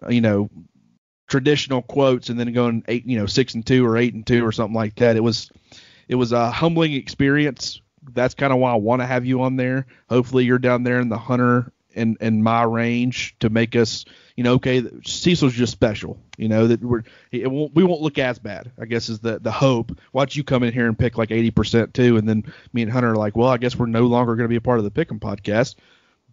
uh, 0.00 0.08
you 0.08 0.20
know, 0.20 0.48
traditional 1.26 1.82
quotes, 1.82 2.28
and 2.28 2.38
then 2.38 2.52
going 2.52 2.84
eight, 2.86 3.04
you 3.04 3.18
know, 3.18 3.26
six 3.26 3.54
and 3.54 3.66
two 3.66 3.84
or 3.84 3.96
eight 3.96 4.14
and 4.14 4.24
two 4.24 4.46
or 4.46 4.52
something 4.52 4.76
like 4.76 4.94
that. 4.94 5.16
It 5.16 5.24
was 5.24 5.50
it 6.06 6.14
was 6.14 6.30
a 6.30 6.52
humbling 6.52 6.92
experience. 6.92 7.82
That's 8.12 8.34
kind 8.34 8.52
of 8.52 8.60
why 8.60 8.70
I 8.70 8.76
want 8.76 9.02
to 9.02 9.06
have 9.06 9.26
you 9.26 9.42
on 9.42 9.56
there. 9.56 9.86
Hopefully, 10.08 10.44
you're 10.44 10.60
down 10.60 10.84
there 10.84 11.00
in 11.00 11.08
the 11.08 11.18
hunter 11.18 11.72
and 11.96 12.16
and 12.20 12.44
my 12.44 12.62
range 12.62 13.34
to 13.40 13.50
make 13.50 13.74
us, 13.74 14.04
you 14.36 14.42
know, 14.42 14.54
okay, 14.54 14.82
Cecil's 15.04 15.52
just 15.52 15.72
special. 15.72 16.18
You 16.36 16.48
know 16.48 16.66
that 16.66 16.82
we're 16.82 17.02
won't, 17.32 17.74
we 17.74 17.84
won't 17.84 18.02
look 18.02 18.18
as 18.18 18.38
bad. 18.38 18.72
I 18.78 18.86
guess 18.86 19.08
is 19.08 19.20
the 19.20 19.38
the 19.38 19.52
hope. 19.52 19.98
Watch 20.12 20.36
you 20.36 20.44
come 20.44 20.62
in 20.62 20.72
here 20.72 20.88
and 20.88 20.98
pick 20.98 21.16
like 21.16 21.28
80% 21.28 21.92
too, 21.92 22.16
and 22.16 22.28
then 22.28 22.52
me 22.72 22.82
and 22.82 22.90
Hunter 22.90 23.12
are 23.12 23.16
like, 23.16 23.36
well, 23.36 23.48
I 23.48 23.58
guess 23.58 23.76
we're 23.76 23.86
no 23.86 24.06
longer 24.06 24.34
going 24.34 24.44
to 24.44 24.48
be 24.48 24.56
a 24.56 24.60
part 24.60 24.78
of 24.78 24.84
the 24.84 24.90
Pick'em 24.90 25.20
podcast, 25.20 25.76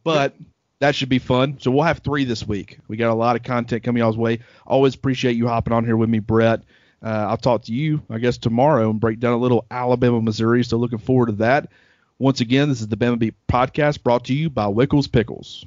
but. 0.03 0.35
That 0.79 0.95
should 0.95 1.09
be 1.09 1.19
fun. 1.19 1.57
So 1.59 1.69
we'll 1.69 1.83
have 1.83 1.99
three 1.99 2.23
this 2.23 2.43
week. 2.47 2.79
We 2.87 2.97
got 2.97 3.11
a 3.11 3.13
lot 3.13 3.35
of 3.35 3.43
content 3.43 3.83
coming 3.83 4.01
y'all's 4.01 4.17
way. 4.17 4.39
Always 4.65 4.95
appreciate 4.95 5.35
you 5.35 5.47
hopping 5.47 5.73
on 5.73 5.85
here 5.85 5.95
with 5.95 6.09
me, 6.09 6.17
Brett. 6.17 6.61
Uh, 7.03 7.27
I'll 7.29 7.37
talk 7.37 7.65
to 7.65 7.71
you, 7.71 8.01
I 8.09 8.17
guess, 8.17 8.39
tomorrow 8.39 8.89
and 8.89 8.99
break 8.99 9.19
down 9.19 9.33
a 9.33 9.37
little 9.37 9.63
Alabama, 9.69 10.19
Missouri. 10.21 10.63
So 10.63 10.77
looking 10.77 10.97
forward 10.97 11.27
to 11.27 11.31
that. 11.33 11.69
Once 12.17 12.41
again, 12.41 12.69
this 12.69 12.81
is 12.81 12.87
the 12.87 12.97
Bama 12.97 13.19
Beat 13.19 13.35
podcast 13.47 14.03
brought 14.03 14.25
to 14.25 14.33
you 14.33 14.49
by 14.49 14.65
Wickles 14.65 15.11
Pickles. 15.11 15.65